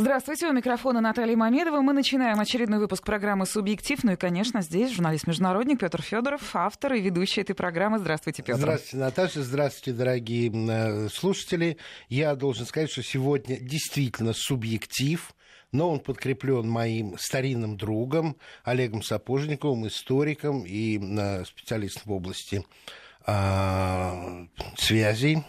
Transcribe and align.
Здравствуйте, 0.00 0.46
у 0.46 0.52
микрофона 0.54 1.02
Наталья 1.02 1.36
Мамедова. 1.36 1.82
Мы 1.82 1.92
начинаем 1.92 2.40
очередной 2.40 2.78
выпуск 2.78 3.04
программы 3.04 3.44
«Субъектив». 3.44 4.02
Ну 4.02 4.12
и, 4.12 4.16
конечно, 4.16 4.62
здесь 4.62 4.92
журналист-международник 4.92 5.78
Петр 5.78 6.00
Федоров, 6.00 6.56
автор 6.56 6.94
и 6.94 7.02
ведущий 7.02 7.42
этой 7.42 7.52
программы. 7.52 7.98
Здравствуйте, 7.98 8.42
Петр. 8.42 8.60
Здравствуйте, 8.60 8.96
Наташа. 8.96 9.42
Здравствуйте, 9.42 9.98
дорогие 9.98 10.50
э, 10.50 11.08
слушатели. 11.10 11.76
Я 12.08 12.34
должен 12.34 12.64
сказать, 12.64 12.90
что 12.90 13.02
сегодня 13.02 13.60
действительно 13.60 14.32
субъектив 14.32 15.34
но 15.72 15.90
он 15.90 16.00
подкреплен 16.00 16.66
моим 16.66 17.16
старинным 17.18 17.76
другом 17.76 18.36
Олегом 18.64 19.02
Сапожниковым, 19.02 19.86
историком 19.86 20.64
и 20.66 20.98
э, 20.98 21.44
специалистом 21.44 22.04
в 22.06 22.12
области 22.12 22.64
э, 23.26 24.46
связей 24.78 25.44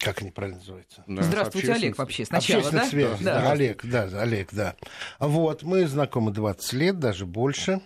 как 0.00 0.22
они 0.22 0.30
правильно 0.30 0.58
называются? 0.58 1.04
Да, 1.06 1.22
Здравствуйте, 1.22 1.72
Олег, 1.72 1.98
вообще 1.98 2.24
сначала, 2.24 2.70
да? 2.70 2.86
Связи, 2.86 3.24
да? 3.24 3.40
да? 3.40 3.50
Олег, 3.52 3.84
да, 3.84 4.04
Олег, 4.20 4.48
да. 4.52 4.76
Вот, 5.18 5.62
мы 5.62 5.86
знакомы 5.86 6.32
20 6.32 6.72
лет, 6.74 6.98
даже 6.98 7.26
больше. 7.26 7.80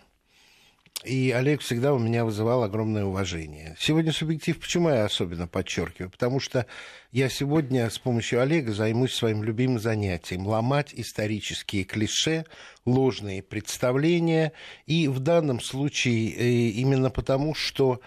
И 1.04 1.32
Олег 1.32 1.60
всегда 1.60 1.92
у 1.92 1.98
меня 1.98 2.24
вызывал 2.24 2.62
огромное 2.62 3.04
уважение. 3.04 3.76
Сегодня 3.78 4.10
субъектив, 4.10 4.58
почему 4.58 4.88
я 4.88 5.04
особенно 5.04 5.46
подчеркиваю? 5.46 6.10
Потому 6.10 6.40
что 6.40 6.66
я 7.12 7.28
сегодня 7.28 7.90
с 7.90 7.98
помощью 7.98 8.40
Олега 8.40 8.72
займусь 8.72 9.12
своим 9.12 9.42
любимым 9.42 9.78
занятием– 9.78 10.46
ломать 10.46 10.94
исторические 10.94 11.84
клише, 11.84 12.46
ложные 12.86 13.42
представления. 13.42 14.52
И 14.86 15.08
в 15.08 15.18
данном 15.18 15.60
случае 15.60 16.30
э, 16.30 16.48
именно 16.70 17.10
потому, 17.10 17.54
что 17.54 18.00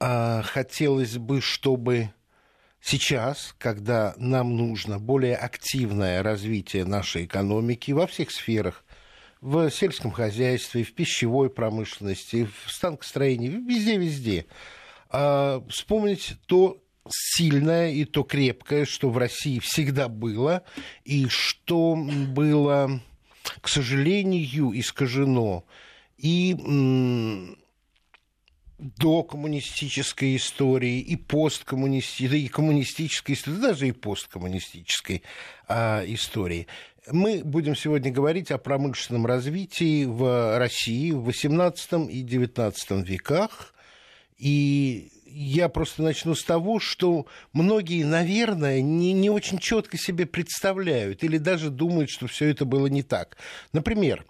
а, 0.00 0.42
хотелось 0.42 1.18
бы, 1.18 1.40
чтобы 1.40 2.10
Сейчас, 2.80 3.54
когда 3.58 4.14
нам 4.16 4.56
нужно 4.56 4.98
более 4.98 5.36
активное 5.36 6.22
развитие 6.22 6.84
нашей 6.84 7.26
экономики 7.26 7.92
во 7.92 8.06
всех 8.06 8.30
сферах, 8.30 8.84
в 9.40 9.70
сельском 9.70 10.10
хозяйстве, 10.10 10.84
в 10.84 10.94
пищевой 10.94 11.50
промышленности, 11.50 12.48
в 12.64 12.70
станкостроении, 12.70 13.48
везде-везде, 13.48 14.46
а, 15.08 15.64
вспомнить 15.68 16.36
то 16.46 16.82
сильное 17.08 17.90
и 17.90 18.04
то 18.04 18.22
крепкое, 18.22 18.84
что 18.84 19.10
в 19.10 19.18
России 19.18 19.58
всегда 19.58 20.08
было, 20.08 20.62
и 21.04 21.26
что 21.28 21.96
было, 21.96 23.00
к 23.60 23.68
сожалению, 23.68 24.78
искажено. 24.78 25.64
И 26.18 26.54
до 28.80 29.22
коммунистической 29.22 30.36
истории 30.36 31.00
и 31.00 31.16
посткоммунистической, 31.16 32.40
и 32.40 32.48
коммунистической 32.48 33.34
истории, 33.34 33.56
даже 33.56 33.88
и 33.88 33.92
посткоммунистической 33.92 35.22
а, 35.68 36.02
истории. 36.06 36.66
Мы 37.10 37.42
будем 37.44 37.76
сегодня 37.76 38.10
говорить 38.10 38.50
о 38.50 38.58
промышленном 38.58 39.26
развитии 39.26 40.04
в 40.04 40.58
России 40.58 41.12
в 41.12 41.28
XVIII 41.28 42.10
и 42.10 42.24
XIX 42.24 43.04
веках. 43.04 43.74
И 44.38 45.10
я 45.26 45.68
просто 45.68 46.02
начну 46.02 46.34
с 46.34 46.42
того, 46.42 46.80
что 46.80 47.26
многие, 47.52 48.04
наверное, 48.04 48.80
не, 48.80 49.12
не 49.12 49.30
очень 49.30 49.58
четко 49.58 49.98
себе 49.98 50.26
представляют 50.26 51.22
или 51.22 51.38
даже 51.38 51.70
думают, 51.70 52.10
что 52.10 52.26
все 52.26 52.48
это 52.48 52.64
было 52.64 52.86
не 52.86 53.02
так. 53.02 53.36
Например, 53.72 54.24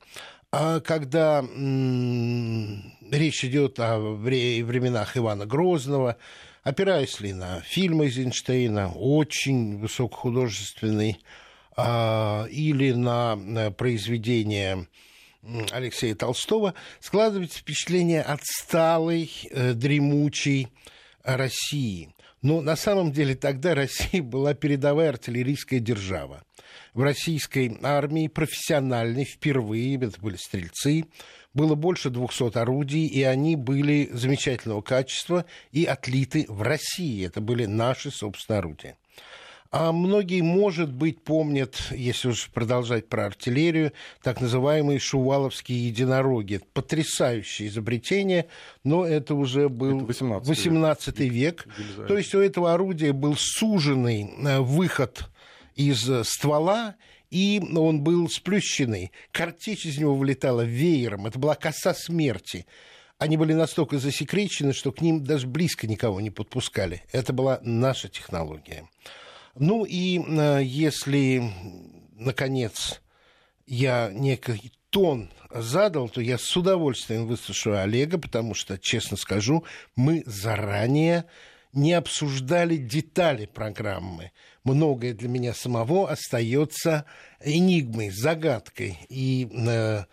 а 0.53 0.81
когда 0.81 1.43
речь 1.43 3.45
идет 3.45 3.79
о 3.79 3.99
временах 3.99 5.17
Ивана 5.17 5.47
Грозного, 5.47 6.17
опираясь 6.63 7.21
ли 7.21 7.33
на 7.33 7.61
фильм 7.61 8.03
Эйзенштейна, 8.03 8.93
очень 8.93 9.79
высокохудожественный, 9.79 11.21
а, 11.77 12.47
или 12.51 12.93
на 12.93 13.71
произведение 13.71 14.87
Алексея 15.71 16.15
Толстого, 16.15 16.75
складывается 17.01 17.61
впечатление 17.61 18.23
отсталой, 18.23 19.31
э, 19.51 19.73
дремучей 19.73 20.69
России. 21.23 22.15
Но 22.43 22.61
на 22.61 22.77
самом 22.77 23.13
деле 23.13 23.35
тогда 23.35 23.75
Россия 23.75 24.23
была 24.23 24.55
передовая 24.55 25.11
артиллерийская 25.11 25.81
держава 25.81 26.43
в 26.95 27.03
российской 27.03 27.79
армии 27.83 28.29
профессиональной 28.29 29.25
впервые, 29.25 29.97
это 29.97 30.21
были 30.21 30.37
стрельцы, 30.37 31.05
было 31.55 31.75
больше 31.75 32.11
200 32.11 32.57
орудий, 32.59 33.07
и 33.07 33.23
они 33.23 33.57
были 33.57 34.09
замечательного 34.13 34.83
качества 34.83 35.45
и 35.73 35.85
отлиты 35.85 36.47
в 36.49 36.63
России. 36.63 37.27
Это 37.27 37.41
были 37.41 37.67
наши 37.67 38.11
собственные 38.11 38.59
орудия. 38.59 38.97
А 39.73 39.93
многие, 39.93 40.41
может 40.43 40.93
быть, 40.93 41.23
помнят, 41.23 41.77
если 41.93 42.29
уж 42.29 42.51
продолжать 42.51 43.09
про 43.09 43.27
артиллерию, 43.27 43.93
так 44.21 44.41
называемые 44.41 44.99
шуваловские 44.99 45.87
единороги. 45.87 46.61
Потрясающее 46.73 47.69
изобретение, 47.69 48.47
но 48.83 49.07
это 49.07 49.37
уже 49.37 49.69
был 49.69 49.99
это 49.99 50.07
18, 50.07 50.49
18 50.49 51.19
век. 51.21 51.31
век. 51.31 52.07
То 52.09 52.19
есть 52.19 52.35
у 52.35 52.41
этого 52.41 52.75
орудия 52.75 53.13
был 53.13 53.37
суженный 53.39 54.29
э, 54.45 54.59
выход 54.59 55.31
из 55.81 56.09
э, 56.09 56.25
ствола, 56.25 56.97
и 57.31 57.63
он 57.75 58.03
был 58.03 58.29
сплющенный. 58.29 59.13
Картечь 59.33 59.87
из 59.87 59.99
него 59.99 60.15
вылетала 60.15 60.63
веером. 60.63 61.27
Это 61.27 61.39
была 61.39 61.55
коса 61.55 61.95
смерти. 61.95 62.67
Они 63.19 63.37
были 63.37 63.53
настолько 63.55 63.99
засекречены, 63.99 64.73
что 64.73 64.93
к 64.93 65.01
ним 65.01 65.25
даже 65.25 65.47
близко 65.47 65.87
никого 65.87 66.21
не 66.21 66.31
подпускали. 66.31 67.03
Это 67.13 67.33
была 67.33 67.61
наша 67.63 68.09
технология. 68.09 68.89
Ну 69.55 69.85
и 69.85 70.21
э, 70.21 70.61
если, 70.63 71.51
наконец, 72.15 73.01
я 73.67 74.11
некий 74.13 74.73
тон 74.91 75.31
задал, 75.51 76.09
то 76.09 76.21
я 76.21 76.37
с 76.37 76.57
удовольствием 76.57 77.27
выслушаю 77.27 77.81
Олега, 77.81 78.19
потому 78.19 78.55
что, 78.55 78.79
честно 78.79 79.17
скажу, 79.17 79.65
мы 79.97 80.23
заранее 80.27 81.25
не 81.73 81.93
обсуждали 81.93 82.77
детали 82.77 83.47
программы. 83.47 84.33
Многое 84.65 85.15
для 85.15 85.29
меня 85.29 85.55
самого 85.55 86.11
остается 86.11 87.05
энигмой, 87.43 88.11
загадкой. 88.11 88.99
И 89.09 89.49
э, 89.53 90.05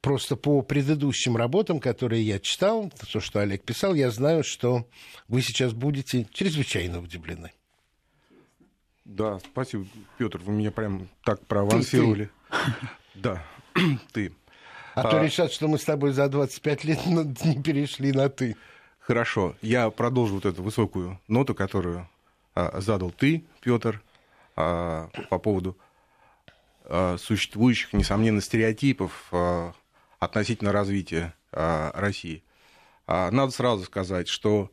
просто 0.00 0.36
по 0.36 0.62
предыдущим 0.62 1.36
работам, 1.36 1.80
которые 1.80 2.22
я 2.22 2.38
читал, 2.38 2.90
то, 3.12 3.20
что 3.20 3.40
Олег 3.40 3.64
писал, 3.64 3.94
я 3.94 4.10
знаю, 4.10 4.44
что 4.44 4.86
вы 5.28 5.42
сейчас 5.42 5.72
будете 5.72 6.26
чрезвычайно 6.32 7.00
удивлены. 7.00 7.52
Да, 9.04 9.40
спасибо, 9.40 9.86
Петр, 10.18 10.38
вы 10.38 10.52
меня 10.52 10.70
прям 10.70 11.08
так 11.24 11.46
проавансировали. 11.46 12.30
Да, 13.16 13.44
ты. 14.12 14.32
А, 14.94 15.02
а 15.02 15.10
то 15.10 15.22
решат, 15.22 15.52
что 15.52 15.68
мы 15.68 15.78
с 15.78 15.84
тобой 15.84 16.12
за 16.12 16.28
25 16.28 16.84
лет 16.84 17.06
не 17.06 17.62
перешли 17.62 18.12
на 18.12 18.28
ты. 18.28 18.56
Хорошо, 19.10 19.56
я 19.60 19.90
продолжу 19.90 20.34
вот 20.34 20.46
эту 20.46 20.62
высокую 20.62 21.18
ноту, 21.26 21.52
которую 21.52 22.08
а, 22.54 22.80
задал 22.80 23.10
ты, 23.10 23.44
Петр, 23.60 24.00
а, 24.54 25.08
по 25.28 25.40
поводу 25.40 25.76
а, 26.84 27.16
существующих, 27.18 27.92
несомненно, 27.92 28.40
стереотипов 28.40 29.26
а, 29.32 29.72
относительно 30.20 30.70
развития 30.70 31.34
а, 31.50 31.90
России. 31.92 32.44
А, 33.08 33.32
надо 33.32 33.50
сразу 33.50 33.82
сказать, 33.82 34.28
что 34.28 34.70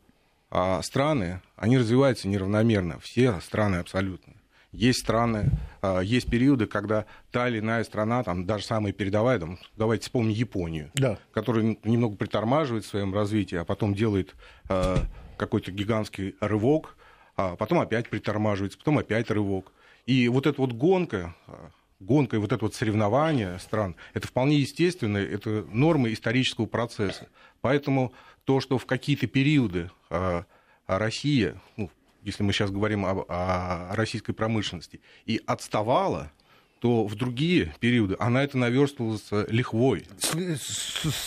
а, 0.52 0.82
страны, 0.82 1.42
они 1.56 1.76
развиваются 1.76 2.28
неравномерно, 2.28 3.00
все 3.00 3.40
страны 3.40 3.78
абсолютно. 3.78 4.34
Есть 4.72 5.00
страны, 5.00 5.50
а, 5.80 6.00
есть 6.00 6.28
периоды, 6.28 6.66
когда 6.66 7.06
та 7.30 7.48
или 7.48 7.58
иная 7.60 7.84
страна, 7.84 8.22
там, 8.22 8.44
даже 8.44 8.64
самая 8.64 8.92
передовая, 8.92 9.38
там, 9.38 9.58
давайте 9.76 10.02
вспомним 10.02 10.30
Японию, 10.30 10.90
да. 10.94 11.18
которая 11.32 11.76
немного 11.84 12.16
притормаживает 12.16 12.84
в 12.84 12.88
своем 12.88 13.14
развитии, 13.14 13.56
а 13.56 13.64
потом 13.64 13.94
делает 13.94 14.34
а, 14.68 14.98
какой-то 15.38 15.72
гигантский 15.72 16.34
рывок, 16.40 16.96
а 17.36 17.56
потом 17.56 17.80
опять 17.80 18.10
притормаживается, 18.10 18.78
потом 18.78 18.98
опять 18.98 19.30
рывок. 19.30 19.72
И 20.04 20.28
вот 20.28 20.46
эта 20.46 20.60
вот 20.60 20.72
гонка, 20.72 21.34
гонка 22.00 22.36
и 22.36 22.38
вот 22.38 22.52
это 22.52 22.64
вот 22.64 22.74
соревнование 22.74 23.58
стран, 23.58 23.96
это 24.12 24.26
вполне 24.26 24.56
естественно, 24.56 25.16
это 25.16 25.64
нормы 25.70 26.12
исторического 26.12 26.66
процесса. 26.66 27.28
Поэтому 27.60 28.12
то, 28.44 28.60
что 28.60 28.78
в 28.78 28.86
какие-то 28.86 29.26
периоды 29.26 29.90
Россия, 30.86 31.60
ну, 31.76 31.90
если 32.22 32.42
мы 32.42 32.52
сейчас 32.52 32.70
говорим 32.70 33.04
о, 33.04 33.24
о 33.28 33.94
российской 33.94 34.32
промышленности, 34.32 35.00
и 35.26 35.40
отставала, 35.46 36.32
то 36.80 37.06
в 37.06 37.14
другие 37.16 37.74
периоды 37.80 38.16
она 38.18 38.44
это 38.44 38.56
наверстывалась 38.56 39.26
лихвой. 39.48 40.06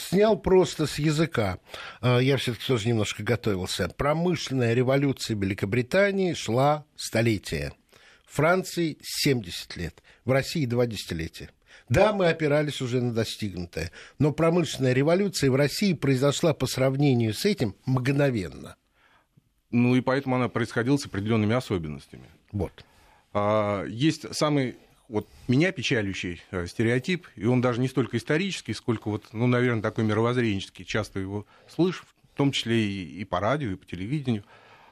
Снял 0.09 0.37
просто 0.37 0.87
с 0.87 0.97
языка. 0.97 1.59
А, 1.99 2.19
я 2.19 2.37
все-таки 2.37 2.65
тоже 2.65 2.87
немножко 2.87 3.23
готовился. 3.23 3.89
Промышленная 3.89 4.73
революция 4.73 5.35
Великобритании 5.35 6.33
шла 6.33 6.85
столетия. 6.95 7.73
Франции 8.25 8.97
70 9.01 9.75
лет. 9.75 10.01
В 10.23 10.31
России 10.31 10.65
два 10.65 10.85
десятилетия. 10.85 11.49
Да, 11.89 12.13
мы 12.13 12.29
опирались 12.29 12.81
уже 12.81 13.01
на 13.01 13.13
достигнутое, 13.13 13.91
но 14.17 14.31
промышленная 14.31 14.93
революция 14.93 15.51
в 15.51 15.55
России 15.55 15.91
произошла 15.91 16.53
по 16.53 16.65
сравнению 16.65 17.33
с 17.33 17.43
этим 17.43 17.75
мгновенно. 17.85 18.75
Ну 19.71 19.95
и 19.95 20.01
поэтому 20.01 20.35
она 20.35 20.49
происходила 20.49 20.97
с 20.97 21.05
определенными 21.05 21.55
особенностями. 21.55 22.25
Вот. 22.51 22.85
А, 23.33 23.85
есть 23.85 24.33
самый 24.35 24.75
вот 25.11 25.27
меня 25.49 25.73
печалющий 25.73 26.41
э, 26.51 26.65
стереотип, 26.67 27.27
и 27.35 27.45
он 27.45 27.59
даже 27.59 27.81
не 27.81 27.89
столько 27.89 28.15
исторический, 28.15 28.73
сколько 28.73 29.09
вот, 29.09 29.25
ну, 29.33 29.45
наверное, 29.45 29.81
такой 29.81 30.05
мировоззренческий, 30.05 30.85
часто 30.85 31.19
его 31.19 31.45
слышу, 31.67 32.05
в 32.33 32.37
том 32.37 32.53
числе 32.53 32.81
и, 32.81 33.21
и 33.21 33.25
по 33.25 33.41
радио, 33.41 33.71
и 33.71 33.75
по 33.75 33.85
телевидению, 33.85 34.45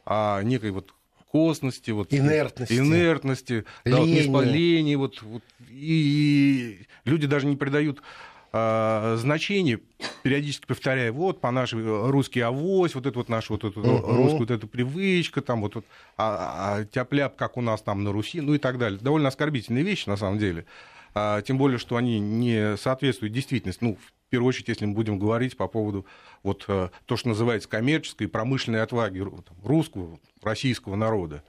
о 0.06 0.42
некой 0.44 0.72
вот 0.72 0.94
косности, 1.31 1.92
вот, 1.92 2.14
инертности, 2.14 2.74
инертности 2.74 3.66
лени. 3.86 4.94
Да, 4.94 5.00
вот, 5.00 5.22
вот, 5.22 5.44
и, 5.70 6.81
и 6.81 6.88
люди 7.06 7.26
даже 7.26 7.46
не 7.46 7.56
придают 7.56 8.02
а, 8.51 9.16
значение, 9.18 9.80
периодически 10.24 10.66
повторяя, 10.66 11.12
вот 11.12 11.40
по 11.40 11.51
нашей 11.51 11.84
русский 12.10 12.42
авось, 12.42 12.96
вот 12.96 13.06
это 13.06 13.19
вот 13.19 13.30
наша 13.30 13.54
вот 13.54 13.63
эта 13.63 13.80
uh-huh. 13.80 14.16
русская 14.16 14.40
вот 14.40 14.51
эта 14.51 14.66
привычка, 14.66 15.42
там 15.42 15.62
вот, 15.62 15.75
вот 15.75 15.86
а, 16.18 16.80
а, 16.80 16.86
тяп 16.86 17.13
как 17.36 17.57
у 17.57 17.62
нас 17.62 17.81
там 17.81 18.04
на 18.04 18.12
Руси, 18.12 18.42
ну 18.42 18.56
и 18.56 18.57
так 18.57 18.78
далее. 18.78 19.00
Довольно 19.00 19.28
оскорбительные 19.28 19.84
вещи 19.84 20.10
на 20.10 20.18
самом 20.18 20.40
деле. 20.40 20.66
А, 21.13 21.42
тем 21.42 21.57
более, 21.57 21.78
что 21.78 21.96
они 21.96 22.19
не 22.19 22.75
соответствуют 22.78 23.34
действительности. 23.34 23.84
Ну, 23.84 23.96
в 23.96 24.30
первую 24.30 24.50
очередь, 24.50 24.69
если 24.69 24.86
мы 24.86 24.94
будем 24.94 25.19
говорить 25.19 25.56
по 25.56 25.68
поводу 25.68 26.06
вот 26.42 26.66
а, 26.68 26.90
то, 27.06 27.18
что 27.18 27.30
называется 27.30 27.69
коммерческой 27.69 28.24
и 28.24 28.28
промышленной 28.28 28.81
отваги 28.81 29.24
русского, 29.63 30.19
российского 30.42 30.95
народа. 30.95 31.44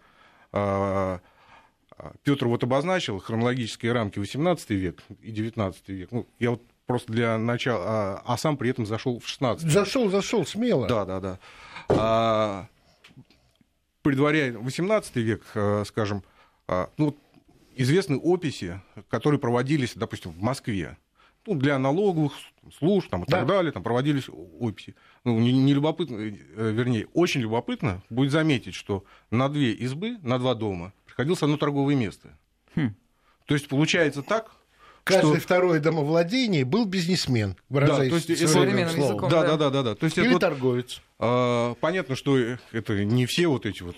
А, 0.53 1.21
Петр 2.23 2.47
вот 2.47 2.65
обозначил 2.65 3.19
хронологические 3.19 3.93
рамки 3.93 4.19
18 4.19 4.71
век 4.71 5.03
и 5.23 5.31
19 5.31 5.89
век. 5.89 6.09
Ну, 6.13 6.27
я 6.39 6.53
вот 6.53 6.63
просто 6.87 7.13
для 7.13 7.39
начала, 7.39 7.85
а, 7.87 8.23
а 8.25 8.37
сам 8.37 8.57
при 8.57 8.71
этом 8.71 8.87
зашел 8.87 9.19
в 9.19 9.29
16 9.29 9.71
Зашел, 9.71 10.11
зашел, 10.11 10.45
смело. 10.45 10.87
Да, 10.89 11.05
да, 11.05 11.21
да. 11.21 11.39
А, 11.89 12.69
предваряя 14.03 14.53
18 14.53 15.17
век, 15.17 15.43
а, 15.55 15.85
скажем, 15.85 16.25
а, 16.67 16.91
ну, 16.97 17.17
известны 17.77 18.17
описи, 18.17 18.81
которые 19.09 19.41
проводились, 19.41 19.95
допустим, 19.95 20.33
в 20.33 20.41
Москве. 20.41 20.97
Ну, 21.47 21.55
для 21.55 21.79
налоговых 21.79 22.33
служб 22.79 23.09
там, 23.09 23.25
и 23.25 23.27
да. 23.27 23.39
так 23.39 23.47
далее, 23.47 23.73
там 23.73 23.83
проводились 23.83 24.29
описи. 24.29 24.95
Ну, 25.25 25.39
не, 25.39 25.53
не 25.53 25.73
любопытно, 25.73 26.17
э, 26.17 26.31
вернее, 26.71 27.07
очень 27.15 27.41
любопытно 27.41 28.03
будет 28.11 28.31
заметить, 28.31 28.75
что 28.75 29.05
на 29.31 29.49
две 29.49 29.73
избы, 29.73 30.19
на 30.23 30.39
два 30.39 30.55
дома 30.55 30.93
приходилось 31.07 31.43
одно 31.43 31.57
торговое 31.57 31.95
место. 31.95 32.37
Хм. 32.75 32.95
То 33.47 33.55
есть 33.55 33.69
получается 33.69 34.23
так, 34.23 34.53
Каждое 35.05 35.37
что... 35.37 35.41
второе 35.41 35.81
домовладение 35.81 36.65
был 36.65 36.85
бизнесмен, 36.85 37.57
выражаясь 37.69 38.13
да, 38.13 38.21
то 38.21 38.33
есть 38.33 38.49
современным 38.49 38.97
языком. 38.97 39.31
Да, 39.31 39.43
да, 39.43 39.57
да, 39.57 39.71
да, 39.71 39.83
да. 39.83 39.95
То 39.95 40.05
есть 40.05 40.19
Или 40.19 40.31
это 40.31 40.39
торговец. 40.39 41.01
Вот, 41.19 41.79
понятно, 41.81 42.17
что 42.17 42.39
это 42.39 43.05
не 43.05 43.27
все 43.27 43.47
вот 43.47 43.67
эти 43.67 43.83
вот 43.83 43.97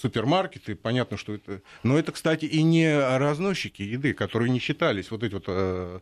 супермаркеты, 0.00 0.74
понятно, 0.76 1.16
что 1.16 1.34
это... 1.34 1.60
Но 1.82 1.98
это, 1.98 2.12
кстати, 2.12 2.44
и 2.44 2.62
не 2.62 2.98
разносчики 3.18 3.82
еды, 3.82 4.14
которые 4.14 4.50
не 4.50 4.58
считались 4.58 5.10
вот 5.10 5.22
эти 5.22 5.34
вот 5.34 5.44
э, 5.46 6.00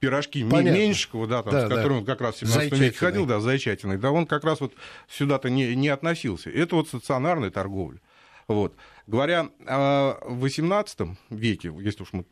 пирожки 0.00 0.44
Понятно. 0.44 0.78
Меньшикова, 0.78 1.26
да, 1.26 1.42
там, 1.42 1.52
да, 1.52 1.66
с 1.66 1.68
которым 1.68 2.04
да. 2.04 2.12
как 2.12 2.20
раз 2.20 2.36
в 2.36 2.38
17 2.40 2.72
веке 2.78 2.98
ходил, 2.98 3.26
да, 3.26 3.40
Зайчатиной, 3.40 3.98
да, 3.98 4.10
он 4.10 4.26
как 4.26 4.44
раз 4.44 4.60
вот 4.60 4.74
сюда-то 5.08 5.50
не, 5.50 5.74
не 5.74 5.88
относился. 5.88 6.50
Это 6.50 6.76
вот 6.76 6.88
стационарная 6.88 7.50
торговля. 7.50 8.00
Вот. 8.46 8.74
Говоря 9.06 9.50
о 9.66 10.18
18 10.24 11.00
веке, 11.30 11.72
если 11.80 12.02
уж 12.02 12.12
мы 12.12 12.20
а, 12.20 12.24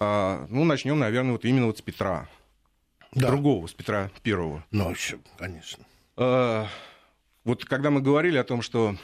ну, 0.00 0.64
начнем, 0.64 0.98
наверное, 0.98 1.32
вот 1.32 1.44
именно 1.44 1.66
вот 1.66 1.78
с 1.78 1.82
Петра. 1.82 2.28
Да. 3.12 3.28
Другого, 3.28 3.66
с 3.66 3.72
Петра 3.72 4.10
Первого. 4.22 4.64
Ну, 4.70 4.94
конечно. 5.38 5.84
А, 6.16 6.68
вот 7.44 7.64
когда 7.64 7.90
мы 7.90 8.00
говорили 8.00 8.36
о 8.36 8.44
том, 8.44 8.62
что 8.62 8.96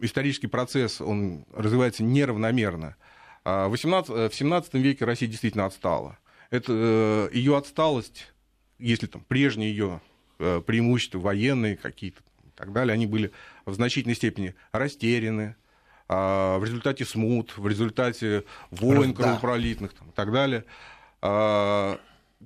исторический 0.00 0.48
процесс, 0.48 1.00
он 1.00 1.44
развивается 1.54 2.02
неравномерно, 2.02 2.96
а 3.44 3.68
в, 3.68 3.70
18, 3.70 4.10
э, 4.10 4.28
в 4.28 4.34
17 4.34 4.74
веке 4.74 5.04
Россия 5.04 5.28
действительно 5.28 5.66
отстала. 5.66 6.18
Это 6.50 6.72
э, 6.74 7.28
ее 7.32 7.56
отсталость, 7.56 8.32
если 8.78 9.06
там 9.06 9.22
прежние 9.22 9.70
ее 9.70 10.00
э, 10.38 10.60
преимущества 10.64 11.18
военные 11.18 11.76
какие-то 11.76 12.20
и 12.44 12.50
так 12.54 12.72
далее, 12.72 12.92
они 12.92 13.06
были 13.06 13.32
в 13.64 13.74
значительной 13.74 14.14
степени 14.14 14.54
растеряны, 14.72 15.54
а, 15.54 15.61
в 16.08 16.62
результате 16.64 17.04
смут, 17.04 17.56
в 17.56 17.66
результате 17.66 18.44
войн 18.70 19.14
да. 19.14 19.22
кровопролитных 19.22 19.94
там, 19.94 20.10
и 20.10 20.12
так 20.12 20.32
далее. 20.32 20.64
А, 21.22 21.98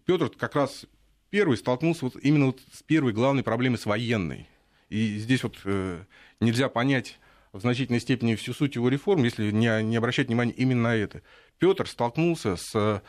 Петр 0.04 0.28
как 0.28 0.54
раз 0.54 0.86
первый 1.30 1.56
столкнулся 1.56 2.04
вот 2.04 2.16
именно 2.22 2.46
вот 2.46 2.60
с 2.72 2.82
первой 2.82 3.12
главной 3.12 3.42
проблемой, 3.42 3.78
с 3.78 3.86
военной. 3.86 4.48
И 4.88 5.18
здесь 5.18 5.42
вот 5.42 5.56
э, 5.64 6.04
нельзя 6.40 6.68
понять 6.68 7.18
в 7.52 7.60
значительной 7.60 8.00
степени 8.00 8.34
всю 8.34 8.52
суть 8.52 8.76
его 8.76 8.88
реформ, 8.88 9.24
если 9.24 9.50
не, 9.50 9.82
не 9.82 9.96
обращать 9.96 10.28
внимания 10.28 10.52
именно 10.52 10.82
на 10.82 10.94
это. 10.94 11.22
Петр 11.58 11.88
столкнулся 11.88 12.56
с 12.56 13.02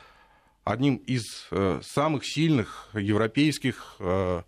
одним 0.64 0.96
из 0.96 1.48
э, 1.52 1.82
самых 1.84 2.26
сильных 2.26 2.90
европейских 2.94 3.98
э, 4.00 4.42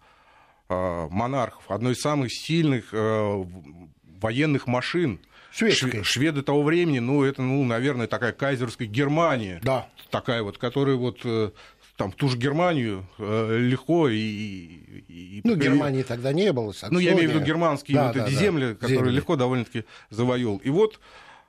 монархов, 0.70 1.70
одной 1.72 1.94
из 1.94 2.00
самых 2.00 2.32
сильных 2.32 2.94
военных 2.94 4.68
машин 4.68 5.20
Шведская. 5.52 6.04
Шведы 6.04 6.42
того 6.42 6.64
времени, 6.64 7.00
ну, 7.00 7.24
это, 7.24 7.42
ну, 7.42 7.64
наверное, 7.64 8.08
такая 8.08 8.32
кайзерская 8.32 8.88
Германия. 8.88 9.60
Да. 9.64 9.88
Такая 10.12 10.44
вот, 10.44 10.58
которая 10.58 10.96
вот 10.96 11.20
э, 11.24 11.52
там 11.98 12.12
ту 12.12 12.30
же 12.30 12.38
Германию 12.38 13.06
э, 13.18 13.58
легко 13.60 14.08
и, 14.08 14.18
и... 14.18 15.42
Ну, 15.44 15.56
Германии 15.56 16.04
тогда 16.04 16.32
не 16.32 16.54
было, 16.54 16.72
Саксония. 16.72 16.94
Ну, 16.94 17.00
я 17.00 17.14
имею 17.14 17.30
в 17.30 17.34
виду 17.34 17.46
германские 17.46 17.96
да, 17.96 18.08
вот 18.08 18.16
да, 18.16 18.26
эти 18.26 18.34
да. 18.34 18.40
земли, 18.40 18.74
которые 18.76 18.98
земли. 19.00 19.16
легко 19.16 19.36
довольно-таки 19.36 19.84
завоевал. 20.10 20.58
И 20.58 20.70
вот 20.70 21.00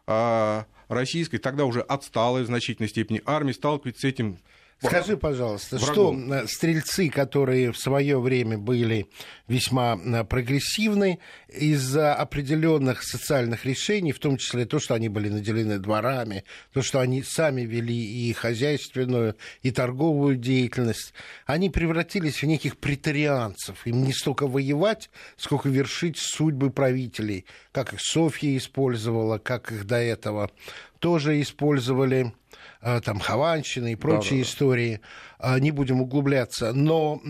а, 0.07 0.67
российской, 0.89 1.39
тогда 1.39 1.65
уже 1.65 1.83
отсталой 1.83 2.43
в 2.43 2.47
значительной 2.47 2.89
степени 2.89 3.23
армии 3.25 3.53
сталкивается 3.53 4.03
с 4.03 4.05
этим 4.05 4.39
Скажи, 4.83 5.17
пожалуйста, 5.19 5.77
врагом. 5.77 6.27
что 6.27 6.47
стрельцы, 6.47 7.11
которые 7.11 7.71
в 7.71 7.77
свое 7.77 8.19
время 8.19 8.57
были 8.57 9.09
весьма 9.47 9.97
прогрессивны, 10.25 11.19
из-за 11.49 12.15
определенных 12.15 13.03
социальных 13.03 13.67
решений, 13.67 14.13
в 14.13 14.19
том 14.19 14.39
числе 14.39 14.65
то, 14.65 14.79
что 14.79 14.95
они 14.95 15.11
были 15.11 15.29
наделены 15.29 15.79
дворами, 15.79 16.45
то, 16.73 16.81
что 16.81 17.01
они 17.01 17.23
сами 17.23 17.63
вели 17.63 17.95
и 17.95 18.33
хозяйственную, 18.33 19.37
и 19.63 19.71
торговую 19.71 20.37
деятельность, 20.37 21.13
они 21.45 21.69
превратились 21.69 22.43
в 22.43 22.47
неких 22.47 22.79
претарианцев. 22.79 23.87
Им 23.87 24.05
не 24.05 24.15
столько 24.15 24.47
воевать, 24.47 25.11
сколько 25.37 25.69
вершить 25.69 26.17
судьбы 26.17 26.71
правителей, 26.71 27.45
как 27.73 27.93
их 27.93 28.01
Софья 28.01 28.57
использовала, 28.57 29.37
как 29.39 29.73
их 29.73 29.87
до 29.87 29.97
этого 29.97 30.51
тоже 31.01 31.41
использовали 31.41 32.33
Э, 32.83 33.01
там 33.01 33.21
Хованщина 33.21 33.93
и 33.93 33.95
прочие 33.95 34.41
да, 34.41 34.45
да, 34.45 34.51
истории, 34.51 34.70
э, 34.79 34.99
не 35.59 35.71
будем 35.71 36.01
углубляться, 36.01 36.73
но 36.73 37.21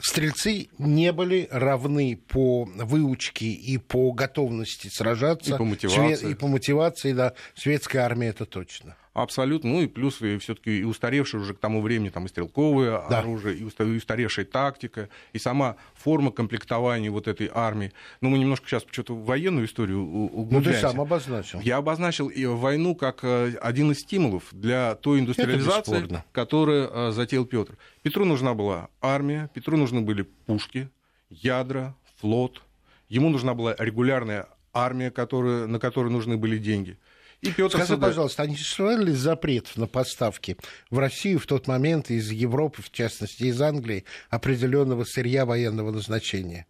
стрельцы 0.00 0.68
не 0.78 1.12
были 1.12 1.48
равны 1.50 2.16
по 2.28 2.64
выучке 2.64 3.46
и 3.46 3.78
по 3.78 4.12
готовности 4.12 4.88
сражаться. 4.88 5.54
И 5.54 5.58
по 5.58 5.64
мотивации. 5.64 6.30
И 6.30 6.34
по 6.34 6.46
мотивации, 6.46 7.12
да. 7.12 7.34
Светская 7.54 8.04
армия 8.04 8.28
это 8.28 8.46
точно. 8.46 8.96
Абсолютно. 9.12 9.70
Ну 9.70 9.82
и 9.82 9.86
плюс 9.86 10.16
все-таки 10.16 10.80
и 10.80 10.84
устаревшее 10.84 11.40
уже 11.40 11.54
к 11.54 11.58
тому 11.58 11.82
времени 11.82 12.08
там, 12.10 12.26
и 12.26 12.28
стрелковое 12.28 13.02
да. 13.08 13.20
оружие, 13.20 13.56
и 13.56 13.64
устаревшая 13.64 14.44
тактика, 14.44 15.08
и 15.32 15.38
сама 15.38 15.76
форма 15.94 16.30
комплектования 16.30 17.10
вот 17.10 17.28
этой 17.28 17.50
армии. 17.52 17.92
Ну, 18.20 18.30
мы 18.30 18.38
немножко 18.38 18.68
сейчас 18.68 18.84
что-то 18.90 19.14
военную 19.14 19.66
историю 19.66 20.02
углубляемся. 20.02 20.70
Ну, 20.70 20.88
ты 20.88 20.94
сам 20.94 21.00
обозначил. 21.00 21.60
Я 21.60 21.78
обозначил 21.78 22.30
войну 22.56 22.94
как 22.94 23.20
э, 23.22 23.54
один 23.60 23.92
из 23.92 24.00
стимулов 24.00 24.44
для 24.52 24.94
той 24.94 25.20
индустриализации, 25.20 26.22
которую 26.32 26.90
э, 26.90 27.12
затеял 27.12 27.44
Петр. 27.44 27.76
Петру 28.02 28.24
нужна 28.24 28.54
была 28.54 28.88
армия, 29.00 29.50
Петру 29.54 29.76
нужны 29.76 30.00
были 30.00 30.22
пушки, 30.22 30.88
ядра, 31.30 31.94
флот. 32.20 32.62
Ему 33.08 33.30
нужна 33.30 33.54
была 33.54 33.74
регулярная 33.78 34.48
армия, 34.72 35.10
которая, 35.10 35.66
на 35.66 35.78
которую 35.78 36.12
нужны 36.12 36.36
были 36.36 36.58
деньги. 36.58 36.98
И 37.40 37.52
Петр 37.52 37.76
Скажи, 37.76 37.94
Суда... 37.94 38.08
пожалуйста, 38.08 38.42
а 38.42 38.46
не 38.46 38.56
существовал 38.56 38.98
ли 38.98 39.12
запрет 39.12 39.76
на 39.76 39.86
поставки 39.86 40.56
в 40.90 40.98
Россию 40.98 41.38
в 41.38 41.46
тот 41.46 41.68
момент 41.68 42.10
из 42.10 42.30
Европы, 42.32 42.82
в 42.82 42.90
частности 42.90 43.44
из 43.44 43.60
Англии, 43.60 44.04
определенного 44.28 45.04
сырья 45.04 45.46
военного 45.46 45.92
назначения? 45.92 46.66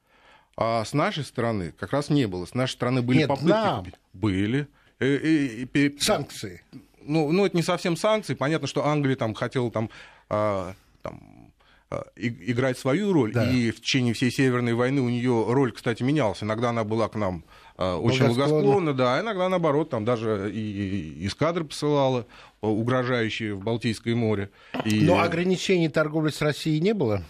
А 0.57 0.85
с 0.85 0.93
нашей 0.93 1.25
стороны 1.25 1.73
как 1.79 1.93
раз 1.93 2.11
не 2.11 2.27
было. 2.27 2.45
С 2.45 2.53
нашей 2.53 2.73
стороны 2.73 3.01
были 3.01 3.19
Нет, 3.19 3.29
попытки. 3.29 3.49
Нам. 3.49 3.87
Были. 4.13 4.69
И, 5.01 5.07
и, 5.07 5.69
и, 5.73 5.99
санкции. 6.01 6.63
Ну, 7.01 7.31
ну, 7.33 7.47
это 7.47 7.57
не 7.57 7.63
совсем 7.63 7.97
санкции. 7.97 8.35
Понятно, 8.35 8.67
что 8.67 8.85
Англия 8.85 9.17
там 9.17 9.35
хотела 9.35 9.71
там, 9.71 9.89
а, 10.29 10.75
там 11.03 11.53
а, 11.91 12.05
играть 12.17 12.77
свою 12.77 13.13
роль, 13.13 13.33
да. 13.33 13.51
и 13.51 13.71
в 13.71 13.81
течение 13.81 14.13
всей 14.13 14.31
Северной 14.31 14.75
войны 14.75 15.01
у 15.01 15.09
нее 15.09 15.47
роль, 15.49 15.73
кстати, 15.73 16.03
менялась. 16.03 16.43
Иногда 16.43 16.71
она 16.71 16.85
была 16.85 17.09
к 17.09 17.15
нам 17.15 17.45
а, 17.45 17.68
очень 17.79 18.27
благосклонна, 18.27 18.93
да, 18.93 19.21
иногда 19.21 19.49
наоборот, 19.49 19.91
там 19.91 20.05
даже 20.05 20.51
и 20.53 21.27
эскадры 21.27 21.65
посылала, 21.65 22.27
а, 22.61 22.69
угрожающие 22.69 23.55
в 23.55 23.63
Балтийское 23.63 24.15
море. 24.15 24.51
И... 24.85 25.01
Но 25.03 25.21
ограничений 25.21 25.89
торговли 25.89 26.31
с 26.31 26.41
Россией 26.41 26.81
не 26.81 26.93
было? 26.93 27.23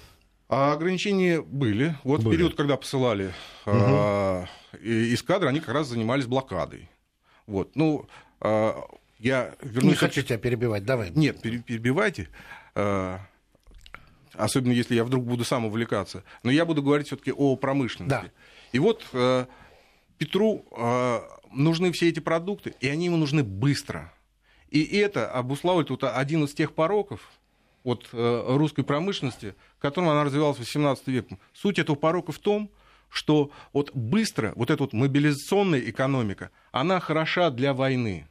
А 0.48 0.72
ограничения 0.72 1.42
были. 1.42 1.94
Вот 2.04 2.22
были. 2.22 2.34
в 2.34 2.38
период, 2.38 2.54
когда 2.56 2.78
посылали 2.78 3.26
угу. 3.66 3.76
а, 3.76 4.46
эскадры, 4.82 5.48
они 5.48 5.60
как 5.60 5.74
раз 5.74 5.88
занимались 5.88 6.26
блокадой. 6.26 6.88
Вот. 7.46 7.76
Ну, 7.76 8.06
а, 8.40 8.84
я 9.18 9.54
вернусь... 9.62 9.92
Не 9.92 9.94
хочу 9.96 10.22
тебя 10.22 10.38
перебивать, 10.38 10.84
давай. 10.84 11.10
Нет, 11.10 11.42
перебивайте. 11.42 12.28
Э, 12.74 13.18
особенно 14.34 14.72
если 14.72 14.94
я 14.94 15.04
вдруг 15.04 15.24
буду 15.24 15.44
сам 15.44 15.66
увлекаться. 15.66 16.22
Но 16.44 16.50
я 16.50 16.64
буду 16.64 16.82
говорить 16.82 17.08
все-таки 17.08 17.32
о 17.32 17.56
промышленности. 17.56 18.26
Да. 18.26 18.30
И 18.72 18.78
вот 18.78 19.04
э, 19.12 19.46
Петру 20.18 20.64
э, 20.76 21.20
нужны 21.52 21.92
все 21.92 22.08
эти 22.08 22.20
продукты, 22.20 22.74
и 22.80 22.88
они 22.88 23.06
ему 23.06 23.16
нужны 23.16 23.42
быстро. 23.42 24.12
И 24.70 24.82
это 24.98 25.30
обуславливает 25.30 25.90
вот 25.90 26.04
один 26.04 26.44
из 26.44 26.52
тех 26.52 26.74
пороков 26.74 27.20
от 27.84 28.06
русской 28.12 28.82
промышленности, 28.82 29.54
которым 29.78 30.10
она 30.10 30.24
развивалась 30.24 30.58
в 30.58 30.60
XVIII 30.60 30.98
веке. 31.06 31.38
Суть 31.54 31.78
этого 31.78 31.96
порока 31.96 32.32
в 32.32 32.38
том, 32.38 32.70
что 33.08 33.50
вот 33.72 33.94
быстро 33.94 34.52
вот 34.56 34.70
эта 34.70 34.82
вот 34.82 34.92
мобилизационная 34.92 35.80
экономика, 35.80 36.50
она 36.72 37.00
хороша 37.00 37.50
для 37.50 37.72
войны. 37.72 38.28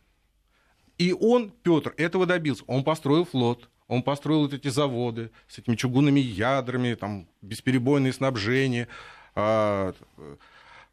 И 0.98 1.14
он, 1.14 1.52
Петр, 1.64 1.94
этого 1.98 2.26
добился. 2.26 2.64
Он 2.68 2.84
построил 2.84 3.26
флот, 3.26 3.70
он 3.88 4.04
построил 4.04 4.42
вот 4.42 4.54
эти 4.54 4.68
заводы 4.68 5.32
с 5.48 5.60
этими 5.60 5.76
чугунными 5.76 6.20
ядрами, 6.20 6.96
там, 6.96 7.28
бесперебойное 7.42 8.12
снабжение, 8.12 8.88
э, 9.36 9.94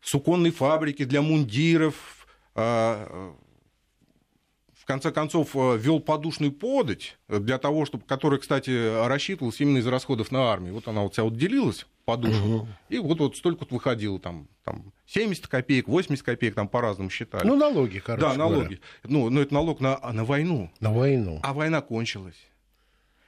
суконные 0.05 0.53
фабрики 0.53 1.05
для 1.05 1.23
мундиров, 1.23 2.27
э, 2.55 3.33
в 4.75 4.87
конце 4.87 5.11
концов, 5.11 5.57
э, 5.57 5.79
вел 5.79 5.99
подушную 5.99 6.53
подать 6.53 7.17
для 7.29 7.59
того, 7.59 7.87
чтобы, 7.87 8.05
которая, 8.05 8.39
кстати, 8.39 9.07
рассчитывалась 9.07 9.61
именно 9.61 9.79
из 9.79 9.87
расходов 9.87 10.31
на 10.31 10.53
армию. 10.53 10.75
Вот 10.75 10.87
она 10.89 11.01
вот 11.01 11.15
вся 11.15 11.23
вот 11.23 11.37
делилась 11.37 11.87
подушку, 12.05 12.47
угу. 12.47 12.69
и 12.91 12.99
вот, 12.99 13.19
вот 13.19 13.37
столько 13.37 13.61
вот 13.61 13.73
выходило 13.73 14.21
там, 14.21 14.47
там 14.63 14.93
70 15.07 15.47
копеек, 15.47 15.89
80 15.89 16.23
копеек, 16.23 16.55
там 16.55 16.69
по-разному 16.69 17.09
считали. 17.09 17.47
Ну, 17.47 17.57
налоги, 17.57 17.99
короче 17.99 18.27
Да, 18.27 18.35
налоги. 18.35 18.81
Ну, 19.05 19.31
но 19.31 19.41
это 19.41 19.55
налог 19.55 19.81
на, 19.81 19.99
на 20.13 20.25
войну. 20.25 20.71
На 20.81 20.93
войну. 20.93 21.41
А 21.43 21.55
война 21.55 21.81
кончилась. 21.81 22.37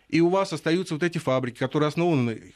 И 0.09 0.21
у 0.21 0.29
вас 0.29 0.53
остаются 0.53 0.93
вот 0.93 1.03
эти 1.03 1.17
фабрики, 1.17 1.59
которые 1.59 1.89
основаны 1.89 2.53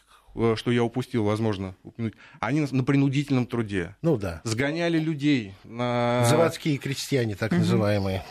что 0.57 0.71
я 0.71 0.85
упустил, 0.85 1.25
возможно, 1.25 1.75
упомянуть, 1.83 2.15
они 2.41 2.61
на 2.71 2.85
принудительном 2.85 3.47
труде. 3.47 3.97
Ну 4.03 4.17
да. 4.17 4.41
Сгоняли 4.45 4.99
людей 4.99 5.55
на... 5.65 6.25
Заводские 6.29 6.79
крестьяне, 6.79 7.35
так 7.37 7.53
называемые 7.53 8.25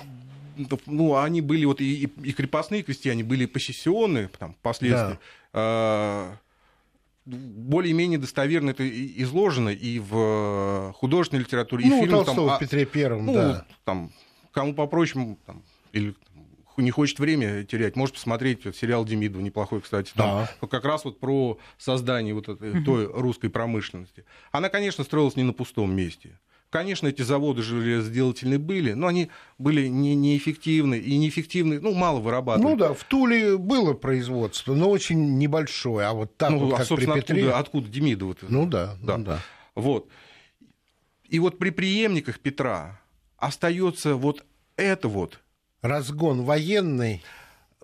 ну, 0.86 1.16
они 1.16 1.42
были 1.42 1.66
вот 1.66 1.82
и, 1.82 2.04
и 2.04 2.34
крепостные 2.34 2.84
крестьяне, 2.84 3.24
были 3.24 3.46
посессионные 3.46 4.30
там, 4.38 4.54
впоследствии. 4.56 5.14
Да. 5.14 5.20
А, 5.54 6.38
более-менее 7.26 8.20
достоверно 8.20 8.72
это 8.72 8.88
изложено 8.88 9.70
и 9.70 10.00
в 10.00 10.94
художественной 10.98 11.44
литературе, 11.44 11.86
ну, 11.86 11.98
и 11.98 12.00
в 12.00 12.04
фильмах. 12.04 12.26
Толстого 12.26 12.50
там, 12.50 12.58
в 12.58 12.60
Петре 12.60 12.86
Первом, 12.86 13.26
ну, 13.26 13.34
да. 13.34 13.66
Там, 13.84 14.12
кому 14.52 14.74
попроще, 14.74 15.38
там, 15.46 15.64
или 15.92 16.16
не 16.82 16.92
хочет 16.92 17.20
время 17.20 17.64
терять, 17.64 17.96
может 17.96 18.16
посмотреть 18.16 18.66
вот, 18.66 18.76
сериал 18.76 19.06
Демидова, 19.06 19.42
неплохой, 19.42 19.82
кстати, 19.82 20.12
там 20.16 20.48
да. 20.62 20.68
как 20.68 20.86
раз 20.86 21.06
вот 21.06 21.20
про 21.20 21.58
создание 21.78 22.34
вот 22.34 22.50
этой, 22.50 22.84
той 22.84 23.06
русской 23.06 23.50
промышленности. 23.50 24.26
Она, 24.52 24.70
конечно, 24.70 25.04
строилась 25.04 25.36
не 25.36 25.44
на 25.44 25.54
пустом 25.54 25.94
месте. 25.94 26.40
Конечно, 26.70 27.08
эти 27.08 27.24
заводы 27.24 27.64
железоделательные 27.64 28.60
были, 28.60 28.94
но 28.94 29.08
они 29.08 29.30
были 29.58 29.88
не, 29.88 30.14
неэффективны 30.14 31.00
и 31.00 31.18
неэффективны, 31.18 31.80
ну, 31.80 31.96
мало 31.96 32.20
вырабатывали. 32.20 32.72
Ну 32.72 32.78
да, 32.78 32.94
в 32.94 33.04
Туле 33.06 33.58
было 33.58 33.94
производство, 33.94 34.76
но 34.76 34.90
очень 34.92 35.40
небольшое, 35.40 36.06
а 36.06 36.14
вот 36.14 36.38
так 36.38 36.52
ну, 36.52 36.60
вот, 36.60 36.74
а, 36.76 36.78
как 36.78 36.88
при 36.90 37.06
Петре... 37.08 37.42
откуда, 37.42 37.58
откуда 37.58 37.90
Демидов? 37.90 38.38
Ну 38.48 38.68
да, 38.68 38.96
да. 39.02 39.18
Ну, 39.18 39.24
да. 39.26 39.40
Вот. 39.74 40.10
И 41.28 41.40
вот 41.40 41.58
при 41.58 41.72
преемниках 41.72 42.40
Петра 42.40 43.00
остается 43.38 44.14
вот 44.16 44.46
это 44.76 45.08
вот. 45.08 45.40
Разгон 45.82 46.44
военный. 46.44 47.24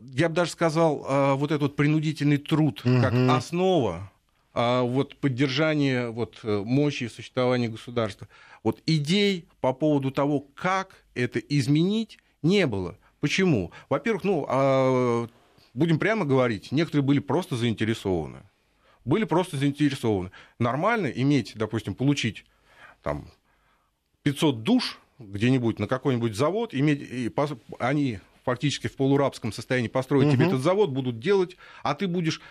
Я 0.01 0.29
бы 0.29 0.35
даже 0.35 0.51
сказал, 0.51 1.05
а, 1.07 1.35
вот 1.35 1.51
этот 1.51 1.75
принудительный 1.75 2.37
труд 2.37 2.81
угу. 2.85 3.01
как 3.01 3.13
основа 3.29 4.11
а, 4.53 4.83
вот 4.83 5.15
поддержания 5.17 6.09
вот 6.09 6.39
мощи 6.43 7.07
существования 7.07 7.69
государства. 7.69 8.27
Вот 8.63 8.81
идей 8.85 9.47
по 9.61 9.73
поводу 9.73 10.11
того, 10.11 10.39
как 10.39 11.03
это 11.13 11.39
изменить, 11.39 12.19
не 12.41 12.67
было. 12.67 12.97
Почему? 13.19 13.71
Во-первых, 13.89 14.23
ну, 14.23 14.45
а, 14.47 15.27
будем 15.73 15.99
прямо 15.99 16.25
говорить, 16.25 16.71
некоторые 16.71 17.03
были 17.03 17.19
просто 17.19 17.55
заинтересованы. 17.55 18.43
Были 19.05 19.23
просто 19.23 19.57
заинтересованы. 19.57 20.31
Нормально 20.59 21.07
иметь, 21.07 21.53
допустим, 21.55 21.93
получить 21.93 22.45
там 23.03 23.29
500 24.23 24.63
душ 24.63 24.99
где-нибудь 25.19 25.79
на 25.79 25.87
какой-нибудь 25.87 26.35
завод, 26.35 26.73
иметь, 26.73 27.01
и 27.01 27.31
они 27.79 28.19
фактически 28.43 28.87
в 28.87 28.95
полурабском 28.95 29.51
состоянии 29.51 29.87
построить 29.87 30.27
угу. 30.27 30.35
тебе 30.35 30.47
этот 30.47 30.61
завод, 30.61 30.91
будут 30.91 31.19
делать, 31.19 31.57
а 31.83 31.95
ты 31.95 32.07
будешь 32.07 32.41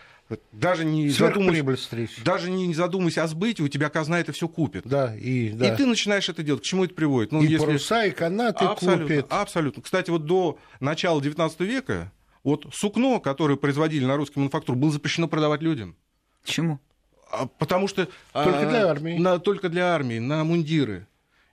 даже 0.53 0.87
не 0.87 1.11
задумываясь, 1.11 1.89
даже 2.25 2.51
не 2.51 2.73
задумываясь 2.73 3.19
о 3.19 3.27
сбытии, 3.27 3.63
у 3.63 3.69
тебя 3.69 3.91
казна 3.91 4.21
это 4.21 4.33
все 4.33 4.49
купит. 4.49 4.87
Да, 4.87 5.15
и, 5.15 5.51
да. 5.51 5.73
и 5.73 5.77
ты 5.77 5.85
начинаешь 5.85 6.29
это 6.31 6.43
делать. 6.43 6.63
К 6.63 6.65
чему 6.65 6.85
это 6.85 6.95
приводит? 6.95 7.31
Ну, 7.31 7.43
и 7.43 7.47
если... 7.47 7.67
паруса, 7.67 8.07
и 8.07 8.11
канаты 8.11 8.65
абсолютно, 8.65 9.03
купит. 9.05 9.27
Абсолютно. 9.29 9.83
Кстати, 9.83 10.09
вот 10.09 10.25
до 10.25 10.59
начала 10.81 11.21
XIX 11.21 11.53
века 11.67 12.11
вот 12.43 12.67
сукно, 12.73 13.21
которое 13.21 13.57
производили 13.57 14.07
на 14.07 14.17
русский 14.17 14.39
мануфактур, 14.39 14.77
было 14.77 14.91
запрещено 14.91 15.29
продавать 15.29 15.61
людям. 15.61 15.95
Почему? 16.43 16.81
А, 17.31 17.47
потому 17.47 17.87
что... 17.87 18.09
Только 18.33 18.61
а, 18.61 18.71
для 18.71 18.89
армии. 18.89 19.19
На, 19.19 19.39
только 19.39 19.69
для 19.69 19.95
армии, 19.95 20.19
на 20.19 20.43
мундиры. 20.45 21.07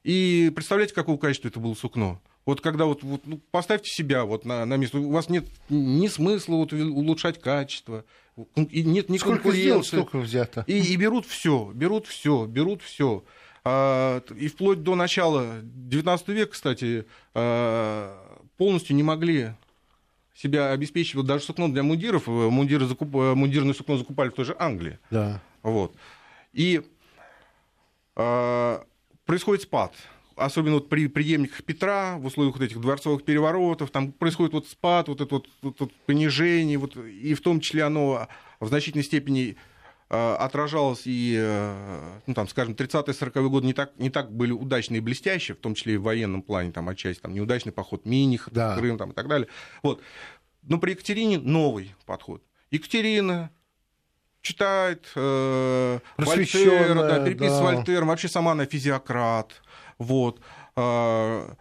И 0.04 0.52
представляете, 0.56 0.94
какого 0.94 1.18
качества 1.18 1.50
это 1.50 1.60
было 1.60 1.74
сукно? 1.74 2.22
Вот 2.46 2.60
когда 2.60 2.86
вот, 2.86 3.04
вот 3.04 3.22
ну, 3.26 3.40
поставьте 3.52 3.90
себя 3.92 4.26
вот 4.26 4.46
на, 4.46 4.66
на 4.66 4.76
место, 4.76 4.98
у 4.98 5.12
вас 5.12 5.30
нет 5.30 5.46
ни 5.70 6.08
смысла 6.08 6.56
вот 6.56 6.74
улучшать 6.74 7.40
качество, 7.40 8.04
и 8.56 8.84
нет 8.84 9.10
ни 9.10 9.18
Сколько 9.18 9.52
сделал, 9.52 9.84
столько 9.84 10.18
взято. 10.18 10.64
И, 10.66 10.80
и 10.80 10.96
берут 10.96 11.28
все, 11.28 11.72
берут 11.74 12.08
все, 12.08 12.46
берут 12.48 12.82
все. 12.82 13.24
А, 13.64 14.24
и 14.36 14.48
вплоть 14.48 14.82
до 14.82 14.96
начала 14.96 15.62
XIX 15.62 16.34
века, 16.34 16.54
кстати, 16.54 17.06
а, 17.36 18.40
полностью 18.58 18.96
не 18.96 19.04
могли 19.04 19.52
себя 20.34 20.72
обеспечить 20.72 21.14
вот 21.14 21.28
даже 21.28 21.44
сукно 21.44 21.72
для 21.72 21.84
мундиров. 21.84 22.26
Мундиры 22.26 22.86
закуп... 22.86 23.14
Мундирное 23.14 23.76
сукно 23.76 23.98
закупали 23.98 24.30
в 24.30 24.34
той 24.34 24.46
же 24.46 24.56
Англии. 24.58 24.98
Да. 25.12 25.42
Вот. 25.62 25.96
И 26.54 26.82
а, 28.16 28.84
происходит 29.32 29.64
спад 29.64 29.94
особенно 30.36 30.76
вот 30.76 30.90
при 30.90 31.08
преемниках 31.08 31.64
Петра, 31.64 32.18
в 32.18 32.26
условиях 32.26 32.56
вот 32.56 32.66
этих 32.66 32.82
дворцовых 32.82 33.24
переворотов, 33.24 33.92
там 33.92 34.12
происходит 34.12 34.54
вот 34.54 34.68
спад, 34.68 35.08
вот 35.08 35.22
это 35.22 35.36
вот, 35.36 35.48
вот, 35.62 35.80
вот 35.80 35.94
понижение, 36.06 36.78
вот, 36.78 36.98
и 36.98 37.34
в 37.34 37.42
том 37.42 37.62
числе 37.62 37.84
оно 37.84 38.28
в 38.60 38.68
значительной 38.68 39.04
степени 39.04 39.56
э, 40.10 40.34
отражалось 40.34 41.04
и, 41.06 41.38
э, 41.40 42.20
ну, 42.28 42.34
там, 42.34 42.48
скажем, 42.50 42.74
30-40-е 42.74 43.50
годы 43.50 43.68
не 43.68 43.74
так, 43.74 43.92
не 44.00 44.10
так 44.10 44.32
были 44.32 44.52
удачные 44.52 44.98
и 44.98 45.02
блестящие, 45.02 45.56
в 45.56 45.60
том 45.60 45.76
числе 45.76 45.94
и 45.94 45.98
в 45.98 46.04
военном 46.04 46.42
плане, 46.42 46.72
там, 46.72 46.90
отчасти, 46.90 47.22
там, 47.22 47.34
неудачный 47.34 47.72
поход 47.72 48.06
Миних, 48.06 48.50
да. 48.52 48.76
Крым, 48.76 48.98
там, 48.98 49.12
и 49.12 49.14
так 49.14 49.28
далее. 49.28 49.48
Вот. 49.84 50.02
Но 50.64 50.78
при 50.78 50.92
Екатерине 50.92 51.38
новый 51.38 51.94
подход. 52.06 52.44
Екатерина 52.70 53.52
читает 54.42 55.08
э, 55.16 56.00
Вольтера, 56.18 57.08
да, 57.08 57.24
переписывает 57.24 57.70
да. 57.70 57.76
Вольтером, 57.76 58.08
вообще 58.08 58.28
сама 58.28 58.52
она 58.52 58.66
физиократ, 58.66 59.62
вот. 59.98 60.42
А, 60.76 61.54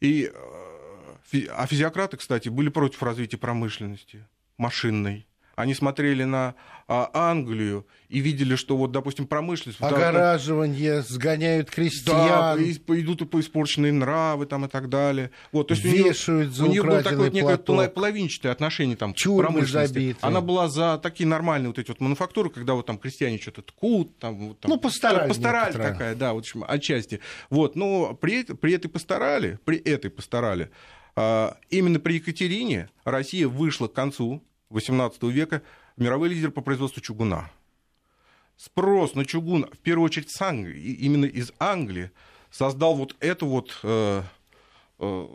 и, 0.00 0.30
э, 0.32 1.46
а 1.50 1.66
физиократы, 1.66 2.16
кстати, 2.16 2.48
были 2.48 2.68
против 2.68 3.02
развития 3.02 3.38
промышленности 3.38 4.26
машинной. 4.58 5.26
Они 5.54 5.74
смотрели 5.74 6.24
на 6.24 6.54
а, 6.88 7.10
Англию 7.14 7.86
и 8.08 8.20
видели, 8.20 8.56
что 8.56 8.76
вот, 8.76 8.92
допустим, 8.92 9.26
промышленность... 9.26 9.80
Огораживание, 9.80 10.96
да, 10.96 11.02
сгоняют 11.02 11.70
крестьян. 11.70 12.16
Да, 12.16 12.56
идут 12.58 13.22
и 13.22 13.24
по 13.24 13.40
испорченные 13.40 13.92
нравы 13.92 14.46
там, 14.46 14.66
и 14.66 14.68
так 14.68 14.88
далее. 14.88 15.30
Вот, 15.52 15.68
то 15.68 15.74
есть 15.74 15.84
Вешают 15.84 16.28
у 16.28 16.42
нее, 16.42 16.50
за 16.52 16.64
у 16.64 16.68
нее 16.68 16.82
было 16.82 17.02
такое 17.02 17.30
некое 17.30 17.56
половинчатое 17.56 18.52
отношение 18.52 18.96
там, 18.96 19.14
Чурмы 19.14 19.42
к 19.42 19.52
промышленности. 19.52 19.92
Забиты. 19.94 20.18
Она 20.20 20.40
была 20.40 20.68
за 20.68 20.98
такие 20.98 21.26
нормальные 21.26 21.68
вот 21.68 21.78
эти 21.78 21.88
вот 21.88 22.00
мануфактуры, 22.00 22.50
когда 22.50 22.74
вот 22.74 22.86
там 22.86 22.98
крестьяне 22.98 23.38
что-то 23.38 23.62
ткут. 23.62 24.18
Там, 24.18 24.48
вот, 24.48 24.60
там, 24.60 24.70
ну, 24.70 24.78
постарались. 24.78 25.28
Постарали 25.28 25.72
такая, 25.72 26.14
да, 26.14 26.32
вот, 26.32 26.40
общем, 26.40 26.64
отчасти. 26.66 27.20
Вот, 27.50 27.76
но 27.76 28.14
при, 28.14 28.44
при 28.44 28.74
этой 28.74 28.88
постарали, 28.88 29.58
при 29.64 29.78
этой 29.78 30.10
постарали, 30.10 30.70
а, 31.14 31.56
именно 31.70 32.00
при 32.00 32.14
Екатерине 32.14 32.88
Россия 33.04 33.48
вышла 33.48 33.88
к 33.88 33.92
концу 33.92 34.42
XVIII 34.72 35.30
века 35.30 35.62
мировой 35.96 36.28
лидер 36.28 36.50
по 36.50 36.60
производству 36.60 37.00
чугуна. 37.00 37.50
Спрос 38.56 39.14
на 39.14 39.24
чугун, 39.24 39.66
в 39.72 39.78
первую 39.78 40.06
очередь 40.06 40.30
с 40.30 40.40
Англии, 40.40 40.92
именно 40.94 41.24
из 41.24 41.52
Англии, 41.58 42.10
создал 42.50 42.94
вот 42.94 43.16
эту 43.20 43.46
вот 43.46 43.78
э, 43.82 44.22
э, 44.98 45.28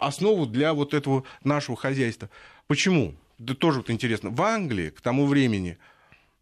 основу 0.00 0.46
для 0.46 0.72
вот 0.72 0.94
этого 0.94 1.24
нашего 1.44 1.76
хозяйства. 1.76 2.30
Почему? 2.66 3.14
Да 3.38 3.54
тоже 3.54 3.78
вот 3.78 3.90
интересно. 3.90 4.30
В 4.30 4.40
Англии 4.42 4.90
к 4.90 5.00
тому 5.00 5.26
времени 5.26 5.78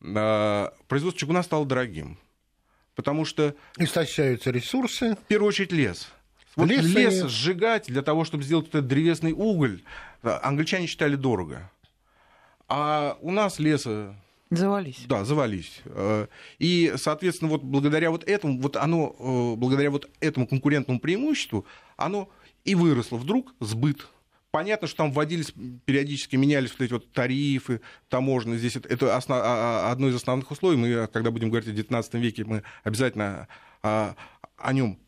э, 0.00 0.69
производство 0.87 1.21
чугуна 1.21 1.43
стало 1.43 1.66
дорогим. 1.66 2.19
Потому 2.95 3.25
что... 3.25 3.57
Истощаются 3.76 4.50
ресурсы. 4.50 5.16
В 5.16 5.26
первую 5.26 5.49
очередь 5.49 5.73
лес. 5.73 6.12
Вот 6.57 6.69
лес 6.69 6.85
нет. 6.95 7.28
сжигать 7.28 7.87
для 7.87 8.02
того, 8.02 8.25
чтобы 8.25 8.45
сделать 8.45 8.69
этот 8.69 8.87
древесный 8.87 9.33
уголь, 9.33 9.83
а, 10.23 10.40
англичане 10.45 10.87
считали 10.87 11.16
дорого. 11.16 11.71
А 12.68 13.18
у 13.21 13.30
нас 13.30 13.59
леса 13.59 14.16
Завались. 14.50 15.04
да, 15.06 15.25
завались. 15.25 15.83
Э, 15.85 16.26
И, 16.59 16.94
соответственно, 16.97 17.50
вот 17.50 17.62
благодаря 17.62 18.11
вот 18.11 18.25
этому, 18.25 18.61
вот 18.61 18.76
оно, 18.76 19.14
э, 19.18 19.54
благодаря 19.59 19.90
вот 19.90 20.09
этому 20.21 20.47
конкурентному 20.47 21.00
преимуществу, 21.00 21.66
оно 21.97 22.28
и 22.64 22.75
выросло 22.75 23.16
вдруг 23.16 23.54
сбыт. 23.61 24.09
Понятно, 24.50 24.87
что 24.87 24.99
там 24.99 25.12
вводились, 25.12 25.52
периодически 25.85 26.37
менялись 26.37 26.71
вот 26.71 26.80
эти 26.83 26.92
вот 26.92 27.11
тарифы 27.12 27.80
таможенные. 28.09 28.59
Здесь 28.59 28.76
это, 28.76 28.88
это 28.88 29.06
основ- 29.16 29.40
а- 29.42 29.88
а- 29.88 29.92
одно 29.92 30.09
из 30.09 30.14
основных 30.14 30.50
условий. 30.50 30.76
Мы, 30.76 31.09
когда 31.09 31.30
будем 31.33 31.50
говорить 31.50 31.68
о 31.68 31.73
XIX 31.73 32.18
веке, 32.21 32.44
мы 32.44 32.62
обязательно 32.85 33.49
а, 33.83 34.14
о 34.56 34.73
нем 34.73 34.99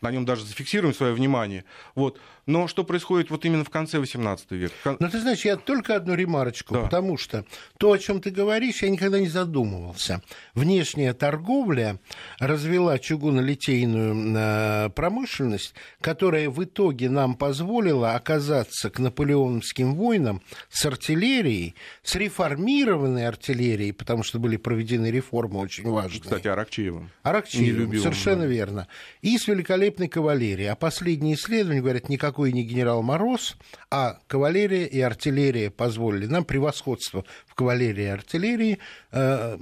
на 0.00 0.10
нем 0.10 0.24
даже 0.24 0.44
зафиксируем 0.46 0.94
свое 0.94 1.12
внимание. 1.12 1.64
Вот. 1.94 2.18
Но 2.46 2.68
что 2.68 2.84
происходит 2.84 3.30
вот 3.30 3.44
именно 3.44 3.64
в 3.64 3.70
конце 3.70 3.98
XVIII 3.98 4.38
века? 4.50 4.74
Кон- 4.84 4.96
Но 5.00 5.08
ты 5.10 5.18
знаешь, 5.20 5.44
я 5.44 5.56
только 5.56 5.96
одну 5.96 6.14
ремарочку, 6.14 6.74
Да. 6.74 6.82
потому 6.82 7.16
что 7.18 7.44
то, 7.78 7.90
о 7.90 7.98
чем 7.98 8.20
ты 8.20 8.30
говоришь, 8.30 8.82
я 8.82 8.88
никогда 8.90 9.18
не 9.18 9.26
задумывался. 9.28 10.22
Внешняя 10.54 11.12
торговля 11.12 11.98
развела 12.38 12.98
чугунолитейную 13.00 14.34
э, 14.36 14.90
промышленность, 14.90 15.74
которая 16.00 16.48
в 16.48 16.62
итоге 16.62 17.10
нам 17.10 17.34
позволила 17.34 18.14
оказаться 18.14 18.90
к 18.90 18.98
наполеоновским 19.00 19.94
войнам 19.94 20.40
с 20.70 20.86
артиллерией, 20.86 21.74
с 22.04 22.14
реформированной 22.14 23.26
артиллерией, 23.26 23.92
потому 23.92 24.22
что 24.22 24.38
были 24.38 24.56
проведены 24.56 25.10
реформы 25.10 25.58
очень 25.58 25.88
важные. 25.88 26.20
Кстати, 26.22 26.46
Аракчеевым. 26.46 27.10
Аракчеевым, 27.22 27.66
Нелюбимым, 27.76 28.02
совершенно 28.02 28.42
да. 28.42 28.46
верно. 28.46 28.88
И 29.22 29.36
с 29.36 29.48
великолепной 29.48 30.08
кавалерией. 30.08 30.70
А 30.70 30.76
последние 30.76 31.34
исследования 31.34 31.80
говорят, 31.80 32.08
никакой 32.36 32.52
не 32.52 32.64
генерал 32.64 33.02
Мороз, 33.02 33.56
а 33.90 34.18
кавалерия 34.26 34.84
и 34.84 35.00
артиллерия 35.00 35.70
позволили 35.70 36.26
нам 36.26 36.44
превосходство 36.44 37.24
в 37.46 37.54
кавалерии 37.54 38.04
и 38.04 38.08
артиллерии 38.08 38.78
э, 39.12 39.56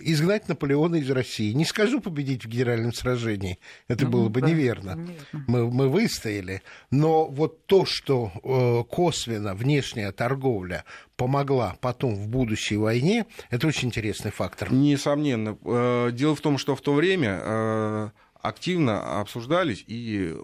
изгнать 0.00 0.48
Наполеона 0.48 0.96
из 0.96 1.10
России. 1.10 1.52
Не 1.52 1.64
скажу 1.66 2.00
победить 2.00 2.44
в 2.44 2.48
генеральном 2.48 2.92
сражении, 2.94 3.58
это 3.88 4.04
Ну, 4.04 4.10
было 4.10 4.28
бы 4.30 4.40
да, 4.40 4.48
неверно. 4.48 4.94
неверно. 4.94 5.44
Мы, 5.46 5.70
мы 5.70 5.88
выстояли. 5.90 6.62
Но 6.90 7.26
вот 7.26 7.66
то, 7.66 7.84
что 7.84 8.32
э, 8.42 8.84
косвенно 8.90 9.54
внешняя 9.54 10.10
торговля 10.12 10.84
помогла 11.16 11.76
потом 11.80 12.14
в 12.14 12.28
будущей 12.28 12.76
войне, 12.78 13.26
это 13.50 13.66
очень 13.66 13.88
интересный 13.88 14.30
фактор. 14.30 14.72
Несомненно. 14.72 15.58
Э, 15.64 16.10
Дело 16.12 16.34
в 16.34 16.40
том, 16.40 16.56
что 16.58 16.74
в 16.74 16.80
то 16.80 16.94
время 16.94 17.40
э, 17.42 18.10
активно 18.44 19.20
обсуждались, 19.20 19.84
и 19.86 20.36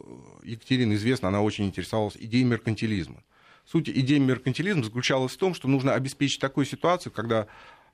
Екатерина 0.43 0.95
известна, 0.95 1.29
она 1.29 1.43
очень 1.43 1.67
интересовалась 1.67 2.17
идеей 2.19 2.45
меркантилизма. 2.45 3.23
Суть 3.67 3.89
идеи 3.89 4.19
меркантилизма 4.19 4.83
заключалась 4.83 5.33
в 5.33 5.37
том, 5.37 5.55
что 5.55 5.69
нужно 5.69 5.93
обеспечить 5.95 6.41
такую 6.41 6.65
ситуацию, 6.67 7.13
когда 7.13 7.47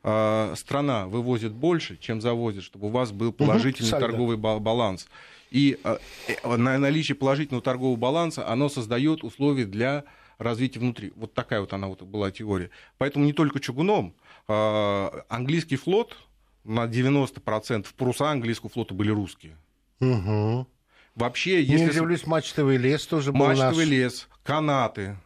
э, 0.03 0.55
страна 0.57 1.07
вывозит 1.09 1.53
больше, 1.53 1.97
чем 1.97 2.21
завозит, 2.21 2.63
чтобы 2.63 2.87
у 2.87 2.91
вас 2.91 3.11
был 3.11 3.33
положительный 3.33 3.91
сальдо. 3.91 4.07
торговый 4.07 4.37
ба- 4.37 4.61
баланс. 4.61 5.09
И 5.51 5.77
э, 5.83 5.99
э, 6.29 6.57
на 6.57 6.79
наличие 6.79 7.17
положительного 7.17 7.63
торгового 7.63 7.97
баланса 7.97 8.49
оно 8.49 8.69
создает 8.69 9.25
условия 9.25 9.65
для 9.67 10.05
развития 10.39 10.79
внутри. 10.79 11.13
Вот 11.17 11.35
такая 11.35 11.61
вот 11.61 11.73
она 11.73 11.89
вот 11.89 12.03
была 12.03 12.31
теория. 12.31 12.71
Поэтому 12.99 13.25
не 13.25 13.33
только 13.33 13.59
чугуном. 13.59 14.15
э, 14.49 15.09
Английский 15.29 15.77
флот 15.77 16.17
на 16.65 16.87
90% 16.87 17.87
паруса 17.97 18.31
английского 18.31 18.71
флота 18.71 18.95
были 18.95 19.11
русские. 19.11 19.57
Угу. 20.01 20.67
Вообще, 21.15 21.65
Не 21.65 21.73
если 21.73 21.91
удивлюсь, 21.91 22.27
мачтовый 22.27 22.77
лес 22.77 23.07
тоже 23.07 23.33
был 23.33 23.47
мачтовый 23.47 23.87
наш. 23.87 23.89
лес, 23.89 24.29
канаты, 24.43 25.17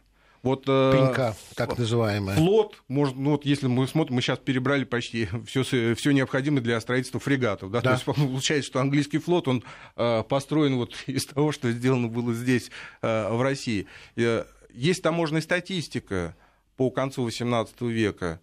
вот 0.41 0.63
э, 0.67 0.91
Пенька, 0.93 1.35
так 1.55 1.77
называемая. 1.77 2.35
Флот, 2.37 2.81
может, 2.87 3.15
ну 3.15 3.31
вот 3.31 3.45
если 3.45 3.67
мы 3.67 3.87
смотрим, 3.87 4.15
мы 4.15 4.21
сейчас 4.21 4.39
перебрали 4.39 4.85
почти 4.85 5.27
все, 5.45 5.93
все 5.93 6.11
необходимое 6.11 6.61
для 6.61 6.79
строительства 6.81 7.19
фрегатов. 7.19 7.71
Да? 7.71 7.81
Да. 7.81 7.89
То 7.89 7.93
есть 7.95 8.05
получается, 8.05 8.67
что 8.67 8.79
английский 8.79 9.19
флот, 9.19 9.47
он 9.47 9.63
э, 9.97 10.23
построен 10.23 10.77
вот 10.77 10.95
из 11.07 11.25
того, 11.25 11.51
что 11.51 11.71
сделано 11.71 12.07
было 12.07 12.33
здесь, 12.33 12.71
э, 13.01 13.29
в 13.31 13.41
России. 13.41 13.85
Э, 14.15 14.45
Есть 14.73 15.03
таможенная 15.03 15.41
статистика 15.41 16.35
по 16.75 16.89
концу 16.89 17.27
XVIII 17.27 17.91
века, 17.91 18.39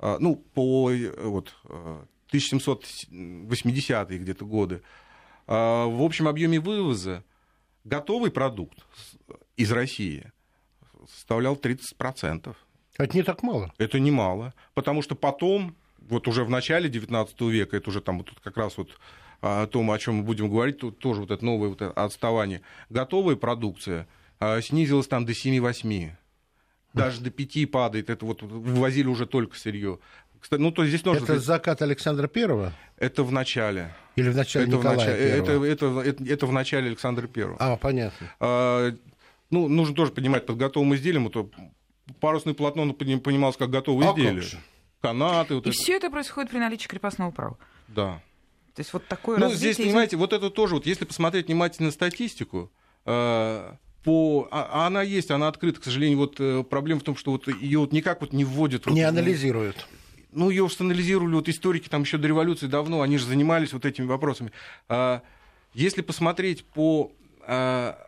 э, 0.00 0.16
ну, 0.18 0.36
по 0.36 0.90
э, 0.90 1.12
вот, 1.22 1.54
э, 1.68 2.02
1780-е 2.32 4.18
где-то 4.18 4.44
годы. 4.44 4.76
Э, 4.76 4.80
В 5.48 6.04
общем 6.04 6.28
объеме 6.28 6.60
вывоза 6.60 7.24
готовый 7.84 8.30
продукт 8.30 8.78
из 9.56 9.72
России 9.72 10.30
составлял 11.10 11.56
30%. 11.56 12.54
Это 12.98 13.16
не 13.16 13.22
так 13.22 13.42
мало. 13.42 13.72
Это 13.78 13.98
немало, 13.98 14.52
потому 14.74 15.02
что 15.02 15.14
потом, 15.14 15.76
вот 15.98 16.28
уже 16.28 16.44
в 16.44 16.50
начале 16.50 16.90
XIX 16.90 17.50
века, 17.50 17.76
это 17.76 17.88
уже 17.88 18.00
там 18.00 18.18
вот 18.18 18.30
как 18.42 18.56
раз 18.56 18.76
вот 18.76 18.90
а, 19.40 19.62
о 19.62 19.66
том, 19.66 19.90
о 19.90 19.98
чем 19.98 20.16
мы 20.16 20.22
будем 20.22 20.50
говорить, 20.50 20.78
тут 20.78 20.98
тоже 20.98 21.20
вот 21.20 21.30
это 21.30 21.44
новое 21.44 21.68
вот 21.68 21.80
это 21.80 21.92
отставание. 21.92 22.60
Готовая 22.90 23.36
продукция 23.36 24.08
а, 24.40 24.60
снизилась 24.60 25.06
там 25.06 25.24
до 25.24 25.32
7-8. 25.32 26.10
Даже 26.94 27.20
до 27.20 27.30
5 27.30 27.70
падает. 27.70 28.10
Это 28.10 28.26
вот 28.26 28.42
вывозили 28.42 29.06
уже 29.06 29.26
только 29.26 29.56
сырье. 29.56 30.00
Кстати, 30.40 30.60
ну, 30.60 30.70
то 30.70 30.82
есть 30.82 30.94
здесь 30.94 31.04
нужно... 31.04 31.24
Это 31.24 31.38
закат 31.38 31.82
Александра 31.82 32.28
Первого 32.28 32.72
Это 32.96 33.22
в 33.24 33.32
начале. 33.32 33.94
или 34.16 34.30
в 34.30 34.36
начале 34.36 34.66
Это 34.66 34.76
в, 34.76 34.78
Николая 34.80 34.98
начале 34.98 35.18
это, 35.18 35.46
Первого? 35.46 35.64
это, 35.64 35.86
это, 36.00 36.24
это 36.24 36.46
в 36.46 36.52
начале 36.52 36.86
Александра 36.88 37.26
Первого. 37.26 37.56
А, 37.60 37.76
понятно. 37.76 38.32
А, 38.40 38.94
ну, 39.50 39.68
нужно 39.68 39.94
тоже 39.94 40.12
понимать, 40.12 40.46
под 40.46 40.56
готовым 40.56 40.94
изделием, 40.94 41.26
это 41.26 41.48
парусное 42.20 42.54
полотно 42.54 42.84
ну, 42.84 42.92
пони- 42.94 43.16
понималось 43.18 43.56
как 43.56 43.70
готовое 43.70 44.06
А 44.06 44.10
как 44.10 44.18
изделие. 44.18 44.42
же? 44.42 44.58
Канаты, 45.00 45.54
вот 45.54 45.66
И 45.66 45.70
это. 45.70 45.78
все 45.78 45.96
это 45.96 46.10
происходит 46.10 46.50
при 46.50 46.58
наличии 46.58 46.88
крепостного 46.88 47.30
права. 47.30 47.56
Да. 47.88 48.20
То 48.74 48.80
есть 48.80 48.92
вот 48.92 49.06
такое 49.06 49.38
Ну, 49.38 49.46
развитие 49.46 49.72
здесь, 49.74 49.86
понимаете, 49.86 50.16
вот 50.16 50.32
это 50.32 50.50
тоже, 50.50 50.74
вот 50.76 50.86
если 50.86 51.04
посмотреть 51.04 51.48
внимательно 51.48 51.90
статистику, 51.90 52.70
э, 53.06 53.72
по, 54.04 54.48
а, 54.50 54.68
а 54.72 54.86
она 54.86 55.02
есть, 55.02 55.30
она 55.30 55.48
открыта, 55.48 55.80
к 55.80 55.84
сожалению, 55.84 56.18
вот 56.18 56.36
э, 56.38 56.62
проблема 56.62 57.00
в 57.00 57.02
том, 57.04 57.16
что 57.16 57.32
вот 57.32 57.48
ее 57.48 57.80
вот 57.80 57.92
никак 57.92 58.20
вот 58.20 58.32
не 58.32 58.44
вводят. 58.44 58.86
Не 58.86 59.02
анализируют. 59.02 59.86
Ну, 60.32 60.50
ее 60.50 60.64
уж 60.64 60.80
анализировали 60.80 61.34
вот 61.34 61.48
историки 61.48 61.88
там 61.88 62.02
еще 62.02 62.18
до 62.18 62.28
революции 62.28 62.66
давно, 62.66 63.02
они 63.02 63.18
же 63.18 63.26
занимались 63.26 63.72
вот 63.72 63.84
этими 63.84 64.06
вопросами. 64.06 64.52
А, 64.88 65.22
Если 65.74 66.02
посмотреть 66.02 66.64
по 66.64 67.12
а, 67.42 67.98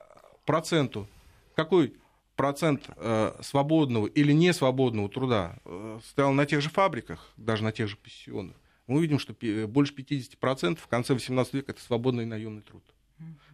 проценту, 0.45 1.09
какой 1.55 1.95
процент 2.41 2.89
э, 2.97 3.35
свободного 3.43 4.07
или 4.07 4.33
не 4.33 4.55
свободного 4.55 5.11
труда 5.11 5.57
э, 5.67 5.99
стоял 6.09 6.33
на 6.33 6.47
тех 6.47 6.63
же 6.63 6.71
фабриках, 6.71 7.29
даже 7.37 7.63
на 7.63 7.71
тех 7.71 7.87
же 7.87 7.99
пассионах, 7.99 8.57
мы 8.87 8.97
увидим, 8.97 9.19
что 9.19 9.35
больше 9.67 9.93
50% 9.93 10.79
в 10.79 10.87
конце 10.87 11.13
18 11.13 11.53
века 11.53 11.73
это 11.73 11.83
свободный 11.83 12.25
наемный 12.25 12.63
труд. 12.63 12.83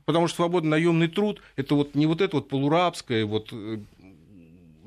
Потому 0.05 0.29
что 0.29 0.37
свободный 0.37 0.71
наемный 0.71 1.09
труд 1.09 1.43
это 1.57 1.75
вот 1.75 1.97
не 1.97 2.07
вот 2.07 2.21
это 2.21 2.37
вот 2.37 2.49
полурабское 2.49 3.27
вот 3.27 3.49
э, 3.51 3.81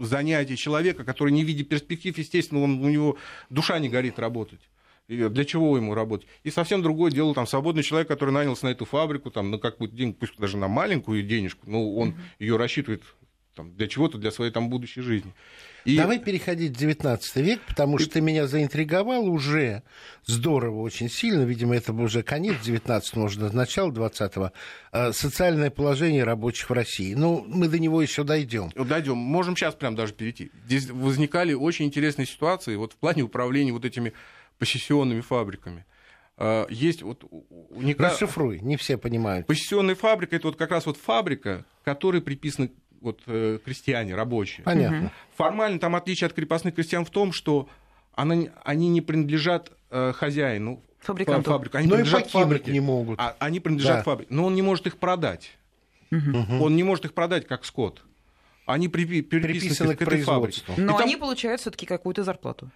занятие 0.05 0.55
человека, 0.55 1.03
который 1.03 1.31
не 1.31 1.43
видит 1.43 1.69
перспектив, 1.69 2.17
естественно, 2.17 2.63
он, 2.63 2.83
у 2.83 2.89
него 2.89 3.17
душа 3.49 3.79
не 3.79 3.89
горит 3.89 4.19
работать. 4.19 4.59
Для 5.07 5.43
чего 5.43 5.75
ему 5.75 5.95
работать? 5.95 6.27
И 6.43 6.51
совсем 6.51 6.83
другое 6.83 7.11
дело, 7.11 7.33
там, 7.33 7.47
свободный 7.47 7.81
человек, 7.81 8.07
который 8.07 8.29
нанялся 8.29 8.65
на 8.65 8.69
эту 8.69 8.85
фабрику, 8.85 9.31
там, 9.31 9.49
на 9.49 9.57
какую-то 9.57 9.95
деньгу, 9.95 10.17
пусть 10.19 10.37
даже 10.37 10.55
на 10.57 10.67
маленькую 10.67 11.23
денежку, 11.23 11.67
но 11.67 11.95
он 11.95 12.15
ее 12.37 12.57
рассчитывает 12.57 13.01
там, 13.55 13.75
для 13.75 13.87
чего-то, 13.87 14.19
для 14.19 14.29
своей 14.29 14.51
там 14.51 14.69
будущей 14.69 15.01
жизни. 15.01 15.33
И... 15.85 15.97
Давай 15.97 16.19
переходить 16.19 16.73
в 16.73 16.79
19 16.79 17.35
век, 17.37 17.61
потому 17.67 17.97
что 17.97 18.11
ты 18.11 18.21
меня 18.21 18.47
заинтриговал 18.47 19.27
уже 19.27 19.83
здорово, 20.25 20.81
очень 20.81 21.09
сильно. 21.09 21.43
Видимо, 21.43 21.75
это 21.75 21.93
был 21.93 22.05
уже 22.05 22.23
конец 22.23 22.57
19 22.63 23.15
может, 23.15 23.53
начало 23.53 23.91
20-го. 23.91 24.51
Э, 24.91 25.11
Социальное 25.13 25.69
положение 25.69 26.23
рабочих 26.23 26.69
в 26.69 26.73
России. 26.73 27.13
Ну, 27.13 27.43
мы 27.47 27.67
до 27.67 27.79
него 27.79 28.01
еще 28.01 28.23
дойдем. 28.23 28.69
Дойдем. 28.75 29.17
Можем 29.17 29.55
сейчас 29.55 29.75
прям 29.75 29.95
даже 29.95 30.13
перейти. 30.13 30.51
Здесь 30.65 30.89
возникали 30.89 31.53
очень 31.53 31.85
интересные 31.85 32.25
ситуации 32.25 32.75
вот 32.75 32.93
в 32.93 32.95
плане 32.97 33.23
управления 33.23 33.71
вот 33.71 33.85
этими 33.85 34.13
посессионными 34.57 35.21
фабриками. 35.21 35.85
А, 36.37 36.67
Есть 36.69 37.01
вот 37.01 37.25
уникальная... 37.69 38.13
Расшифруй, 38.13 38.59
не 38.61 38.77
все 38.77 38.97
понимают. 38.97 39.45
Посессионная 39.45 39.95
фабрика 39.95 40.37
это 40.37 40.47
вот 40.47 40.55
как 40.55 40.71
раз 40.71 40.85
вот 40.85 40.97
фабрика, 40.97 41.65
которой 41.83 42.21
приписаны 42.21 42.71
вот, 43.01 43.21
э, 43.27 43.59
крестьяне, 43.63 44.15
рабочие. 44.15 44.63
Понятно. 44.63 45.11
Формально 45.35 45.79
там 45.79 45.95
отличие 45.95 46.27
от 46.27 46.33
крепостных 46.33 46.75
крестьян 46.75 47.05
в 47.05 47.09
том, 47.09 47.31
что 47.31 47.67
она, 48.13 48.35
они 48.63 48.89
не 48.89 49.01
принадлежат 49.01 49.71
э, 49.91 50.11
хозяину 50.15 50.81
Фабриканту. 50.99 51.49
фабрики, 51.51 51.77
они 51.77 51.87
Но 51.87 51.93
и 51.95 51.97
принадлежат 51.99 52.23
покинуть 52.25 52.43
фабрике. 52.43 52.71
не 52.71 52.79
могут. 52.81 53.19
А, 53.19 53.35
они 53.39 53.59
принадлежат 53.59 53.97
Да. 53.97 54.03
фабрике, 54.03 54.33
но 54.33 54.45
он 54.45 54.55
не 54.55 54.61
может 54.61 54.85
их 54.87 54.97
продать. 54.97 55.51
Он 56.11 56.75
не 56.75 56.83
может 56.83 57.05
их 57.05 57.13
продать 57.13 57.47
как 57.47 57.65
скот. 57.65 58.03
Они 58.65 58.87
припи- 58.87 59.21
переписаны, 59.21 59.59
Приписаны 59.59 59.95
к 59.95 59.99
к 59.99 60.01
этой 60.03 60.21
фабрике. 60.21 60.61
Но 60.77 60.83
И 60.83 60.87
там- 60.87 60.97
они 60.97 61.15
получают 61.15 61.61
все-таки 61.61 61.85
какую-то 61.85 62.23
зарплату. 62.23 62.69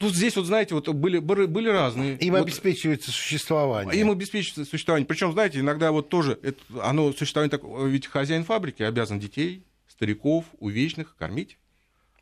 Тут 0.00 0.14
здесь, 0.14 0.34
вот 0.34 0.46
знаете, 0.46 0.74
вот 0.74 0.88
были, 0.88 1.18
были 1.18 1.68
разные. 1.68 2.16
Им 2.16 2.32
вот, 2.32 2.40
обеспечивается 2.40 3.10
существование. 3.10 4.00
Им 4.00 4.10
обеспечивается 4.10 4.64
существование. 4.64 5.06
Причем, 5.06 5.30
знаете, 5.32 5.60
иногда 5.60 5.92
вот 5.92 6.08
тоже 6.08 6.38
это, 6.42 6.58
оно 6.82 7.12
существование 7.12 7.50
так, 7.50 7.60
ведь 7.62 8.06
хозяин 8.06 8.44
фабрики 8.44 8.82
обязан 8.82 9.20
детей, 9.20 9.62
стариков, 9.86 10.46
увечных 10.58 11.16
кормить. 11.16 11.58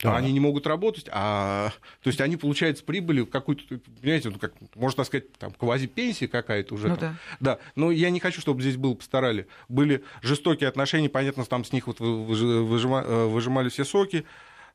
Да. 0.02 0.16
Они 0.16 0.32
не 0.32 0.40
могут 0.40 0.66
работать, 0.66 1.06
а 1.10 1.72
то 2.02 2.08
есть 2.08 2.20
они 2.20 2.36
получают 2.36 2.78
с 2.78 2.82
прибыли 2.82 3.24
какую-то, 3.24 3.78
понимаете, 4.00 4.30
ну, 4.30 4.38
как, 4.38 4.52
можно 4.76 5.02
сказать, 5.02 5.32
там 5.34 5.52
квази-пенсия 5.52 6.28
какая-то 6.28 6.74
уже. 6.74 6.88
Ну, 6.88 6.96
там. 6.96 7.18
да. 7.40 7.54
да. 7.54 7.58
Но 7.74 7.90
я 7.90 8.10
не 8.10 8.20
хочу, 8.20 8.40
чтобы 8.40 8.62
здесь 8.62 8.76
было 8.76 8.94
постарали. 8.94 9.48
Были 9.68 10.04
жестокие 10.22 10.68
отношения, 10.68 11.08
понятно, 11.08 11.44
там 11.44 11.64
с 11.64 11.72
них 11.72 11.88
вот 11.88 11.98
выжима, 11.98 13.02
э, 13.02 13.26
выжимали 13.26 13.68
все 13.68 13.84
соки. 13.84 14.24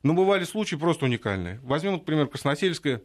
Но 0.04 0.12
бывали 0.12 0.44
случаи 0.44 0.76
просто 0.76 1.06
уникальные. 1.06 1.58
Возьмем, 1.62 1.94
например, 1.94 2.28
Красносельская 2.28 3.00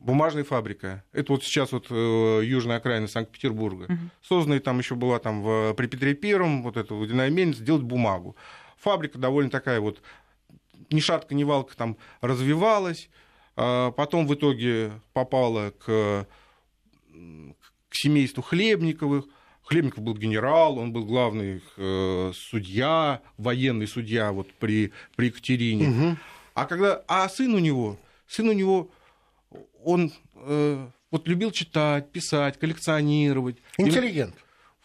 бумажная 0.00 0.44
фабрика. 0.44 1.04
Это 1.12 1.32
вот 1.32 1.44
сейчас 1.44 1.72
вот 1.72 1.88
э, 1.90 2.40
южная 2.42 2.78
окраина 2.78 3.06
Санкт-Петербурга. 3.06 3.84
Угу. 3.84 3.98
Созданная 4.22 4.60
там 4.60 4.78
еще 4.78 4.94
была 4.94 5.18
там 5.18 5.42
в, 5.42 5.74
при 5.74 5.86
Петре 5.86 6.14
Первом, 6.14 6.62
вот 6.62 6.78
эта 6.78 6.94
водяная 6.94 7.28
мельница, 7.28 7.62
делать 7.62 7.82
бумагу. 7.82 8.34
Фабрика 8.78 9.18
довольно 9.18 9.50
такая 9.50 9.78
вот 9.78 10.00
ни 10.90 11.00
шатка, 11.00 11.34
ни 11.34 11.44
валка 11.44 11.76
там 11.76 11.98
развивалась, 12.22 13.10
а 13.54 13.90
потом 13.90 14.26
в 14.26 14.34
итоге 14.34 14.92
попала 15.12 15.70
к, 15.70 16.26
к 17.90 17.94
семейству 17.94 18.42
Хлебниковых. 18.42 19.26
Хлебников 19.66 20.04
был 20.04 20.14
генерал, 20.14 20.78
он 20.78 20.92
был 20.92 21.04
главный 21.04 21.60
э, 21.76 22.32
судья, 22.34 23.20
военный 23.36 23.88
судья 23.88 24.30
вот 24.30 24.52
при, 24.54 24.92
при 25.16 25.26
Екатерине. 25.26 25.88
Угу. 25.88 26.16
А 26.54 26.66
когда, 26.66 27.02
а 27.08 27.28
сын 27.28 27.52
у 27.52 27.58
него, 27.58 27.98
сын 28.28 28.48
у 28.48 28.52
него, 28.52 28.90
он 29.84 30.12
э, 30.36 30.86
вот 31.10 31.26
любил 31.26 31.50
читать, 31.50 32.12
писать, 32.12 32.60
коллекционировать. 32.60 33.56
Интеллигент. 33.76 34.36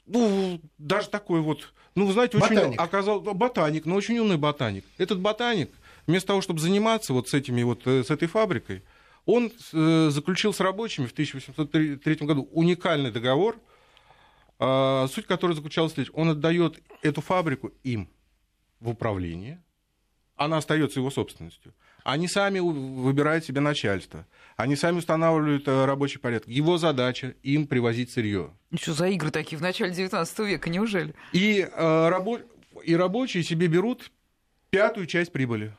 И, 0.08 0.18
ну, 0.18 0.60
даже 0.80 1.10
такой 1.10 1.42
вот, 1.42 1.74
ну, 1.94 2.08
вы 2.08 2.14
знаете, 2.14 2.40
очень 2.40 2.56
ботаник. 2.56 2.82
оказал 2.82 3.22
ботаник, 3.22 3.86
но 3.86 3.96
очень 3.96 4.18
умный 4.18 4.38
ботаник. 4.38 4.84
Этот 4.98 5.20
ботаник 5.20 5.70
вместо 6.08 6.30
того, 6.30 6.42
чтобы 6.42 6.60
заниматься 6.60 7.14
вот 7.14 7.30
с, 7.30 7.36
этими 7.36 7.62
вот, 7.62 7.86
э, 7.86 8.04
с 8.04 8.10
этой 8.10 8.28
фабрикой, 8.28 8.84
он 9.28 9.52
э, 9.74 10.10
заключил 10.12 10.54
с 10.54 10.60
рабочими 10.60 11.06
в 11.06 11.12
1803 11.12 12.16
году 12.26 12.50
уникальный 12.52 13.12
договор, 13.12 13.58
суть 14.62 15.26
которой 15.26 15.54
заключалась 15.54 15.92
в 15.92 15.96
следующем. 15.96 16.20
Он 16.20 16.30
отдает 16.30 16.82
эту 17.02 17.22
фабрику 17.22 17.72
им 17.84 18.10
в 18.80 18.90
управление, 18.90 19.64
она 20.36 20.58
остается 20.58 21.00
его 21.00 21.12
собственностью. 21.12 21.74
Они 22.04 22.28
сами 22.28 22.60
выбирают 22.60 23.46
себе 23.46 23.62
начальство. 23.62 24.26
Они 24.56 24.76
сами 24.76 24.98
устанавливают 24.98 25.68
э, 25.68 25.86
рабочий 25.86 26.20
порядок. 26.20 26.48
Его 26.48 26.80
задача 26.80 27.36
им 27.44 27.68
привозить 27.68 28.10
сырье. 28.12 28.52
Что 28.74 28.94
за 28.94 29.08
игры 29.10 29.30
такие 29.30 29.60
в 29.60 29.62
начале 29.62 29.92
19 29.92 30.40
века, 30.40 30.70
неужели? 30.72 31.14
И, 31.32 31.60
э, 31.62 32.10
рабо... 32.10 32.40
и 32.84 32.96
рабочие 32.96 33.44
себе 33.44 33.68
берут 33.68 34.12
пятую 34.72 35.06
часть 35.06 35.32
прибыли 35.32 35.76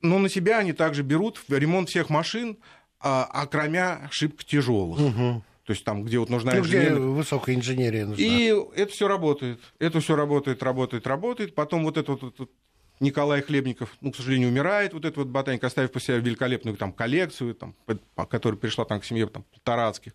но 0.00 0.18
на 0.18 0.28
себя 0.28 0.58
они 0.58 0.72
также 0.72 1.02
берут 1.02 1.40
ремонт 1.48 1.88
всех 1.88 2.08
машин, 2.08 2.58
а, 3.00 3.28
а 3.30 3.46
кроме 3.46 4.08
шибко 4.10 4.44
тяжелых. 4.44 5.00
Угу. 5.00 5.44
То 5.64 5.72
есть 5.72 5.84
там, 5.84 6.02
где 6.04 6.18
вот 6.18 6.28
нужна 6.28 6.52
ну, 6.52 6.60
инженерия. 6.60 6.94
Высокая 6.96 7.54
инженерия 7.54 8.06
нужна. 8.06 8.24
И 8.24 8.52
это 8.74 8.92
все 8.92 9.06
работает. 9.06 9.60
Это 9.78 10.00
все 10.00 10.16
работает, 10.16 10.62
работает, 10.62 11.06
работает. 11.06 11.54
Потом 11.54 11.84
вот 11.84 11.96
этот 11.96 12.22
вот, 12.22 12.38
вот 12.38 12.50
Николай 12.98 13.42
Хлебников, 13.42 13.96
ну, 14.00 14.10
к 14.10 14.16
сожалению, 14.16 14.48
умирает, 14.48 14.92
вот 14.92 15.04
этот 15.04 15.18
вот 15.18 15.28
ботаник, 15.28 15.62
оставив 15.62 15.92
по 15.92 16.00
себе 16.00 16.18
великолепную 16.18 16.76
там, 16.76 16.92
коллекцию, 16.92 17.54
там, 17.54 17.76
которая 18.28 18.58
пришла 18.58 18.84
там, 18.84 19.00
к 19.00 19.04
семье 19.04 19.26
там, 19.26 19.44
Тарадских. 19.62 20.14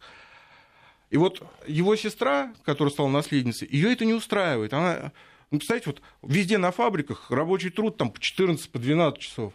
И 1.09 1.17
вот 1.17 1.41
его 1.65 1.95
сестра, 1.95 2.53
которая 2.65 2.91
стала 2.91 3.07
наследницей, 3.07 3.67
ее 3.71 3.93
это 3.93 4.03
не 4.03 4.13
устраивает. 4.13 4.73
Она, 4.73 5.13
ну, 5.51 5.59
представляете, 5.59 5.91
вот 5.91 6.01
везде 6.29 6.57
на 6.57 6.71
фабриках 6.71 7.31
рабочий 7.31 7.69
труд 7.69 7.97
там 7.97 8.11
по 8.11 8.19
14, 8.19 8.69
по 8.69 8.79
12 8.79 9.19
часов. 9.19 9.53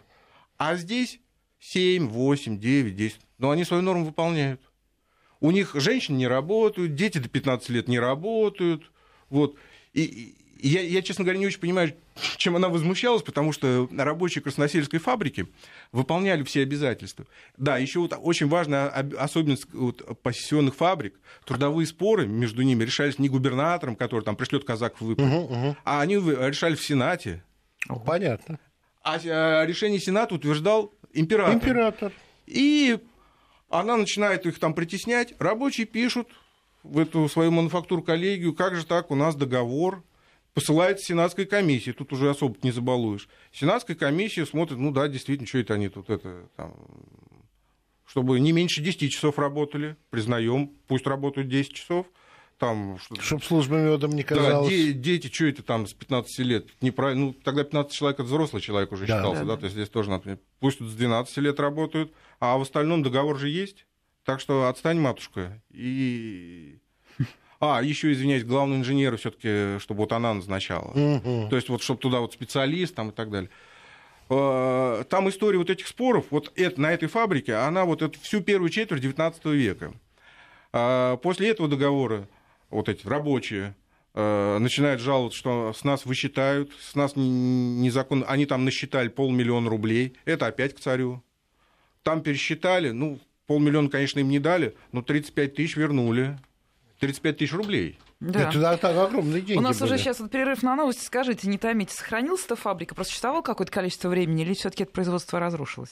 А 0.57 0.75
здесь 0.75 1.19
7, 1.59 2.07
8, 2.07 2.59
9, 2.59 2.95
10. 2.95 3.19
Но 3.37 3.51
они 3.51 3.63
свою 3.63 3.83
норму 3.83 4.05
выполняют. 4.05 4.61
У 5.43 5.51
них 5.51 5.71
женщины 5.75 6.15
не 6.15 6.27
работают, 6.27 6.95
дети 6.95 7.17
до 7.17 7.27
15 7.27 7.67
лет 7.67 7.89
не 7.89 7.99
работают. 7.99 8.89
Вот. 9.29 9.57
И, 9.91 10.03
и 10.57 10.69
я, 10.69 10.79
я, 10.79 11.01
честно 11.01 11.25
говоря, 11.25 11.37
не 11.37 11.45
очень 11.45 11.59
понимаю, 11.59 11.93
чем 12.37 12.55
она 12.55 12.69
возмущалась, 12.69 13.23
потому 13.23 13.51
что 13.51 13.89
рабочие 13.91 14.41
красносельской 14.41 14.99
фабрики 14.99 15.47
выполняли 15.91 16.43
все 16.43 16.61
обязательства. 16.61 17.25
Да, 17.57 17.77
еще 17.77 17.99
вот 17.99 18.17
очень 18.17 18.47
важная 18.47 18.87
особенность 18.87 19.65
вот 19.73 20.17
посессионных 20.21 20.75
фабрик. 20.75 21.19
Трудовые 21.43 21.87
споры 21.87 22.25
между 22.25 22.61
ними 22.61 22.85
решались 22.85 23.19
не 23.19 23.27
губернатором, 23.27 23.97
который 23.97 24.23
там 24.23 24.37
пришлет 24.37 24.63
казак 24.63 24.95
в 24.95 25.01
выпуск, 25.01 25.27
угу, 25.27 25.53
угу. 25.53 25.75
а 25.83 25.99
они 25.99 26.15
решали 26.15 26.75
в 26.75 26.81
Сенате. 26.81 27.43
Понятно. 28.05 28.59
А, 29.03 29.15
а 29.15 29.65
решение 29.65 29.99
Сената 29.99 30.35
утверждал 30.35 30.93
император. 31.11 31.55
Император. 31.55 32.13
И 32.45 32.97
она 33.73 33.97
начинает 33.97 34.45
их 34.45 34.59
там 34.59 34.73
притеснять. 34.73 35.33
Рабочие 35.39 35.87
пишут 35.87 36.27
в 36.83 36.99
эту 36.99 37.27
свою 37.27 37.51
мануфактуру 37.51 38.01
коллегию, 38.03 38.53
как 38.53 38.75
же 38.75 38.85
так, 38.85 39.09
у 39.11 39.15
нас 39.15 39.35
договор, 39.35 40.03
посылает 40.53 40.99
Сенатской 40.99 41.45
комиссии, 41.45 41.91
тут 41.91 42.13
уже 42.13 42.29
особо 42.29 42.55
не 42.61 42.71
забалуешь. 42.71 43.27
Сенатская 43.51 43.95
комиссия 43.95 44.45
смотрит, 44.45 44.77
ну 44.77 44.91
да, 44.91 45.07
действительно, 45.07 45.47
что 45.47 45.57
это 45.57 45.73
они 45.73 45.89
тут 45.89 46.09
это, 46.09 46.47
там, 46.55 46.75
чтобы 48.05 48.39
не 48.39 48.51
меньше 48.51 48.81
10 48.81 49.11
часов 49.11 49.39
работали, 49.39 49.95
признаем, 50.09 50.71
пусть 50.87 51.07
работают 51.07 51.47
10 51.47 51.73
часов, 51.73 52.05
там... 52.59 52.99
Чтобы 53.19 53.43
служба 53.43 53.77
медом 53.77 54.11
не 54.11 54.23
казалось. 54.23 54.69
Да, 54.69 54.75
де- 54.75 54.93
дети, 54.93 55.33
что 55.33 55.45
это 55.45 55.63
там 55.63 55.87
с 55.87 55.93
15 55.93 56.39
лет? 56.39 56.67
Неправильно. 56.81 57.25
Ну, 57.25 57.33
тогда 57.33 57.63
15 57.63 57.91
человек 57.91 58.19
это 58.19 58.27
взрослый 58.27 58.61
человек 58.61 58.91
уже 58.91 59.07
да, 59.07 59.17
считался, 59.17 59.41
да, 59.41 59.47
да, 59.47 59.53
да. 59.55 59.57
то 59.57 59.63
есть 59.65 59.75
здесь 59.75 59.89
тоже, 59.89 60.11
например, 60.11 60.37
пусть 60.59 60.77
тут 60.77 60.89
с 60.89 60.93
12 60.93 61.37
лет 61.37 61.59
работают, 61.59 62.13
а 62.43 62.57
в 62.57 62.61
остальном 62.63 63.03
договор 63.03 63.37
же 63.37 63.47
есть. 63.47 63.85
Так 64.25 64.41
что 64.41 64.67
отстань, 64.67 64.99
матушка. 64.99 65.61
И... 65.71 66.77
А, 67.61 67.81
еще, 67.81 68.11
извиняюсь, 68.11 68.43
главный 68.43 68.75
инженер 68.75 69.15
все-таки, 69.15 69.79
чтобы 69.79 69.99
вот 69.99 70.11
она 70.11 70.33
назначала. 70.33 70.89
Угу. 70.89 71.47
То 71.49 71.55
есть 71.55 71.69
вот, 71.69 71.81
чтобы 71.81 72.01
туда 72.01 72.19
вот 72.19 72.33
специалист 72.33 72.93
там 72.93 73.11
и 73.11 73.13
так 73.13 73.31
далее. 73.31 73.49
А, 74.27 75.05
там 75.05 75.29
история 75.29 75.57
вот 75.57 75.69
этих 75.69 75.87
споров, 75.87 76.25
вот 76.31 76.51
это, 76.57 76.81
на 76.81 76.91
этой 76.91 77.07
фабрике, 77.07 77.53
она 77.53 77.85
вот 77.85 78.01
эту, 78.01 78.19
всю 78.19 78.41
первую 78.41 78.69
четверть 78.69 79.01
19 79.01 79.45
века. 79.45 79.93
А, 80.73 81.15
после 81.15 81.47
этого 81.47 81.69
договора 81.69 82.27
вот 82.69 82.89
эти 82.89 83.07
рабочие, 83.07 83.73
э, 84.15 84.57
начинают 84.57 84.99
жаловаться, 84.99 85.39
что 85.39 85.73
с 85.73 85.85
нас 85.85 86.05
высчитают, 86.05 86.73
с 86.81 86.95
нас 86.95 87.13
незаконно, 87.15 88.25
они 88.25 88.45
там 88.45 88.65
насчитали 88.65 89.07
полмиллиона 89.07 89.69
рублей, 89.69 90.17
это 90.25 90.47
опять 90.47 90.75
к 90.75 90.81
царю. 90.81 91.23
Там 92.03 92.21
пересчитали, 92.21 92.91
ну, 92.91 93.19
полмиллиона, 93.47 93.89
конечно, 93.89 94.19
им 94.19 94.29
не 94.29 94.39
дали, 94.39 94.75
но 94.91 95.01
35 95.01 95.55
тысяч 95.55 95.75
вернули. 95.75 96.37
35 96.99 97.37
тысяч 97.37 97.53
рублей. 97.53 97.99
Да. 98.19 98.49
Это 98.49 98.77
так 98.77 98.95
огромные 98.95 99.41
деньги 99.41 99.59
У 99.59 99.61
нас 99.61 99.77
были. 99.79 99.89
уже 99.93 99.97
сейчас 100.01 100.19
вот 100.21 100.31
перерыв 100.31 100.63
на 100.63 100.75
новости. 100.75 101.03
Скажите, 101.03 101.49
не 101.49 101.57
томите, 101.57 101.93
сохранилась 101.93 102.45
эта 102.45 102.55
фабрика? 102.55 102.95
Просто 102.95 103.11
существовало 103.11 103.41
какое-то 103.41 103.71
количество 103.73 104.07
времени 104.07 104.43
или 104.43 104.53
все 104.53 104.69
таки 104.69 104.83
это 104.83 104.93
производство 104.93 105.39
разрушилось? 105.39 105.91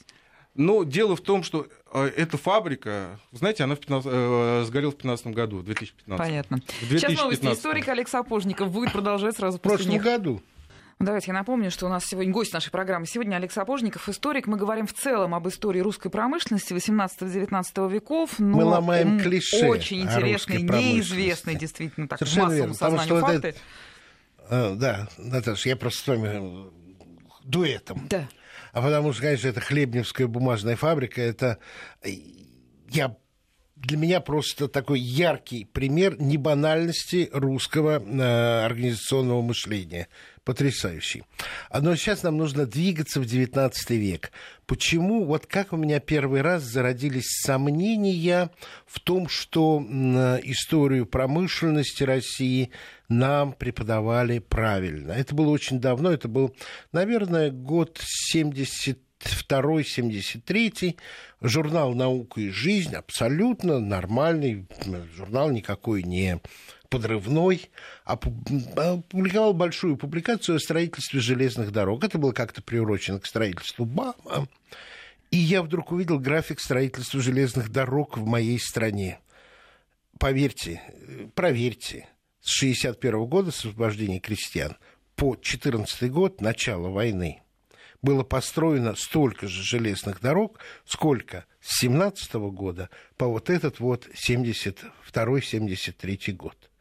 Но 0.56 0.84
дело 0.84 1.15
в 1.15 1.21
том, 1.21 1.43
что 1.43 1.67
э, 1.93 2.12
эта 2.15 2.38
фабрика, 2.38 3.19
знаете, 3.32 3.63
она 3.63 3.76
в 3.76 3.80
15, 3.80 4.10
э, 4.12 4.63
сгорела 4.65 4.91
в 4.91 4.95
2015 4.95 5.28
году, 5.28 5.58
в 5.58 5.63
2015. 5.63 6.17
Понятно. 6.26 6.58
В 6.58 6.88
2015. 6.89 7.00
Сейчас 7.00 7.19
новости. 7.21 7.45
Историк 7.60 7.88
Олег 7.89 8.08
Сапожников 8.10 8.71
будет 8.71 8.91
продолжать 8.93 9.36
сразу 9.38 9.60
после 9.60 9.76
В 9.76 9.78
прошлом 9.78 9.93
них. 9.93 10.04
году. 10.04 10.41
Давайте 11.04 11.28
я 11.28 11.34
напомню, 11.34 11.72
что 11.72 11.88
у 11.88 11.90
нас 11.90 12.06
сегодня 12.06 12.32
гость 12.32 12.54
нашей 12.54 12.70
программы. 12.70 13.06
Сегодня 13.08 13.36
Олег 13.36 13.52
Сапожников, 13.52 14.08
историк. 14.08 14.48
Мы 14.48 14.58
говорим 14.58 14.86
в 14.86 14.94
целом 14.94 15.34
об 15.34 15.48
истории 15.48 15.80
русской 15.80 16.10
промышленности 16.10 16.74
18-19 16.74 17.92
веков. 17.92 18.40
Но 18.40 18.58
Мы 18.58 18.64
ломаем 18.64 19.20
клише 19.20 19.68
Очень 19.68 20.04
интересный, 20.04 20.62
неизвестный 20.62 21.56
действительно 21.56 22.08
так, 22.08 22.20
Совершенно 22.20 22.46
массовому 22.46 22.74
верно, 22.74 22.74
сознанию 22.76 23.20
факты. 23.20 23.48
Это... 23.50 23.60
А, 24.50 24.76
да, 24.76 25.08
Наташа, 25.18 25.70
я 25.70 25.76
просто 25.76 26.04
с 26.04 26.08
вами 26.08 26.72
дуэтом. 27.44 28.08
Да. 28.10 28.28
А 28.74 28.82
потому 28.82 29.12
что, 29.14 29.24
конечно, 29.24 29.48
это 29.48 29.60
хлебневская 29.60 30.28
бумажная 30.28 30.76
фабрика, 30.76 31.22
это 31.22 31.58
я 32.90 33.16
для 33.82 33.98
меня 33.98 34.22
просто 34.22 34.68
такой 34.68 35.00
яркий 35.00 35.66
пример 35.66 36.20
небанальности 36.20 37.30
русского 37.34 38.00
э, 38.00 38.66
организационного 38.66 39.42
мышления. 39.42 40.08
Потрясающий. 40.43 41.23
Но 41.71 41.95
сейчас 41.95 42.23
нам 42.23 42.38
нужно 42.38 42.65
двигаться 42.65 43.21
в 43.21 43.25
XIX 43.25 43.71
век. 43.89 44.32
Почему? 44.65 45.23
Вот 45.23 45.45
как 45.45 45.71
у 45.71 45.77
меня 45.77 45.99
первый 45.99 46.41
раз 46.41 46.63
зародились 46.63 47.41
сомнения 47.43 48.49
в 48.88 48.99
том, 48.99 49.30
что 49.30 49.80
историю 50.43 51.06
промышленности 51.06 52.04
России 52.04 52.71
нам 53.08 53.54
преподавали 53.54 54.39
правильно. 54.39 55.12
Это 55.12 55.36
было 55.36 55.49
очень 55.49 55.80
давно, 55.80 56.12
это 56.12 56.27
был, 56.27 56.56
наверное, 56.91 57.51
год 57.51 58.01
70 59.24 60.44
72-73, 60.46 60.98
журнал 61.42 61.94
«Наука 61.94 62.42
и 62.42 62.50
жизнь», 62.50 62.96
абсолютно 62.96 63.80
нормальный 63.80 64.68
журнал, 65.16 65.52
никакой 65.52 66.04
не 66.04 66.40
подрывной, 66.90 67.70
опубликовал 68.04 69.54
большую 69.54 69.96
публикацию 69.96 70.58
о 70.58 70.60
строительстве 70.60 71.22
железных 71.22 71.72
дорог. 71.72 72.04
Это 72.04 72.18
было 72.18 72.34
как-то 72.34 72.62
приурочено 72.62 73.20
к 73.20 73.26
строительству 73.26 73.86
БАМа. 73.86 74.48
И 75.32 75.38
я 75.38 75.64
вдруг 75.64 75.94
увидел 75.94 76.20
график 76.20 76.60
строительства 76.60 77.22
железных 77.22 77.70
дорог 77.70 78.18
в 78.18 78.26
моей 78.26 78.60
стране. 78.60 79.20
Поверьте, 80.20 80.82
проверьте, 81.34 82.10
с 82.42 82.62
1961 82.62 83.26
года, 83.26 83.52
с 83.52 83.60
освобождения 83.60 84.20
крестьян, 84.20 84.76
по 85.16 85.38
14 85.38 86.12
год, 86.12 86.42
начало 86.42 86.90
войны, 86.90 87.40
было 88.02 88.24
построено 88.24 88.96
столько 88.96 89.48
же 89.48 89.64
железных 89.64 90.22
дорог, 90.22 90.60
сколько 90.86 91.46
с 91.62 91.80
17 91.80 92.34
года 92.34 92.90
по 93.18 93.28
вот 93.28 93.50
этот 93.50 93.80
вот 93.80 94.10
72-73 94.28 96.34
год. 96.34 96.72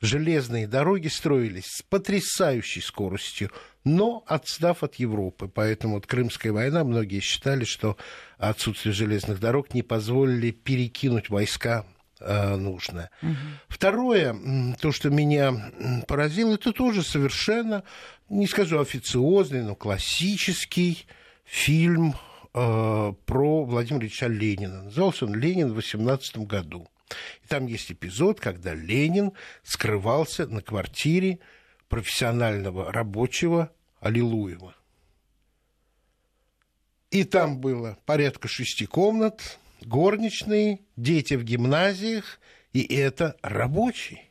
Железные 0.00 0.68
дороги 0.68 1.08
строились 1.08 1.66
с 1.66 1.82
потрясающей 1.82 2.80
скоростью, 2.80 3.50
но 3.82 4.22
отстав 4.28 4.84
от 4.84 4.94
Европы. 4.96 5.50
Поэтому 5.52 5.94
вот 5.94 6.06
Крымская 6.06 6.52
война, 6.52 6.84
многие 6.84 7.20
считали, 7.20 7.64
что 7.64 7.96
отсутствие 8.36 8.92
железных 8.92 9.40
дорог 9.40 9.74
не 9.74 9.82
позволили 9.82 10.52
перекинуть 10.52 11.30
войска 11.30 11.84
э, 12.20 12.54
нужно. 12.54 13.10
Угу. 13.22 13.34
Второе, 13.68 14.36
то, 14.80 14.92
что 14.92 15.10
меня 15.10 15.72
поразило, 16.06 16.54
это 16.54 16.72
тоже 16.72 17.02
совершенно, 17.02 17.82
не 18.28 18.46
скажу 18.46 18.80
официозный, 18.80 19.62
но 19.62 19.74
классический 19.74 21.06
фильм 21.44 22.14
э, 22.54 23.12
про 23.24 23.64
Владимира 23.64 24.04
Ильича 24.04 24.26
Ленина. 24.26 24.84
Назывался 24.84 25.26
он 25.26 25.34
«Ленин» 25.34 25.72
в 25.72 25.76
18 25.76 26.38
году. 26.38 26.88
И 27.42 27.46
там 27.48 27.66
есть 27.66 27.90
эпизод, 27.90 28.38
когда 28.40 28.74
Ленин 28.74 29.32
скрывался 29.62 30.46
на 30.46 30.60
квартире 30.60 31.38
профессионального 31.88 32.92
рабочего 32.92 33.72
Аллилуева. 34.00 34.74
И 37.10 37.24
там 37.24 37.58
было 37.58 37.96
порядка 38.04 38.48
шести 38.48 38.84
комнат, 38.84 39.58
горничные, 39.80 40.80
дети 40.96 41.34
в 41.34 41.44
гимназиях, 41.44 42.38
и 42.74 42.82
это 42.82 43.36
рабочий. 43.40 44.27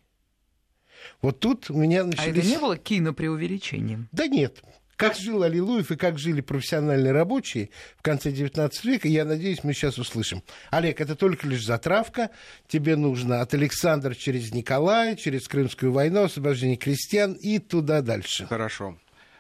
Вот 1.22 1.39
тут 1.39 1.70
у 1.70 1.78
меня 1.78 2.04
начались... 2.04 2.36
А 2.36 2.39
это 2.39 2.48
не 2.48 2.58
было 2.58 2.78
кинопреувеличением? 2.78 4.10
Да 4.12 4.28
нет. 4.28 4.62
Как 4.98 5.15
жил 5.15 5.43
Аллилуев 5.43 5.91
и 5.91 5.96
как 5.96 6.17
жили 6.17 6.41
профессиональные 6.41 7.13
рабочие 7.13 7.70
в 7.98 8.02
конце 8.02 8.32
XIX 8.32 8.72
века, 8.84 9.08
я 9.08 9.26
надеюсь, 9.26 9.63
мы 9.63 9.74
сейчас 9.74 10.00
услышим. 10.00 10.41
Олег, 10.72 11.00
это 11.00 11.15
только 11.15 11.48
лишь 11.48 11.63
затравка. 11.63 12.32
Тебе 12.67 12.96
нужно 12.96 13.41
от 13.41 13.54
Александра 13.54 14.15
через 14.15 14.52
Николая, 14.56 15.15
через 15.15 15.48
Крымскую 15.48 15.91
войну, 15.91 16.24
освобождение 16.24 16.78
крестьян 16.78 17.34
и 17.34 17.60
туда 17.60 18.02
дальше. 18.02 18.48
Хорошо. 18.48 18.98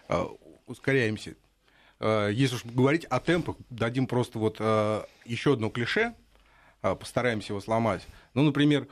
А, 0.07 0.27
ускоряемся. 0.67 1.33
А, 1.99 2.29
если 2.29 2.57
уж 2.57 2.65
говорить 2.65 3.05
о 3.05 3.19
темпах, 3.19 3.55
дадим 3.71 4.05
просто 4.05 4.37
вот 4.37 4.57
а, 4.59 5.07
еще 5.25 5.53
одно 5.53 5.71
клише, 5.71 6.13
постараемся 6.81 7.53
его 7.53 7.61
сломать. 7.61 8.05
Ну, 8.35 8.43
например, 8.43 8.87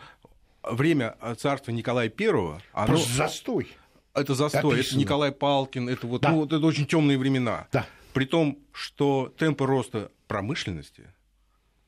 время 0.71 1.15
царства 1.37 1.71
Николая 1.71 2.11
I... 2.17 2.29
Оно... 2.73 2.87
Просто 2.87 3.13
застой 3.13 3.75
это 4.15 4.33
застой, 4.33 4.79
это 4.79 4.97
Николай 4.97 5.31
Палкин, 5.31 5.89
это 5.89 6.07
вот, 6.07 6.21
да. 6.21 6.31
ну, 6.31 6.37
вот 6.37 6.53
это 6.53 6.65
очень 6.65 6.87
темные 6.87 7.17
времена. 7.17 7.67
Да. 7.71 7.85
При 8.13 8.25
том, 8.25 8.57
что 8.71 9.33
темпы 9.37 9.65
роста 9.65 10.09
промышленности 10.27 11.03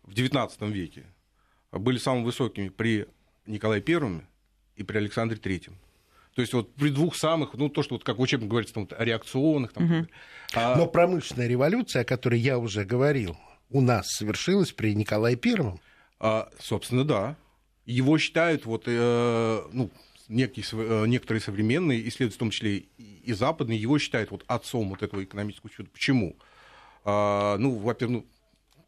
в 0.03 0.11
XIX 0.11 0.51
веке 0.69 1.05
были 1.71 1.97
самыми 1.97 2.25
высокими 2.25 2.69
при 2.69 3.07
Николае 3.45 3.83
I 3.87 4.21
и 4.75 4.83
при 4.83 4.97
Александре 4.97 5.37
III. 5.37 5.71
То 6.35 6.41
есть 6.41 6.53
вот 6.53 6.73
при 6.75 6.89
двух 6.89 7.15
самых, 7.15 7.53
ну 7.55 7.69
то, 7.69 7.81
что 7.81 7.95
вот 7.95 8.03
как 8.03 8.17
в 8.17 8.21
учебнике 8.21 8.49
говорится, 8.49 8.73
там, 8.73 8.87
реакционных. 8.99 9.73
Там, 9.73 9.85
угу. 9.85 10.07
а... 10.53 10.75
Но 10.75 10.85
промышленная 10.85 11.47
революция, 11.47 12.03
о 12.03 12.05
которой 12.05 12.39
я 12.39 12.59
уже 12.59 12.83
говорил, 12.83 13.37
у 13.69 13.81
нас 13.81 14.07
совершилась 14.09 14.71
при 14.71 14.93
Николае 14.93 15.35
Первом. 15.35 15.79
А, 16.19 16.49
собственно, 16.59 17.05
да. 17.05 17.37
Его 17.87 18.17
считают 18.17 18.65
вот, 18.65 18.83
э, 18.85 19.61
ну, 19.71 19.89
некие, 20.27 20.65
э, 20.73 21.05
некоторые 21.07 21.41
современные 21.41 22.07
исследователи, 22.07 22.35
в 22.35 22.39
том 22.39 22.49
числе 22.51 22.83
и 22.97 23.33
западные, 23.33 23.79
его 23.79 23.97
считают 23.97 24.29
вот 24.29 24.43
отцом 24.47 24.89
вот 24.89 25.03
этого 25.03 25.23
экономического 25.23 25.71
чуда. 25.71 25.89
Почему? 25.91 26.35
А, 27.05 27.57
ну, 27.57 27.77
во-первых, 27.77 28.23
ну, 28.23 28.25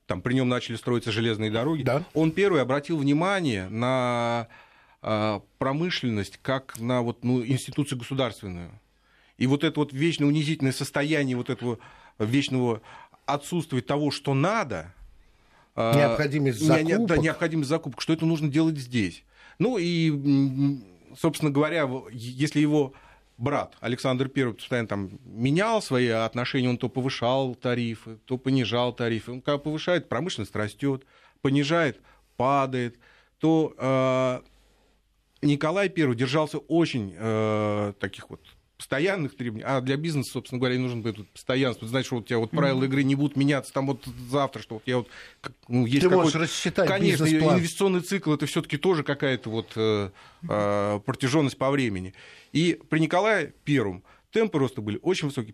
там 0.05 0.21
при 0.21 0.33
нем 0.33 0.49
начали 0.49 0.75
строиться 0.75 1.13
железные 1.13 1.49
дороги. 1.49 1.83
Да. 1.83 2.03
Он 2.13 2.31
первый 2.31 2.61
обратил 2.61 2.97
внимание 2.97 3.69
на 3.69 4.49
а, 5.01 5.41
промышленность 5.59 6.37
как 6.41 6.77
на 6.79 7.01
вот, 7.01 7.23
ну, 7.23 7.45
институцию 7.45 7.99
государственную. 7.99 8.71
И 9.37 9.47
вот 9.47 9.63
это 9.63 9.79
вот 9.79 9.93
вечно 9.93 10.27
унизительное 10.27 10.73
состояние 10.73 11.37
вот 11.37 11.49
этого 11.49 11.79
вечного 12.17 12.81
отсутствия 13.25 13.81
того, 13.81 14.11
что 14.11 14.33
надо, 14.33 14.93
необходимость 15.75 16.59
закупок. 16.59 17.05
Да, 17.07 17.17
необходимость 17.17 17.69
закупок, 17.69 18.01
что 18.01 18.13
это 18.13 18.25
нужно 18.25 18.49
делать 18.49 18.77
здесь. 18.77 19.23
Ну 19.59 19.77
и 19.77 20.79
собственно 21.17 21.51
говоря, 21.51 21.89
если 22.11 22.59
его 22.59 22.93
брат 23.37 23.75
Александр 23.79 24.29
I 24.35 24.53
постоянно 24.53 24.87
там 24.87 25.19
менял 25.23 25.81
свои 25.81 26.07
отношения, 26.07 26.69
он 26.69 26.77
то 26.77 26.89
повышал 26.89 27.55
тарифы, 27.55 28.17
то 28.25 28.37
понижал 28.37 28.93
тарифы. 28.93 29.31
Он 29.31 29.41
когда 29.41 29.57
повышает, 29.57 30.09
промышленность 30.09 30.55
растет, 30.55 31.05
понижает, 31.41 31.99
падает, 32.37 32.99
то 33.39 33.73
э, 33.77 34.41
Николай 35.41 35.87
I 35.87 36.15
держался 36.15 36.57
очень 36.57 37.15
э, 37.17 37.93
таких 37.99 38.29
вот 38.29 38.41
постоянных 38.79 39.35
требований, 39.35 39.65
а 39.67 39.81
для 39.81 39.97
бизнеса, 39.97 40.31
собственно 40.31 40.57
говоря, 40.57 40.79
нужно 40.79 41.01
будет 41.01 41.29
постоянство. 41.29 41.85
Знаешь, 41.85 42.05
что 42.05 42.15
вот 42.15 42.23
у 42.23 42.27
тебя 42.27 42.39
вот 42.39 42.51
правила 42.51 42.81
mm-hmm. 42.81 42.85
игры 42.85 43.03
не 43.03 43.15
будут 43.15 43.35
меняться 43.35 43.73
там 43.73 43.87
вот 43.87 44.05
завтра, 44.31 44.61
что 44.61 44.75
вот 44.75 44.83
я 44.85 44.99
вот 44.99 45.09
ну, 45.67 45.85
есть 45.85 46.01
Ты 46.01 46.09
можешь 46.09 46.35
рассчитать 46.35 46.87
Конечно, 46.87 47.25
инвестиционный 47.25 47.99
цикл 47.99 48.33
это 48.33 48.45
все-таки 48.45 48.77
тоже 48.77 49.03
какая-то 49.03 49.49
вот 49.49 49.73
э, 49.75 50.11
э, 50.47 50.99
протяженность 51.05 51.57
по 51.57 51.69
времени. 51.69 52.13
И 52.53 52.79
при 52.89 52.99
Николае 52.99 53.53
Первом 53.65 54.01
темпы 54.31 54.57
роста 54.59 54.79
были 54.79 54.97
очень 55.01 55.27
высокие. 55.27 55.53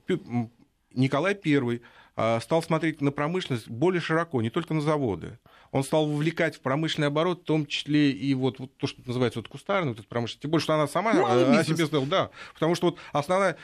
Николай 0.95 1.35
Первый 1.35 1.81
э, 2.15 2.39
стал 2.41 2.63
смотреть 2.63 3.01
на 3.01 3.11
промышленность 3.11 3.67
более 3.67 4.01
широко, 4.01 4.41
не 4.41 4.49
только 4.49 4.73
на 4.73 4.81
заводы 4.81 5.37
он 5.75 5.83
стал 5.83 6.07
вовлекать 6.07 6.55
в 6.55 6.61
промышленный 6.61 7.07
оборот, 7.07 7.41
в 7.41 7.43
том 7.43 7.65
числе 7.65 8.09
и 8.09 8.33
вот, 8.33 8.59
вот 8.59 8.77
то, 8.77 8.87
что 8.87 9.01
называется 9.05 9.39
вот 9.39 9.49
кустарной 9.49 9.93
вот 9.93 10.07
промышленность. 10.07 10.41
Тем 10.41 10.51
более, 10.51 10.63
что 10.63 10.73
она 10.73 10.87
сама 10.87 11.13
ну, 11.13 11.25
о 11.25 11.63
себе 11.65 11.85
сказала, 11.85 12.05
да. 12.05 12.29
Потому 12.53 12.75
что 12.75 12.91
вот 12.91 12.99
основная, 13.11 13.57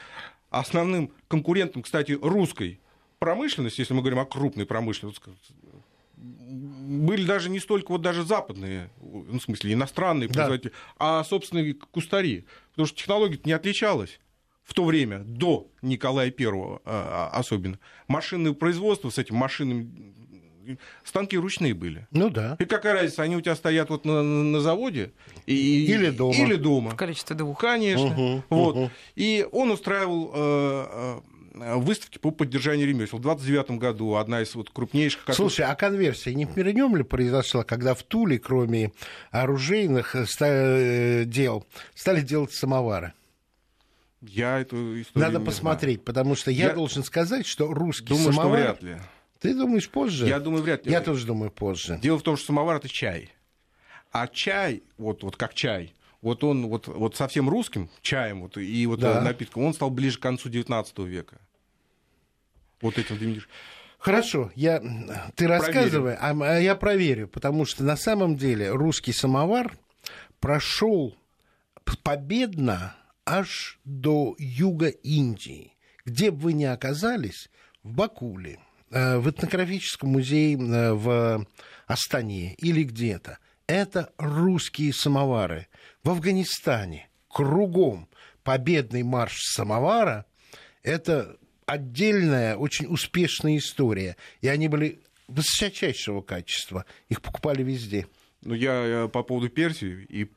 основным 0.50 1.13
конкурентом, 1.30 1.84
кстати, 1.84 2.12
русской 2.22 2.82
промышленности, 3.20 3.80
если 3.80 3.94
мы 3.94 4.02
говорим 4.02 4.20
о 4.20 4.26
крупной 4.26 4.65
промышленности, 4.65 5.22
были 6.17 7.26
даже 7.26 7.50
не 7.50 7.60
столько 7.60 7.91
вот 7.91 8.02
даже 8.02 8.26
западные, 8.26 8.89
ну, 9.00 9.39
в 9.39 9.44
смысле 9.44 9.72
иностранные 9.72 10.28
да. 10.28 10.34
производители, 10.34 10.74
а 11.00 11.24
собственные 11.24 11.76
кустари. 11.76 12.46
Потому 12.72 12.88
что 12.88 12.98
технология 12.98 13.39
не 13.46 13.54
отличалась 13.54 14.20
в 14.63 14.74
то 14.74 14.86
время, 14.86 15.19
до 15.19 15.67
Николая 15.82 16.32
Первого 16.32 16.82
а, 16.86 17.30
особенно. 17.34 17.80
Машинное 18.08 18.54
производство 18.54 19.10
с 19.10 19.17
этим 19.17 19.36
машинным 19.36 20.13
станки 21.04 21.38
ручные 21.38 21.74
были. 21.74 22.08
Ну 22.12 22.30
да. 22.30 22.56
И 22.60 22.65
какая 22.65 22.93
разница, 22.93 23.24
они 23.24 23.36
у 23.36 23.41
тебя 23.41 23.56
стоят 23.56 23.89
вот 23.89 24.06
на, 24.06 24.21
на 24.24 24.60
заводе 24.60 25.12
и, 25.45 25.86
или 25.86 26.10
дома. 26.10 26.36
Или 26.36 26.56
дома. 26.56 26.91
В 26.91 26.95
количестве 26.95 27.36
двух. 27.36 27.60
Конечно. 27.60 28.08
Угу, 28.08 28.43
вот. 28.50 28.76
Угу. 28.76 28.91
И 29.15 29.47
он 29.52 29.71
устраивал 29.71 30.32
э, 30.34 31.19
э, 31.56 31.76
выставки 31.76 32.17
по 32.17 32.32
поддержанию 32.32 32.88
ремесел. 32.88 33.17
В 33.17 33.21
29 33.21 33.71
году 33.71 34.15
одна 34.15 34.41
из 34.41 34.56
вот 34.56 34.69
крупнейших... 34.69 35.24
Как... 35.26 35.36
Слушай, 35.36 35.65
а 35.65 35.76
конверсия 35.76 36.34
не 36.34 36.45
при 36.45 36.71
нем 36.71 36.95
ли 36.95 37.04
произошла, 37.04 37.63
когда 37.63 37.93
в 37.93 38.04
Туле, 38.04 38.39
кроме 38.39 38.91
оружейных 39.32 40.15
э, 40.15 41.24
дел, 41.26 41.65
стали 41.95 42.21
делать 42.21 42.54
самовары? 42.54 43.13
Я 44.22 44.60
эту 44.60 45.02
историю 45.02 45.32
Надо 45.32 45.44
посмотреть, 45.44 45.98
знаю. 45.98 46.06
потому 46.06 46.36
что 46.36 46.52
я, 46.52 46.68
я 46.68 46.74
должен 46.74 47.04
сказать, 47.04 47.46
что 47.46 47.74
русский 47.74 48.10
Думаю, 48.10 48.34
самовар... 48.34 48.60
что 48.60 48.64
вряд 48.64 48.84
ли. 48.84 48.98
Ты 49.40 49.56
думаешь 49.56 49.90
позже? 49.90 50.28
Я 50.28 50.40
думаю, 50.40 50.62
вряд 50.62 50.86
ли. 50.86 50.92
Я 50.92 51.02
тоже 51.02 51.26
думаю 51.26 51.50
позже. 51.50 52.00
Дело 52.02 52.20
в 52.20 52.22
том, 52.22 52.38
что 52.38 52.48
самовар 52.48 52.78
это 52.78 52.88
чай. 52.88 53.32
А 54.12 54.28
чай, 54.28 54.84
вот, 54.98 55.24
вот 55.24 55.38
как 55.38 55.56
чай, 55.56 55.96
вот 56.22 56.44
он 56.44 56.68
вот, 56.68 56.88
вот 56.88 57.16
совсем 57.16 57.50
русским 57.50 57.90
чаем 58.02 58.42
вот, 58.42 58.58
и 58.58 58.86
вот 58.86 59.00
да. 59.00 59.22
напитком, 59.22 59.64
он 59.64 59.74
стал 59.74 59.90
ближе 59.90 60.20
к 60.20 60.22
концу 60.22 60.50
19 60.50 61.00
века. 61.00 61.38
Вот 62.82 62.98
этим 62.98 63.18
ты 63.18 63.42
Хорошо, 63.98 64.52
я, 64.56 64.82
ты 65.36 65.48
рассказывай, 65.48 66.16
а, 66.16 66.32
а 66.32 66.60
я 66.60 66.76
проверю, 66.76 67.28
потому 67.28 67.66
что 67.66 67.84
на 67.84 67.96
самом 67.96 68.36
деле 68.36 68.72
русский 68.72 69.14
самовар 69.14 69.78
прошел 70.40 71.16
победно 72.04 72.96
аж 73.26 73.80
до 73.86 74.36
юга 74.38 74.88
Индии. 74.88 75.76
Где 76.06 76.32
бы 76.32 76.38
вы 76.40 76.54
ни 76.54 76.64
оказались, 76.64 77.50
в 77.84 77.94
Бакуле, 77.94 78.60
э, 78.90 79.18
в 79.18 79.30
этнографическом 79.30 80.10
музее 80.10 80.58
э, 80.58 80.94
в 80.94 81.46
Астане 81.88 82.56
или 82.56 82.84
где-то, 82.84 83.38
это 83.68 84.12
русские 84.18 84.94
самовары. 84.94 85.68
В 86.04 86.10
Афганистане 86.10 87.10
кругом 87.28 88.10
победный 88.44 89.04
марш 89.04 89.38
самовара– 89.42 90.26
это 90.84 91.38
отдельная, 91.66 92.58
очень 92.58 92.88
успешная 92.88 93.58
история. 93.58 94.18
И 94.42 94.48
они 94.48 94.68
были 94.68 95.00
высочайшего 95.28 96.22
качества. 96.22 96.86
Их 97.10 97.22
покупали 97.22 97.64
везде. 97.64 98.08
Ну, 98.42 98.54
я, 98.54 98.86
я 98.86 99.08
по 99.08 99.24
поводу 99.24 99.50
Персии 99.50 100.06
и 100.10 100.30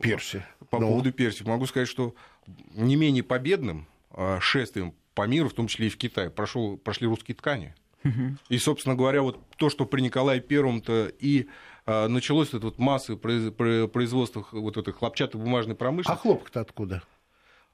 Персия. 0.00 0.48
По 0.70 0.78
Ну. 0.78 0.88
поводу 0.88 1.12
Персии 1.12 1.44
могу 1.44 1.66
сказать, 1.66 1.88
что 1.88 2.14
не 2.74 2.96
менее 2.96 3.22
победным 3.22 3.86
а, 4.10 4.38
шествием 4.40 4.94
по 5.14 5.26
миру, 5.26 5.48
в 5.48 5.54
том 5.54 5.66
числе 5.68 5.86
и 5.86 5.90
в 5.90 5.96
Китае, 5.96 6.30
прошел, 6.30 6.76
прошли 6.76 7.06
русские 7.06 7.34
ткани. 7.34 7.74
И, 8.48 8.58
собственно 8.58 8.94
говоря, 8.94 9.22
вот 9.22 9.40
то, 9.56 9.68
что 9.70 9.84
при 9.84 10.00
Николае 10.00 10.40
Первом-то 10.40 11.10
и 11.18 11.46
а, 11.84 12.06
началось 12.08 12.48
это 12.48 12.60
вот 12.60 12.78
массовое 12.78 13.18
произ- 13.20 13.50
про- 13.50 13.88
производство 13.88 14.42
х- 14.44 14.56
вот 14.56 14.76
этой 14.76 14.92
хлопчатобумажной 14.94 15.74
А 15.74 15.76
промышленности, 15.76 16.22
хлопок-то 16.22 16.60
откуда? 16.60 17.02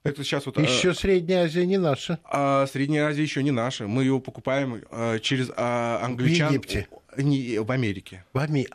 это 0.03 0.25
сейчас 0.25 0.47
вот... 0.47 0.57
а, 0.59 0.63
Еще 0.63 0.95
Средняя 0.95 1.45
Азия 1.45 1.67
не 1.67 1.77
наша. 1.79 2.19
а 2.25 2.67
Средняя 2.67 3.07
Азия 3.09 3.23
еще 3.23 3.43
не 3.43 3.51
наша. 3.51 3.87
Мы 3.87 4.05
его 4.05 4.19
покупаем 4.21 4.83
а, 4.91 5.19
через 5.19 5.51
а, 5.57 6.01
англичан. 6.03 6.49
Египте? 6.53 6.89
Не, 7.17 7.59
в 7.61 7.71
Америке. 7.71 8.25
В 8.33 8.39
Ами- 8.39 8.67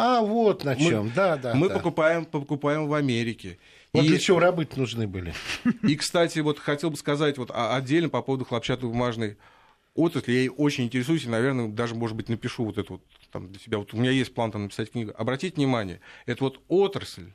А, 0.00 0.20
вот 0.20 0.62
на 0.62 0.74
Мы- 0.76 0.80
чем. 0.80 1.12
Да, 1.12 1.36
да. 1.36 1.54
Мы 1.54 1.68
да. 1.68 1.74
покупаем, 1.74 2.24
покупаем 2.24 2.86
в 2.86 2.94
Америке. 2.94 3.58
Вот 3.92 4.04
И- 4.04 4.08
для 4.08 4.18
чего 4.18 4.38
рабы 4.38 4.68
нужны 4.76 5.08
были. 5.08 5.34
И, 5.82 5.96
кстати, 5.96 6.38
вот 6.38 6.60
хотел 6.60 6.90
бы 6.90 6.96
сказать 6.96 7.36
вот 7.36 7.50
отдельно 7.52 8.08
по 8.08 8.22
поводу 8.22 8.44
хлопчатобумажной 8.44 9.38
отрасли. 9.94 10.30
Я 10.32 10.38
ей 10.40 10.50
очень 10.50 10.84
интересуюсь, 10.84 11.24
и, 11.24 11.28
наверное, 11.28 11.66
даже, 11.66 11.96
может 11.96 12.16
быть, 12.16 12.28
напишу 12.28 12.64
вот 12.64 12.78
это 12.78 12.92
вот 12.92 13.02
там 13.32 13.50
для 13.50 13.58
себя. 13.60 13.78
Вот 13.78 13.92
у 13.92 13.96
меня 13.96 14.12
есть 14.12 14.32
план 14.34 14.52
там 14.52 14.62
написать 14.64 14.92
книгу. 14.92 15.12
Обратите 15.18 15.56
внимание, 15.56 16.00
это 16.26 16.44
вот 16.44 16.60
отрасль 16.68 17.32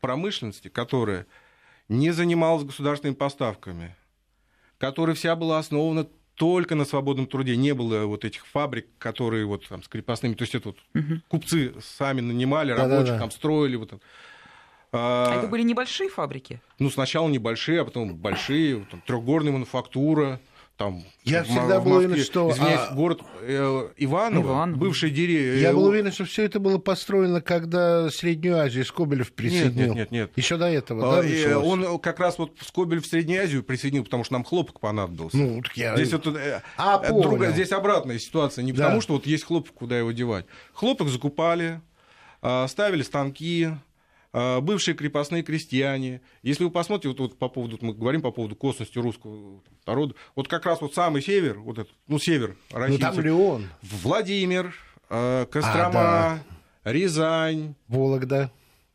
промышленности, 0.00 0.68
которая 0.68 1.26
не 1.88 2.12
занималась 2.12 2.62
государственными 2.64 3.16
поставками, 3.16 3.96
которая 4.78 5.16
вся 5.16 5.34
была 5.34 5.58
основана 5.58 6.06
только 6.34 6.74
на 6.74 6.84
свободном 6.84 7.26
труде. 7.26 7.56
Не 7.56 7.74
было 7.74 8.06
вот 8.06 8.24
этих 8.24 8.46
фабрик, 8.46 8.86
которые 8.98 9.46
вот 9.46 9.66
там 9.68 9.82
с 9.82 9.88
крепостными, 9.88 10.34
то 10.34 10.42
есть 10.42 10.54
это 10.54 10.68
вот 10.70 10.78
купцы 11.28 11.74
сами 11.80 12.20
нанимали, 12.20 12.70
Да-да-да. 12.72 12.96
рабочих 12.96 13.18
там 13.18 13.30
строили. 13.30 13.76
Вот, 13.76 13.92
это. 13.92 14.00
А 14.92 15.32
А, 15.32 15.38
это 15.38 15.48
были 15.48 15.62
небольшие 15.62 16.08
фабрики? 16.08 16.60
ну, 16.78 16.88
сначала 16.90 17.28
небольшие, 17.28 17.80
а 17.80 17.84
потом 17.84 18.14
большие, 18.16 18.76
вот 18.76 18.88
там, 18.90 19.02
трехгорная 19.06 19.52
мануфактура, 19.52 20.40
там... 20.76 21.04
Я 21.22 21.44
в 21.44 21.46
всегда 21.46 21.78
в 21.80 21.84
был 21.84 21.92
уверен, 21.98 22.22
что, 22.24 22.50
Извиняюсь, 22.50 22.80
а- 22.90 22.94
город 22.94 23.20
э, 23.42 23.88
Иваново, 23.96 24.42
Иваново. 24.52 24.76
бывший 24.76 25.10
деревня... 25.10 25.60
Я 25.60 25.72
был 25.72 25.84
уверен, 25.84 26.10
что 26.10 26.24
все 26.24 26.44
это 26.44 26.58
было 26.58 26.78
построено, 26.78 27.40
когда 27.40 28.10
Среднюю 28.10 28.58
Азию 28.58 28.84
Скобелев 28.84 29.32
присоединил. 29.32 29.94
нет, 29.94 30.10
нет. 30.10 30.32
Еще 30.36 30.56
до 30.56 30.66
этого, 30.66 31.00
да, 31.16 31.22
началось? 31.22 31.64
он 31.66 31.98
как 32.00 32.18
раз 32.18 32.38
вот 32.38 32.52
Скобель 32.60 33.00
в 33.00 33.06
Среднюю 33.06 33.42
Азию 33.44 33.62
присоединил, 33.62 34.04
потому 34.04 34.24
что 34.24 34.32
нам 34.34 34.44
хлопок 34.44 34.80
понадобился. 34.80 35.36
Ну, 35.36 35.62
так 35.62 35.76
я... 35.76 35.94
Здесь, 35.96 36.12
вот, 36.12 36.26
э, 36.26 36.60
А, 36.76 37.00
э, 37.02 37.08
понял. 37.08 37.22
другая- 37.22 37.52
здесь 37.52 37.70
обратная 37.70 38.18
ситуация. 38.18 38.62
Не 38.64 38.72
Да. 38.72 38.84
потому, 38.84 39.00
что 39.00 39.12
вот 39.14 39.26
есть 39.26 39.44
хлопок, 39.44 39.72
куда 39.74 39.96
его 39.98 40.10
девать. 40.10 40.46
Хлопок 40.72 41.08
закупали, 41.08 41.80
а, 42.42 42.66
ставили 42.68 43.02
станки, 43.02 43.68
а, 43.70 43.78
бывшие 44.60 44.94
крепостные 44.96 45.42
крестьяне. 45.44 46.20
Если 46.42 46.64
вы 46.64 46.70
посмотрите, 46.70 47.08
вот, 47.08 47.20
вот 47.20 47.38
по 47.38 47.48
поводу, 47.48 47.78
мы 47.80 47.94
говорим 47.94 48.20
по 48.20 48.32
поводу 48.32 48.56
косности 48.56 48.98
русского 48.98 49.60
народа, 49.86 50.14
вот 50.34 50.48
как 50.48 50.66
раз 50.66 50.80
вот 50.80 50.92
самый 50.92 51.22
север, 51.22 51.60
вот 51.60 51.78
этот, 51.78 51.92
ну, 52.08 52.18
север 52.18 52.56
России, 52.72 52.94
Ну, 52.94 52.98
там 52.98 53.20
Леон, 53.20 53.68
Владимир, 53.82 54.74
а, 55.08 55.46
Кострома, 55.46 55.92
да. 55.92 56.38
Рязань, 56.84 57.74
Вологда, 57.88 58.50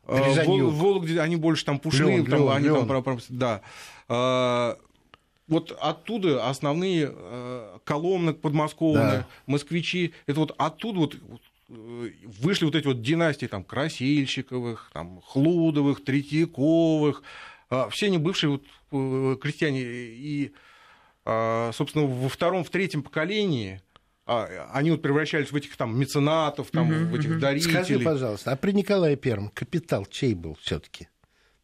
а, 0.06 0.18
Рязань-Юг. 0.28 0.72
Вологде, 0.74 1.20
они 1.20 1.36
больше 1.36 1.64
там 1.64 1.78
пушные, 1.78 2.18
Лён, 2.18 2.26
там, 2.26 2.38
Лён, 2.40 2.52
они 2.56 2.66
Лён. 2.66 2.86
там 2.86 3.02
про- 3.02 3.18
да. 3.30 3.62
А, 4.08 4.76
вот 5.48 5.76
оттуда 5.80 6.48
основные 6.48 7.10
э, 7.12 7.78
коломны 7.84 8.34
подмосковные, 8.34 9.04
Да. 9.20 9.26
москвичи, 9.46 10.12
это 10.26 10.40
вот 10.40 10.54
оттуда 10.58 10.98
вот 11.00 11.16
вот, 11.28 11.40
вышли 11.70 12.64
вот 12.64 12.74
эти 12.74 12.86
вот 12.86 13.00
династии 13.00 13.46
там 13.46 13.64
Красильщиковых, 13.64 14.90
там 14.92 15.20
Хлудовых, 15.22 16.04
Третьяковых, 16.04 17.22
а, 17.68 17.88
все 17.90 18.06
они 18.06 18.18
бывшие 18.18 18.50
вот 18.50 18.64
э, 18.90 19.36
крестьяне 19.40 19.80
и 19.82 20.52
а, 21.24 21.70
собственно 21.72 22.06
во 22.06 22.28
втором, 22.28 22.64
в 22.64 22.70
третьем 22.70 23.02
поколении 23.02 23.80
а, 24.26 24.70
они 24.72 24.90
вот 24.90 25.02
превращались 25.02 25.52
в 25.52 25.56
этих 25.56 25.76
там 25.76 25.98
меценатов, 25.98 26.70
там 26.70 26.88
в 26.88 27.14
этих 27.14 27.38
дарителей, 27.38 27.72
Скажи, 27.72 28.00
пожалуйста, 28.00 28.52
а 28.52 28.56
при 28.56 28.72
Николае 28.72 29.16
Первом 29.16 29.48
капитал 29.50 30.06
чей 30.06 30.34
был 30.34 30.56
все-таки? 30.60 31.08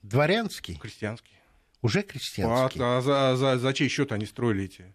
Дворянский? 0.03 0.77
крестьянские. 0.77 1.41
Уже 1.83 2.01
А, 2.01 2.03
крестьянский? 2.03 2.81
а 2.83 3.01
за, 3.01 3.37
за- 3.37 3.59
за 3.59 3.73
чей 3.75 3.89
счет 3.89 4.13
они 4.13 4.27
строили 4.27 4.65
эти? 4.65 4.95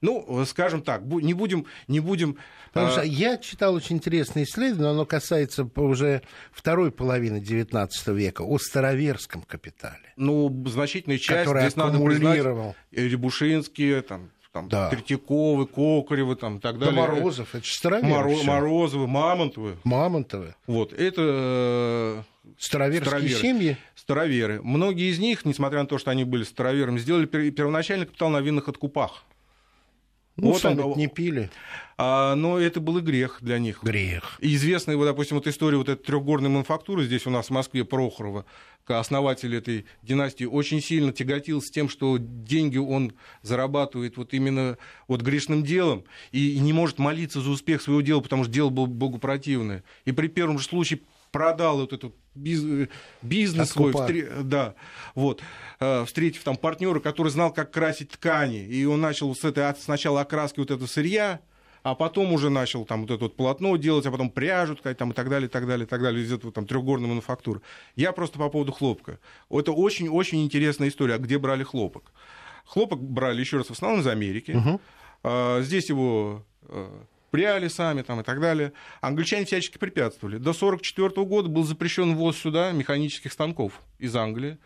Ну, 0.00 0.44
скажем 0.46 0.82
так, 0.82 1.02
не 1.04 1.34
будем, 1.34 1.66
не 1.88 2.00
будем. 2.00 2.36
Потому 2.72 2.88
а, 2.88 2.90
что 2.92 3.02
я 3.02 3.36
читал 3.38 3.74
очень 3.74 3.96
интересное 3.96 4.42
исследование, 4.44 4.90
оно 4.90 5.06
касается 5.06 5.68
уже 5.76 6.22
второй 6.52 6.90
половины 6.90 7.36
XIX 7.38 7.88
века, 8.14 8.42
о 8.42 8.58
староверском 8.58 9.42
капитале, 9.42 10.12
ну, 10.16 10.48
значительная 10.66 11.18
часть 11.18 11.44
который 11.44 11.62
здесь 11.62 11.76
надо 11.76 11.92
признать. 11.98 12.38
аккумулировал. 12.38 12.74
Рябушинские, 12.90 14.02
там, 14.02 14.30
там 14.52 14.68
Да. 14.68 14.88
Третьяковы, 14.90 15.66
Кокаревы, 15.66 16.36
там, 16.36 16.58
и 16.58 16.60
так 16.60 16.78
Да 16.78 16.86
далее. 16.86 17.00
Морозов, 17.00 17.54
это 17.54 17.64
же 17.64 17.70
Моро- 17.70 17.74
старовер. 17.76 18.28
всё. 18.36 18.44
Морозовы, 18.44 19.06
Мамонтовы. 19.06 19.76
Мамонтовы, 19.84 20.54
Вот, 20.66 20.92
это 20.92 21.22
э, 21.22 22.22
староверские 22.58 23.08
Староверы. 23.08 23.40
семьи. 23.40 23.76
староверы. 23.94 24.60
Многие 24.62 25.10
из 25.10 25.18
них, 25.18 25.44
несмотря 25.44 25.80
на 25.80 25.86
то, 25.86 25.98
что 25.98 26.10
они 26.10 26.24
были 26.24 26.42
староверами, 26.44 26.98
сделали 26.98 27.26
пер- 27.26 27.50
первоначальный 27.52 28.06
капитал 28.06 28.28
на 28.30 28.40
винных 28.40 28.68
откупах. 28.68 29.24
Ну, 30.36 30.50
Вот 30.52 30.60
сами 30.62 30.80
он- 30.80 30.98
не 30.98 31.06
пили. 31.06 31.48
А, 31.96 32.34
но 32.34 32.58
это 32.58 32.80
был 32.80 32.98
и 32.98 33.00
грех 33.00 33.38
для 33.40 33.58
них. 33.60 33.84
Грех. 33.84 34.36
Известная, 34.40 34.96
вот, 34.96 35.04
допустим, 35.04 35.36
вот 35.36 35.46
история 35.46 35.78
вот 35.78 35.88
этой 35.88 36.02
трехгорной 36.04 36.50
мануфактуры 36.50 37.04
здесь 37.04 37.24
у 37.26 37.30
нас 37.30 37.46
в 37.46 37.50
Москве 37.50 37.84
Прохорова, 37.84 38.44
основатель 38.84 39.54
этой 39.54 39.84
династии, 40.02 40.44
очень 40.44 40.80
сильно 40.82 41.12
тяготился 41.12 41.72
тем, 41.72 41.88
что 41.88 42.18
деньги 42.18 42.78
он 42.78 43.12
зарабатывает 43.42 44.16
вот 44.16 44.34
именно 44.34 44.76
вот 45.06 45.22
грешным 45.22 45.62
делом 45.62 46.02
и 46.32 46.58
не 46.58 46.72
может 46.72 46.98
молиться 46.98 47.40
за 47.40 47.50
успех 47.50 47.80
своего 47.80 48.00
дела, 48.00 48.20
потому 48.20 48.42
что 48.42 48.52
дело 48.52 48.70
было 48.70 48.86
Богу 48.86 49.18
противное. 49.18 49.84
И 50.04 50.10
при 50.10 50.26
первом 50.26 50.58
же 50.58 50.64
случае 50.66 50.98
продал 51.34 51.78
вот 51.78 51.92
этот 51.92 52.14
биз- 52.36 52.88
бизнес 53.22 53.70
свой, 53.70 53.92
да, 54.44 54.74
вот, 55.16 55.42
э, 55.80 56.04
встретив 56.04 56.44
там 56.44 56.56
партнера, 56.56 57.00
который 57.00 57.30
знал, 57.30 57.52
как 57.52 57.72
красить 57.72 58.10
ткани, 58.10 58.64
и 58.64 58.84
он 58.84 59.00
начал 59.00 59.34
с 59.34 59.42
этой 59.44 59.74
сначала 59.80 60.20
окраски 60.20 60.60
вот 60.60 60.70
этого 60.70 60.86
сырья, 60.86 61.40
а 61.82 61.96
потом 61.96 62.32
уже 62.32 62.50
начал 62.50 62.84
там 62.84 63.00
вот 63.02 63.10
это 63.10 63.24
вот 63.24 63.36
полотно 63.36 63.76
делать, 63.76 64.06
а 64.06 64.12
потом 64.12 64.30
пряжу 64.30 64.76
ткать, 64.76 64.96
там 64.96 65.10
и 65.10 65.14
так 65.14 65.28
далее, 65.28 65.48
и 65.48 65.50
так 65.50 65.66
далее, 65.66 65.86
и 65.86 65.88
так 65.88 66.00
далее, 66.00 66.22
из 66.24 66.32
этого 66.32 66.52
там 66.52 66.66
трехгорной 66.66 67.08
мануфактуры. 67.08 67.60
Я 67.96 68.12
просто 68.12 68.38
по 68.38 68.48
поводу 68.48 68.70
хлопка. 68.70 69.18
Это 69.50 69.72
очень-очень 69.72 70.44
интересная 70.44 70.88
история, 70.88 71.14
а 71.14 71.18
где 71.18 71.36
брали 71.38 71.64
хлопок. 71.64 72.12
Хлопок 72.64 73.02
брали, 73.02 73.40
еще 73.40 73.56
раз, 73.56 73.66
в 73.66 73.72
основном 73.72 74.00
из 74.02 74.06
Америки. 74.06 74.52
А, 75.24 75.60
Здесь 75.62 75.88
его 75.90 76.44
э, 76.68 77.02
пряли 77.34 77.66
сами 77.66 78.02
там, 78.02 78.20
и 78.20 78.22
так 78.22 78.40
далее. 78.40 78.72
Англичане 79.00 79.44
всячески 79.44 79.76
препятствовали. 79.76 80.36
До 80.36 80.50
1944 80.50 81.26
года 81.26 81.48
был 81.48 81.64
запрещен 81.64 82.14
ввоз 82.14 82.38
сюда 82.38 82.70
механических 82.70 83.32
станков 83.32 83.80
из 83.98 84.14
Англии. 84.14 84.56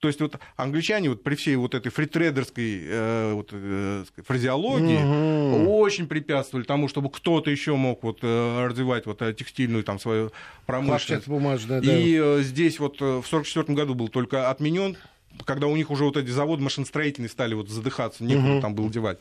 То 0.00 0.08
есть 0.08 0.20
вот 0.20 0.38
англичане 0.56 1.08
вот 1.08 1.22
при 1.22 1.34
всей 1.34 1.56
вот 1.56 1.74
этой 1.74 1.90
фритрейдерской 1.90 2.82
э, 2.84 3.32
вот, 3.32 3.48
э, 3.52 4.04
фразеологии 4.18 5.66
очень 5.66 6.06
препятствовали 6.06 6.66
тому, 6.66 6.88
чтобы 6.88 7.08
кто-то 7.08 7.50
еще 7.50 7.74
мог 7.74 8.02
вот, 8.02 8.18
э, 8.20 8.66
развивать 8.66 9.06
вот, 9.06 9.22
э, 9.22 9.32
текстильную 9.32 9.82
там, 9.82 9.98
свою 9.98 10.30
промышленность. 10.66 11.26
бумажная, 11.26 11.80
да. 11.80 11.90
И 11.90 12.20
э, 12.22 12.42
здесь 12.42 12.80
вот 12.80 12.96
э, 13.00 13.22
в 13.22 13.26
1944 13.26 13.74
году 13.74 13.94
был 13.94 14.08
только 14.08 14.50
отменен, 14.50 14.98
когда 15.46 15.68
у 15.68 15.74
них 15.74 15.90
уже 15.90 16.04
вот 16.04 16.18
эти 16.18 16.28
заводы 16.28 16.62
машиностроительные 16.62 17.30
стали 17.30 17.54
вот 17.54 17.70
задыхаться, 17.70 18.24
некуда 18.24 18.60
там 18.60 18.74
было 18.74 18.90
девать. 18.90 19.20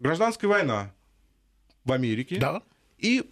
Гражданская 0.00 0.48
война 0.50 0.92
в 1.84 1.92
Америке. 1.92 2.36
Да. 2.38 2.62
И 2.98 3.30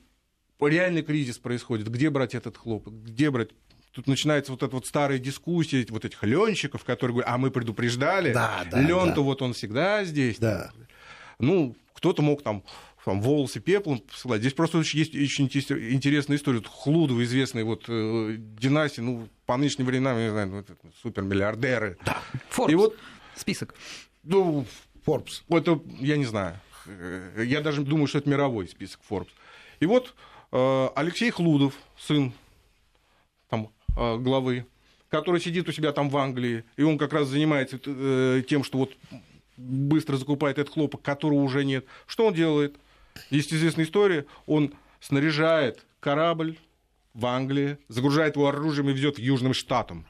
реальный 0.60 1.02
кризис 1.02 1.38
происходит. 1.38 1.88
Где 1.90 2.10
брать 2.10 2.34
этот 2.34 2.56
хлопок? 2.56 2.94
Где 3.04 3.30
брать? 3.30 3.50
Тут 3.92 4.06
начинается 4.06 4.52
вот 4.52 4.62
эта 4.62 4.74
вот 4.76 4.86
старая 4.86 5.18
дискуссия 5.18 5.84
вот 5.88 6.04
этих 6.04 6.22
ленщиков, 6.22 6.84
которые 6.84 7.14
говорят, 7.14 7.34
а 7.34 7.38
мы 7.38 7.50
предупреждали, 7.50 8.32
Да, 8.32 8.64
да, 8.70 8.80
лен-то 8.80 9.16
да. 9.16 9.20
вот 9.22 9.42
он 9.42 9.54
всегда 9.54 10.04
здесь. 10.04 10.38
Да. 10.38 10.70
Ну, 11.40 11.74
кто-то 11.94 12.22
мог 12.22 12.42
там, 12.42 12.62
там 13.04 13.20
волосы 13.20 13.60
пеплом 13.60 13.98
посылать. 14.00 14.40
Здесь 14.40 14.52
просто 14.52 14.78
есть 14.78 15.14
очень 15.14 15.46
инте- 15.46 15.90
интересная 15.90 16.36
история. 16.36 16.58
Вот 16.58 16.68
Хлудова, 16.68 17.24
известная 17.24 17.64
вот 17.64 17.86
э, 17.88 18.36
династия, 18.38 19.02
ну, 19.02 19.28
по 19.46 19.56
нынешним 19.56 19.86
временам, 19.86 20.16
я 20.18 20.24
не 20.26 20.30
знаю, 20.30 20.48
ну, 20.82 20.90
супермиллиардеры. 21.02 21.96
Forbes. 22.54 22.70
И 22.70 22.74
вот, 22.74 22.96
Список. 23.34 23.74
ну, 24.22 24.64
Forbes. 25.08 25.42
это, 25.48 25.80
я 26.00 26.16
не 26.16 26.26
знаю. 26.26 26.60
я 27.36 27.60
даже 27.60 27.82
думаю, 27.82 28.06
что 28.06 28.18
это 28.18 28.28
мировой 28.28 28.68
список 28.68 29.00
Forbes. 29.08 29.28
И 29.80 29.86
вот 29.86 30.14
э, 30.52 30.88
Алексей 30.94 31.30
Хлудов, 31.30 31.74
сын 31.98 32.32
там, 33.48 33.70
э, 33.96 34.16
главы, 34.18 34.66
который 35.08 35.40
сидит 35.40 35.68
у 35.68 35.72
себя 35.72 35.92
там 35.92 36.10
в 36.10 36.16
Англии, 36.16 36.64
и 36.76 36.82
он 36.82 36.98
как 36.98 37.12
раз 37.12 37.28
занимается 37.28 37.80
э, 37.84 38.42
тем, 38.46 38.64
что 38.64 38.78
вот 38.78 38.92
быстро 39.56 40.16
закупает 40.16 40.58
этот 40.58 40.74
хлопок, 40.74 41.00
которого 41.02 41.40
уже 41.40 41.64
нет. 41.64 41.86
Что 42.06 42.26
он 42.26 42.34
делает? 42.34 42.76
Есть 43.30 43.52
известная 43.52 43.84
история. 43.84 44.26
Он 44.46 44.74
снаряжает 45.00 45.84
корабль 46.00 46.58
в 47.14 47.24
Англии, 47.26 47.78
загружает 47.88 48.36
его 48.36 48.48
оружием 48.48 48.90
и 48.90 48.92
везет 48.92 49.16
к 49.16 49.18
Южным 49.18 49.54
Штатам. 49.54 50.06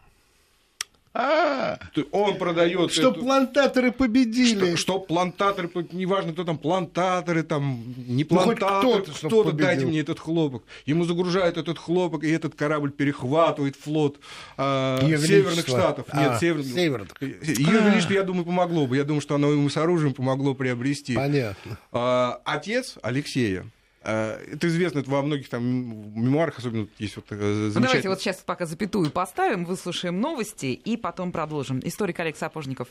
А, 1.20 1.78
Он 2.12 2.38
продает. 2.38 2.92
Что 2.92 3.10
плантаторы 3.12 3.90
победили. 3.90 4.76
Что, 4.76 4.76
что 4.76 5.00
плантаторы, 5.00 5.68
неважно, 5.90 6.32
кто 6.32 6.44
там, 6.44 6.58
плантаторы, 6.58 7.42
там, 7.42 7.82
не 7.96 8.22
Ну, 8.22 8.28
плантаторы, 8.28 8.78
кто-то, 9.02 9.12
чтоб 9.12 9.28
кто-то, 9.30 9.50
победил. 9.50 9.66
дайте 9.66 9.86
мне 9.86 10.00
этот 10.00 10.20
хлопок. 10.20 10.62
Ему 10.86 11.04
загружают 11.04 11.56
этот 11.56 11.76
хлопок, 11.76 12.22
и 12.22 12.30
этот 12.30 12.54
корабль 12.54 12.92
перехватывает 12.92 13.74
флот 13.74 14.20
а, 14.56 15.00
Её 15.04 15.18
Северных. 15.18 15.66
Штатов. 15.66 16.06
А, 16.10 16.22
Нет, 16.22 16.40
Северных. 16.40 16.72
Северных. 16.72 17.08
Ее 17.20 17.80
Величество, 17.80 18.12
я 18.12 18.22
думаю, 18.22 18.44
помогло 18.44 18.86
бы. 18.86 18.96
Я 18.96 19.02
думаю, 19.02 19.20
что 19.20 19.34
оно 19.34 19.50
ему 19.50 19.68
с 19.68 19.76
оружием 19.76 20.14
помогло 20.14 20.54
приобрести. 20.54 21.16
Понятно. 21.16 21.78
А, 21.90 22.40
Отец 22.44 22.94
Алексея, 23.02 23.60
а, 23.62 23.77
это 24.02 24.68
известно 24.68 25.00
это 25.00 25.10
во 25.10 25.22
многих 25.22 25.48
там 25.48 25.64
мемуарах, 25.64 26.58
особенно 26.58 26.86
есть 26.98 27.16
вот 27.16 27.26
э, 27.30 27.70
Ну, 27.74 27.80
давайте 27.80 28.08
вот 28.08 28.20
сейчас 28.20 28.36
пока 28.36 28.66
запятую 28.66 29.10
поставим, 29.10 29.64
выслушаем 29.64 30.20
новости 30.20 30.66
и 30.66 30.96
потом 30.96 31.32
продолжим. 31.32 31.80
Историк 31.84 32.20
Олег 32.20 32.36
Сапожников. 32.36 32.88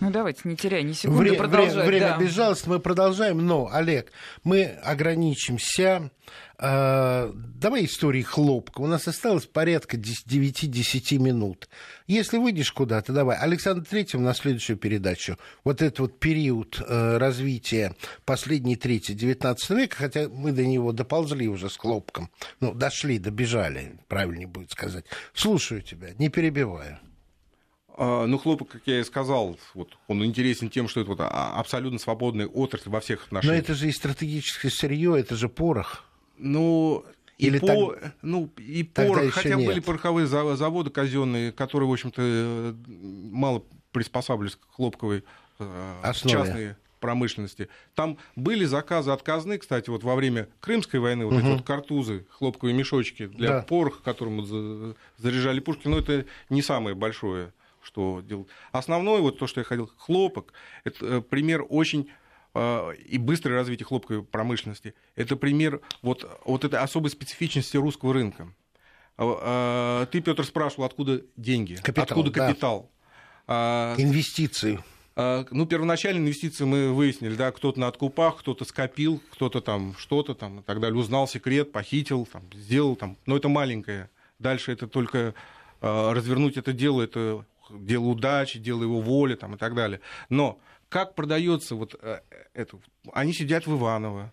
Ну 0.00 0.10
давайте, 0.10 0.40
не 0.44 0.56
теряя 0.56 0.82
ни 0.82 0.92
секунды, 0.92 1.20
Вре- 1.20 1.38
продолжать. 1.38 1.74
время 1.74 1.86
время 1.86 2.08
да. 2.08 2.18
безжалостно, 2.18 2.72
мы 2.74 2.80
продолжаем, 2.80 3.38
но, 3.46 3.68
Олег, 3.72 4.10
мы 4.42 4.64
ограничимся. 4.64 6.10
Э, 6.58 7.32
давай 7.34 7.84
истории 7.84 8.22
хлопка. 8.22 8.80
У 8.80 8.86
нас 8.86 9.08
осталось 9.08 9.46
порядка 9.46 9.96
9-10 9.96 11.18
минут. 11.18 11.68
Если 12.06 12.38
выйдешь 12.38 12.72
куда-то, 12.72 13.12
давай. 13.12 13.36
Александр 13.36 13.84
Третьим 13.88 14.22
на 14.22 14.34
следующую 14.34 14.76
передачу. 14.76 15.38
Вот 15.64 15.82
этот 15.82 15.98
вот 16.00 16.18
период 16.18 16.80
э, 16.80 17.16
развития 17.18 17.94
последней 18.24 18.76
трети 18.76 19.12
19 19.12 19.70
века, 19.70 19.96
хотя 19.96 20.28
мы 20.28 20.52
до 20.52 20.64
него 20.64 20.92
доползли 20.92 21.48
уже 21.48 21.70
с 21.70 21.76
хлопком. 21.76 22.30
Ну, 22.60 22.74
дошли, 22.74 23.18
добежали, 23.18 23.98
правильнее 24.08 24.46
будет 24.46 24.70
сказать. 24.70 25.04
Слушаю 25.32 25.82
тебя, 25.82 26.10
не 26.18 26.28
перебиваю. 26.28 26.98
А, 27.96 28.26
Ну, 28.26 28.38
хлопок, 28.38 28.68
как 28.68 28.82
я 28.86 29.00
и 29.00 29.04
сказал, 29.04 29.56
вот, 29.74 29.96
он 30.08 30.24
интересен 30.24 30.68
тем, 30.68 30.88
что 30.88 31.00
это 31.00 31.10
вот 31.10 31.20
а, 31.20 31.54
абсолютно 31.58 31.98
свободная 31.98 32.46
отрасль 32.46 32.90
во 32.90 33.00
всех 33.00 33.20
Но 33.30 33.38
отношениях. 33.38 33.62
это 33.64 33.74
же 33.74 33.88
и 33.88 33.92
стратегическое 33.92 34.70
сырье, 34.70 35.18
это 35.18 35.36
же 35.36 35.48
порох. 35.48 36.04
Ну, 36.36 37.04
и, 37.38 37.46
Или 37.46 37.58
по, 37.58 37.96
ну, 38.22 38.50
и 38.58 38.84
тогда 38.84 39.14
порох, 39.14 39.32
хотя 39.34 39.54
нет. 39.56 39.66
были 39.66 39.80
пороховые 39.80 40.26
за- 40.26 40.56
заводы 40.56 40.90
казенные, 40.90 41.52
которые, 41.52 41.88
в 41.88 41.92
общем-то, 41.92 42.76
мало 42.88 43.64
приспосабливались 43.92 44.56
к 44.56 44.60
хлопковой 44.74 45.24
э, 45.58 45.94
Основе. 46.02 46.36
частной 46.38 46.76
промышленности. 47.00 47.68
Там 47.94 48.18
были 48.34 48.64
заказы 48.64 49.10
от 49.10 49.22
казны, 49.22 49.58
кстати, 49.58 49.90
вот 49.90 50.04
во 50.04 50.14
время 50.14 50.48
Крымской 50.60 51.00
войны, 51.00 51.26
вот 51.26 51.38
эти 51.38 51.46
вот 51.46 51.62
картузы, 51.62 52.24
хлопковые 52.30 52.74
мешочки 52.74 53.26
для 53.26 53.48
Да. 53.48 53.62
пороха, 53.62 54.02
которым 54.02 54.94
заряжали 55.18 55.60
пушки, 55.60 55.86
но 55.86 55.98
это 55.98 56.24
не 56.48 56.62
самое 56.62 56.96
большое, 56.96 57.52
что 57.82 58.22
делал. 58.22 58.48
Основное, 58.72 59.20
вот 59.20 59.38
то, 59.38 59.46
что 59.46 59.60
я 59.60 59.64
хотел, 59.64 59.90
хлопок, 59.98 60.52
это 60.84 61.06
э, 61.06 61.20
пример 61.20 61.64
очень 61.68 62.08
и 62.54 63.18
быстрое 63.18 63.56
развитие 63.56 63.86
хлопковой 63.86 64.22
промышленности. 64.22 64.94
Это 65.16 65.36
пример 65.36 65.80
вот, 66.02 66.40
вот 66.44 66.64
этой 66.64 66.78
особой 66.78 67.10
специфичности 67.10 67.76
русского 67.76 68.14
рынка. 68.14 68.48
А, 69.16 70.02
а, 70.02 70.06
Ты, 70.06 70.20
Петр, 70.20 70.44
спрашивал, 70.44 70.84
откуда 70.84 71.22
деньги, 71.36 71.76
Капитал, 71.76 72.04
откуда 72.04 72.30
да. 72.30 72.46
капитал. 72.48 72.90
А, 73.46 73.94
Инвестиции. 73.98 74.80
а, 75.16 75.46
Ну, 75.50 75.66
первоначальные 75.66 76.22
инвестиции 76.22 76.64
мы 76.64 76.92
выяснили, 76.92 77.34
да, 77.34 77.52
кто-то 77.52 77.78
на 77.78 77.88
откупах, 77.88 78.38
кто-то 78.38 78.64
скопил, 78.64 79.20
кто-то 79.30 79.60
там 79.60 79.94
что-то 79.98 80.34
там 80.34 80.60
и 80.60 80.62
так 80.62 80.80
далее, 80.80 80.98
узнал 80.98 81.28
секрет, 81.28 81.72
похитил, 81.72 82.26
там, 82.26 82.42
сделал 82.52 82.96
там, 82.96 83.16
но 83.26 83.36
это 83.36 83.48
маленькое. 83.48 84.10
Дальше 84.38 84.72
это 84.72 84.88
только 84.88 85.34
а, 85.80 86.12
развернуть 86.12 86.56
это 86.56 86.72
дело, 86.72 87.02
это 87.02 87.44
дело 87.70 88.04
удачи, 88.04 88.58
дело 88.58 88.82
его 88.82 89.00
воли 89.00 89.36
там, 89.36 89.54
и 89.54 89.58
так 89.58 89.74
далее. 89.74 90.00
Но 90.28 90.58
как 90.94 91.16
продается 91.16 91.74
вот 91.74 91.96
э, 92.00 92.20
это? 92.52 92.78
Они 93.12 93.32
сидят 93.32 93.66
в 93.66 93.76
Иваново, 93.76 94.32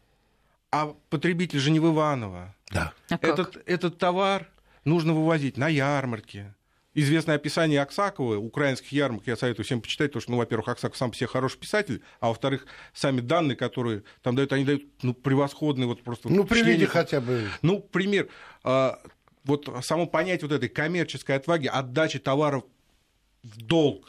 а 0.69 0.93
потребитель 1.09 1.57
же 1.57 1.71
не 1.71 1.79
в 1.79 1.91
Иваново. 1.91 2.55
Да. 2.69 2.93
А 3.09 3.17
как? 3.17 3.23
Этот, 3.31 3.63
этот 3.65 3.97
товар 3.97 4.47
нужно 4.85 5.13
вывозить 5.13 5.57
на 5.57 5.67
ярмарке. 5.69 6.53
Известное 6.93 7.37
описание 7.37 7.81
Аксакова, 7.81 8.35
украинских 8.35 8.91
ярмарок, 8.91 9.25
я 9.25 9.37
советую 9.37 9.65
всем 9.65 9.81
почитать, 9.81 10.11
потому 10.11 10.21
что, 10.21 10.31
ну, 10.33 10.37
во-первых, 10.37 10.67
Аксаков 10.67 10.97
сам 10.97 11.09
по 11.09 11.17
себе 11.17 11.25
хороший 11.25 11.57
писатель, 11.57 12.03
а 12.19 12.27
во-вторых, 12.27 12.67
сами 12.93 13.21
данные, 13.21 13.55
которые 13.55 14.03
там 14.21 14.35
дают, 14.35 14.53
они 14.53 14.63
дают, 14.63 14.83
ну, 15.01 15.15
превосходные 15.15 15.87
вот 15.87 16.03
просто... 16.03 16.29
Ну, 16.29 16.43
приведи 16.43 16.85
хотя 16.85 17.21
бы. 17.21 17.49
Ну, 17.63 17.79
пример. 17.79 18.29
а, 18.63 19.01
Вот 19.45 19.67
само 19.81 20.05
понятие 20.05 20.47
вот 20.47 20.55
этой 20.55 20.69
коммерческой 20.69 21.37
отваги, 21.37 21.65
отдачи 21.65 22.19
товаров 22.19 22.65
в 23.41 23.57
долг. 23.63 24.07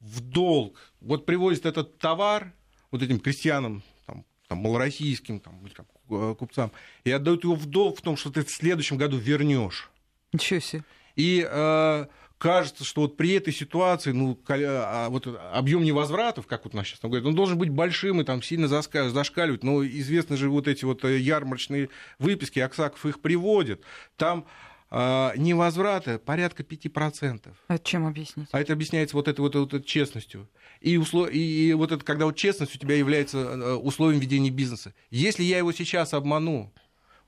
В 0.00 0.20
долг. 0.20 0.78
Вот 1.00 1.26
привозит 1.26 1.66
этот 1.66 1.98
товар 1.98 2.52
вот 2.90 3.02
этим 3.02 3.20
крестьянам, 3.20 3.82
там, 4.06 4.24
там, 4.48 4.58
малороссийским 4.58 5.40
там, 5.40 5.64
или 5.66 5.74
там, 5.74 5.86
э, 6.10 6.34
купцам, 6.38 6.72
и 7.04 7.10
отдают 7.10 7.44
его 7.44 7.54
в 7.54 7.66
долг 7.66 7.98
в 7.98 8.02
том, 8.02 8.16
что 8.16 8.30
ты 8.30 8.44
в 8.44 8.50
следующем 8.50 8.96
году 8.96 9.16
вернешь. 9.16 9.90
Ничего 10.32 10.60
себе. 10.60 10.84
И 11.16 11.46
э, 11.48 12.06
кажется, 12.38 12.84
что 12.84 13.02
вот 13.02 13.16
при 13.16 13.32
этой 13.32 13.52
ситуации, 13.52 14.12
ну, 14.12 14.38
коля- 14.46 14.84
а, 14.84 15.08
вот 15.10 15.26
объем 15.52 15.82
невозвратов, 15.82 16.46
как 16.46 16.64
вот 16.64 16.74
у 16.74 16.76
нас 16.76 16.86
сейчас 16.86 17.00
там 17.00 17.10
говорят, 17.10 17.26
он 17.26 17.34
должен 17.34 17.58
быть 17.58 17.70
большим 17.70 18.20
и 18.20 18.24
там 18.24 18.42
сильно 18.42 18.68
зашкаливать. 18.68 19.64
Но 19.64 19.84
известны 19.84 20.36
же 20.36 20.48
вот 20.48 20.68
эти 20.68 20.84
вот 20.84 21.04
э, 21.04 21.18
ярмарочные 21.18 21.90
выписки, 22.18 22.60
Аксаков 22.60 23.04
их 23.04 23.20
приводит. 23.20 23.82
Там 24.16 24.46
э, 24.46 24.77
невозврата 24.90 26.18
порядка 26.18 26.62
5%. 26.62 27.52
А 27.66 27.74
это 27.74 27.84
чем 27.84 28.06
объяснить? 28.06 28.48
А 28.52 28.60
это 28.60 28.72
объясняется 28.72 29.16
вот 29.16 29.28
этой 29.28 29.40
вот, 29.40 29.54
вот 29.54 29.74
этой 29.74 29.84
честностью. 29.84 30.48
И, 30.80 30.96
услов... 30.96 31.30
и, 31.30 31.68
и 31.68 31.72
вот 31.74 31.92
это, 31.92 32.04
когда 32.04 32.24
вот 32.24 32.36
честность 32.36 32.74
у 32.74 32.78
тебя 32.78 32.94
является 32.96 33.38
э, 33.38 33.74
условием 33.74 34.20
ведения 34.20 34.50
бизнеса. 34.50 34.94
Если 35.10 35.42
я 35.42 35.58
его 35.58 35.72
сейчас 35.72 36.14
обману, 36.14 36.72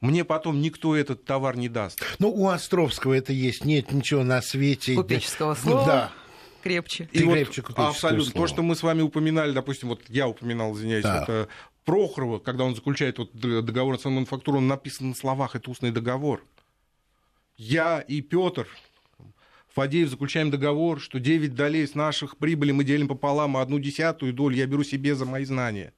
мне 0.00 0.24
потом 0.24 0.60
никто 0.62 0.96
этот 0.96 1.24
товар 1.24 1.56
не 1.56 1.68
даст. 1.68 2.02
Ну, 2.18 2.30
у 2.30 2.48
Островского 2.48 3.12
это 3.14 3.32
есть. 3.32 3.64
Нет 3.64 3.92
ничего 3.92 4.24
на 4.24 4.40
свете. 4.40 4.94
Купеческого 4.94 5.54
слова. 5.54 5.84
Да. 5.84 6.12
Крепче. 6.62 7.08
Ты 7.12 7.20
И 7.20 7.24
вот 7.24 7.34
крепче 7.34 7.62
абсолютно. 7.74 8.30
слово. 8.30 8.46
То, 8.46 8.52
что 8.54 8.62
мы 8.62 8.74
с 8.76 8.82
вами 8.82 9.02
упоминали, 9.02 9.52
допустим, 9.52 9.88
вот 9.90 10.02
я 10.08 10.28
упоминал, 10.28 10.74
извиняюсь, 10.74 11.04
Да. 11.04 11.22
это 11.22 11.48
Прохорова, 11.84 12.38
когда 12.38 12.64
он 12.64 12.74
заключает 12.74 13.18
вот 13.18 13.32
договор 13.34 13.98
с 13.98 14.04
мануфактурой, 14.04 14.58
он 14.58 14.68
написан 14.68 15.10
на 15.10 15.14
словах, 15.14 15.56
это 15.56 15.70
устный 15.70 15.90
договор. 15.90 16.44
Я 17.62 18.00
и 18.00 18.22
Петр 18.22 18.66
Фадеев 19.74 20.08
заключаем 20.08 20.50
договор, 20.50 20.98
что 20.98 21.20
9 21.20 21.54
долей 21.54 21.86
с 21.86 21.94
наших 21.94 22.38
прибыли 22.38 22.72
мы 22.72 22.84
делим 22.84 23.06
пополам, 23.06 23.54
а 23.58 23.60
одну 23.60 23.78
десятую 23.78 24.32
долю 24.32 24.56
я 24.56 24.66
беру 24.66 24.82
себе 24.82 25.14
за 25.14 25.26
мои 25.26 25.44
знания. 25.44 25.92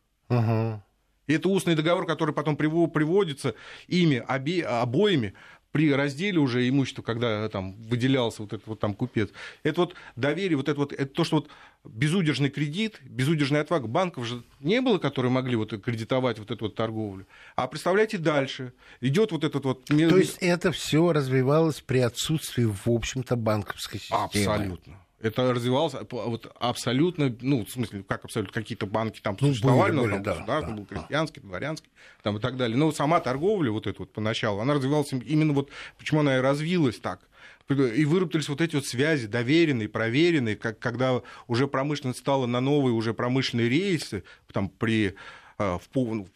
И 1.28 1.32
это 1.34 1.48
устный 1.48 1.76
договор, 1.76 2.04
который 2.04 2.34
потом 2.34 2.56
приво- 2.56 2.88
приводится 2.88 3.54
ими 3.86 4.24
обе- 4.28 4.64
обоими 4.64 5.34
при 5.72 5.92
разделе 5.92 6.38
уже 6.38 6.68
имущества, 6.68 7.02
когда 7.02 7.48
там 7.48 7.74
выделялся 7.74 8.42
вот 8.42 8.52
этот 8.52 8.66
вот 8.66 8.78
там 8.78 8.94
купец. 8.94 9.30
Это 9.62 9.80
вот 9.80 9.94
доверие, 10.16 10.56
вот 10.56 10.68
это 10.68 10.78
вот, 10.78 10.92
это 10.92 11.06
то, 11.06 11.24
что 11.24 11.36
вот 11.36 11.48
безудержный 11.84 12.50
кредит, 12.50 13.00
безудержная 13.02 13.62
отвага 13.62 13.88
банков 13.88 14.26
же 14.26 14.42
не 14.60 14.80
было, 14.80 14.98
которые 14.98 15.32
могли 15.32 15.56
вот 15.56 15.72
кредитовать 15.82 16.38
вот 16.38 16.50
эту 16.50 16.66
вот 16.66 16.74
торговлю. 16.74 17.26
А 17.56 17.66
представляете, 17.66 18.18
дальше 18.18 18.72
идет 19.00 19.32
вот 19.32 19.44
этот 19.44 19.64
вот... 19.64 19.84
То 19.86 19.94
есть 20.16 20.36
это 20.40 20.70
все 20.72 21.12
развивалось 21.12 21.80
при 21.80 21.98
отсутствии, 21.98 22.64
в 22.64 22.86
общем-то, 22.86 23.34
банковской 23.36 23.98
системы. 23.98 24.24
Абсолютно. 24.24 25.01
Это 25.22 25.52
развивалось 25.52 25.94
ап- 25.94 26.28
вот 26.28 26.52
абсолютно, 26.58 27.34
ну, 27.40 27.64
в 27.64 27.70
смысле, 27.70 28.02
как 28.02 28.24
абсолютно, 28.24 28.52
какие-то 28.52 28.86
банки 28.86 29.20
там 29.20 29.36
Ну, 29.40 29.48
существовали, 29.48 29.92
были, 29.92 30.00
были, 30.02 30.12
там 30.14 30.22
да, 30.22 30.44
да, 30.60 30.62
был 30.68 30.84
да. 30.84 30.94
крестьянский, 30.96 31.40
дворянский, 31.42 31.88
там 32.22 32.36
и 32.38 32.40
так 32.40 32.56
далее. 32.56 32.76
Но 32.76 32.90
сама 32.90 33.20
торговля 33.20 33.70
вот 33.70 33.86
эта 33.86 34.00
вот 34.00 34.12
поначалу, 34.12 34.60
она 34.60 34.74
развивалась 34.74 35.12
именно 35.12 35.52
вот, 35.52 35.70
почему 35.96 36.20
она 36.20 36.38
и 36.38 36.40
развилась 36.40 36.98
так. 36.98 37.20
И 37.68 38.04
выработались 38.04 38.48
вот 38.48 38.60
эти 38.60 38.74
вот 38.74 38.84
связи, 38.84 39.26
доверенные, 39.28 39.88
проверенные, 39.88 40.56
как, 40.56 40.78
когда 40.80 41.22
уже 41.46 41.68
промышленность 41.68 42.18
стала 42.18 42.46
на 42.46 42.60
новые 42.60 42.92
уже 42.92 43.14
промышленные 43.14 43.68
рейсы, 43.68 44.24
там 44.52 44.68
при, 44.68 45.14
а, 45.56 45.78
в, 45.78 45.88
ну, 45.94 46.26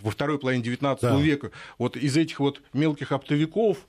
во 0.00 0.10
второй 0.10 0.38
половине 0.40 0.64
19 0.64 1.00
Да. 1.02 1.16
века, 1.16 1.52
вот 1.78 1.96
из 1.96 2.16
этих 2.16 2.40
вот 2.40 2.60
мелких 2.72 3.12
оптовиков 3.12 3.86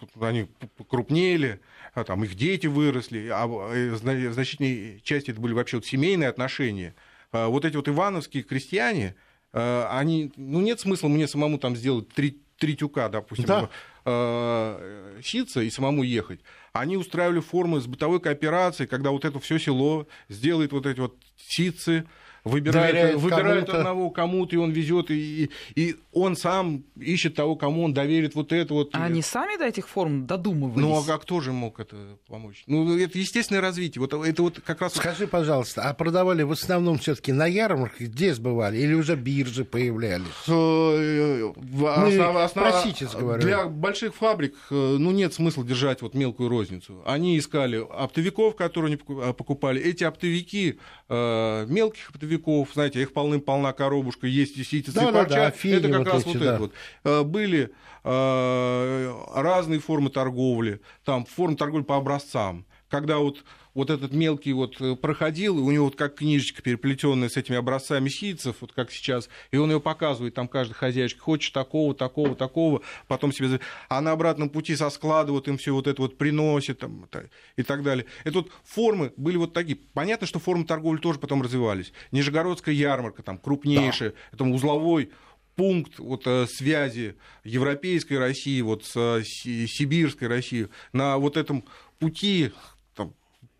вот 0.00 0.10
они 0.20 0.48
крупнели, 0.88 1.60
а 1.94 2.04
там 2.04 2.24
их 2.24 2.34
дети 2.34 2.66
выросли, 2.66 3.28
а 3.28 3.46
э, 3.46 3.90
в 3.90 4.32
значительной 4.32 5.00
части 5.04 5.30
это 5.30 5.40
были 5.40 5.52
вообще 5.52 5.76
вот 5.76 5.86
семейные 5.86 6.28
отношения. 6.28 6.94
вот 7.32 7.64
эти 7.64 7.76
вот 7.76 7.88
ивановские 7.88 8.42
крестьяне, 8.42 9.14
они, 9.52 10.32
ну, 10.36 10.60
нет 10.60 10.80
смысла 10.80 11.08
мне 11.08 11.28
самому 11.28 11.58
там 11.58 11.76
сделать 11.76 12.08
три, 12.08 12.38
три 12.58 12.74
тюка, 12.76 13.10
допустим, 13.10 13.68
да. 14.04 14.78
ситься 15.22 15.60
и 15.60 15.70
самому 15.70 16.02
ехать. 16.02 16.40
Они 16.72 16.96
устраивали 16.96 17.40
формы 17.40 17.80
с 17.80 17.86
бытовой 17.86 18.20
кооперацией, 18.20 18.88
когда 18.88 19.10
вот 19.10 19.26
это 19.26 19.38
все 19.40 19.58
село 19.58 20.06
сделает 20.30 20.72
вот 20.72 20.86
эти 20.86 21.00
вот 21.00 21.16
ситцы, 21.36 22.06
выбирает, 22.44 23.16
выбирает 23.16 23.68
одного 23.68 24.10
кому-то, 24.10 24.56
и 24.56 24.58
он 24.58 24.70
везет, 24.70 25.10
и, 25.10 25.50
и 25.74 25.96
он 26.12 26.36
сам 26.36 26.84
ищет 26.98 27.34
того, 27.34 27.56
кому 27.56 27.84
он 27.84 27.94
доверит 27.94 28.34
вот 28.34 28.52
это 28.52 28.74
вот. 28.74 28.90
А 28.94 29.04
они 29.04 29.22
сами 29.22 29.56
до 29.56 29.66
этих 29.66 29.88
форм 29.88 30.26
додумывались? 30.26 30.82
Ну, 30.82 30.94
а 30.96 31.18
кто 31.18 31.40
же 31.40 31.52
мог 31.52 31.80
это 31.80 32.18
помочь? 32.28 32.64
Ну, 32.66 32.98
это 32.98 33.18
естественное 33.18 33.62
развитие. 33.62 34.00
Вот 34.00 34.12
это 34.12 34.42
вот 34.42 34.60
как 34.60 34.80
раз... 34.80 34.94
Скажи, 34.94 35.26
пожалуйста, 35.26 35.82
а 35.82 35.94
продавали 35.94 36.42
в 36.42 36.52
основном 36.52 36.98
все 36.98 37.14
таки 37.14 37.32
на 37.32 37.46
ярмарках, 37.46 38.00
где 38.00 38.34
сбывали? 38.34 38.78
Или 38.78 38.94
уже 38.94 39.16
биржи 39.16 39.64
появлялись? 39.64 40.26
Э, 40.48 41.52
Мы 41.56 42.48
Простите, 42.54 43.08
говорю. 43.18 43.42
Для 43.42 43.66
больших 43.66 44.14
фабрик, 44.14 44.54
э, 44.70 44.74
ну, 44.74 45.10
нет 45.12 45.32
смысла 45.34 45.64
держать 45.64 46.02
вот 46.02 46.14
мелкую 46.14 46.48
розницу. 46.48 47.02
Они 47.06 47.38
искали 47.38 47.76
оптовиков, 47.76 48.56
которые 48.56 48.96
они 48.96 49.32
покупали. 49.32 49.80
Эти 49.80 50.04
оптовики, 50.04 50.78
э, 51.08 51.66
мелких 51.68 52.10
оптовиков, 52.10 52.31
веков, 52.32 52.70
знаете, 52.74 53.02
их 53.02 53.12
полным-полна 53.12 53.72
коробушка, 53.72 54.26
есть 54.26 54.56
и 54.58 54.64
ситицы, 54.64 54.94
да, 54.94 55.12
парча. 55.12 55.28
Да, 55.28 55.36
да, 55.36 55.68
это 55.68 55.88
как 55.88 55.98
вот 55.98 56.06
раз 56.08 56.22
эти, 56.22 56.28
вот 56.28 56.38
да. 56.38 56.52
это 56.52 56.58
вот. 56.58 56.72
Э, 57.04 57.22
были 57.22 57.70
э, 58.04 59.14
разные 59.34 59.80
формы 59.80 60.10
торговли, 60.10 60.80
там 61.04 61.24
формы 61.24 61.56
торговли 61.56 61.84
по 61.84 61.96
образцам, 61.96 62.66
когда 62.92 63.16
вот 63.16 63.42
вот 63.72 63.88
этот 63.88 64.12
мелкий 64.12 64.52
вот 64.52 64.78
э, 64.82 64.96
проходил, 64.96 65.56
у 65.56 65.70
него 65.70 65.86
вот 65.86 65.96
как 65.96 66.16
книжечка 66.16 66.60
переплетенная 66.60 67.30
с 67.30 67.38
этими 67.38 67.56
образцами 67.56 68.10
ситцев, 68.10 68.56
вот 68.60 68.74
как 68.74 68.92
сейчас, 68.92 69.30
и 69.50 69.56
он 69.56 69.70
ее 69.70 69.80
показывает, 69.80 70.34
там 70.34 70.46
каждый 70.46 70.74
хозяйчик, 70.74 71.18
хочешь 71.18 71.48
такого, 71.52 71.94
такого, 71.94 72.36
такого, 72.36 72.82
потом 73.08 73.32
себе... 73.32 73.60
А 73.88 74.02
на 74.02 74.10
обратном 74.10 74.50
пути 74.50 74.76
со 74.76 74.90
склада 74.90 75.32
вот 75.32 75.48
им 75.48 75.56
все 75.56 75.72
вот 75.72 75.86
это 75.86 76.02
вот 76.02 76.18
приносит 76.18 76.80
там, 76.80 77.08
и 77.56 77.62
так 77.62 77.82
далее. 77.82 78.04
Это 78.24 78.40
вот 78.40 78.50
формы 78.62 79.14
были 79.16 79.38
вот 79.38 79.54
такие. 79.54 79.78
Понятно, 79.94 80.26
что 80.26 80.38
формы 80.38 80.66
торговли 80.66 80.98
тоже 80.98 81.18
потом 81.18 81.40
развивались. 81.40 81.94
Нижегородская 82.10 82.74
ярмарка, 82.74 83.22
там, 83.22 83.38
крупнейшая, 83.38 84.10
да. 84.10 84.16
это 84.32 84.44
узловой 84.44 85.12
пункт 85.56 85.98
вот, 85.98 86.26
э, 86.26 86.46
связи 86.46 87.16
европейской 87.44 88.18
России 88.18 88.60
вот, 88.60 88.84
с 88.84 88.96
э, 88.96 89.22
сибирской 89.24 90.28
Россией 90.28 90.68
на 90.92 91.16
вот 91.16 91.38
этом 91.38 91.64
пути 91.98 92.52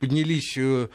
поднялись 0.03 0.59
э, 0.59 0.89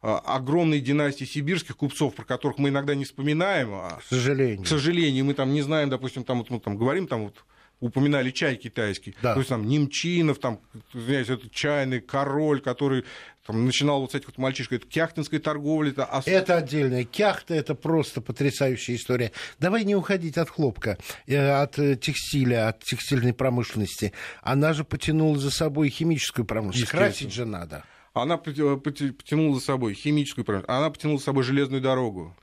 а, 0.00 0.18
огромные 0.36 0.80
династии 0.80 1.26
сибирских 1.26 1.76
купцов, 1.76 2.14
про 2.14 2.24
которых 2.24 2.56
мы 2.56 2.70
иногда 2.70 2.94
не 2.94 3.04
вспоминаем. 3.04 3.74
А, 3.74 3.98
к 3.98 4.04
сожалению. 4.08 4.64
К 4.64 4.66
сожалению, 4.66 5.26
мы 5.26 5.34
там 5.34 5.52
не 5.52 5.60
знаем, 5.60 5.90
допустим, 5.90 6.24
там, 6.24 6.38
вот, 6.38 6.48
мы 6.48 6.60
там 6.60 6.78
говорим, 6.78 7.06
там 7.06 7.24
вот 7.24 7.44
упоминали 7.80 8.30
чай 8.30 8.56
китайский, 8.56 9.14
да. 9.20 9.34
то 9.34 9.40
есть 9.40 9.50
там 9.50 9.68
Немчинов, 9.68 10.38
там, 10.38 10.60
извиняюсь, 10.94 11.28
этот 11.28 11.52
чайный 11.52 12.00
король, 12.00 12.62
который 12.62 13.04
там, 13.46 13.66
начинал 13.66 14.00
вот 14.00 14.12
с 14.12 14.14
этих 14.14 14.28
вот 14.28 14.38
мальчишек, 14.38 14.72
это 14.72 14.86
кяхтинская 14.86 15.40
торговля. 15.40 15.90
Это, 15.90 16.06
ос... 16.06 16.26
это 16.26 16.56
отдельная 16.56 17.04
кяхта, 17.04 17.52
это 17.52 17.74
просто 17.74 18.22
потрясающая 18.22 18.96
история. 18.96 19.32
Давай 19.58 19.84
не 19.84 19.94
уходить 19.94 20.38
от 20.38 20.48
хлопка, 20.48 20.96
э, 21.26 21.36
от 21.36 21.78
э, 21.78 21.96
текстиля, 21.96 22.68
от 22.68 22.82
текстильной 22.82 23.34
промышленности. 23.34 24.14
Она 24.40 24.72
же 24.72 24.84
потянула 24.84 25.38
за 25.38 25.50
собой 25.50 25.90
химическую 25.90 26.46
промышленность. 26.46 26.90
Красить 26.90 27.34
же 27.34 27.44
надо 27.44 27.84
она 28.14 28.38
потянула 28.38 29.58
за 29.58 29.60
собой 29.60 29.94
химическую 29.94 30.44
промышленность, 30.44 30.78
она 30.78 30.90
потянула 30.90 31.18
за 31.18 31.24
собой 31.24 31.42
железную 31.42 31.82
дорогу, 31.82 32.34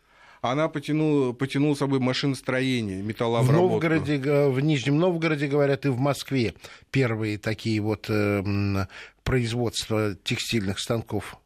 она 0.42 0.68
потянула, 0.68 1.34
потянула 1.34 1.76
с 1.76 1.80
собой 1.80 2.00
машиностроение, 2.00 3.02
металлообработку. 3.02 3.68
В 3.68 3.72
Новгороде, 3.72 4.18
в 4.50 4.60
Нижнем 4.60 4.98
Новгороде, 4.98 5.48
говорят, 5.48 5.86
и 5.86 5.90
в 5.90 5.98
Москве 5.98 6.56
первые 6.92 7.38
такие 7.38 7.80
вот 7.80 8.08
э, 8.10 8.86
производства 9.24 10.16
текстильных 10.24 10.80
станков. 10.80 11.38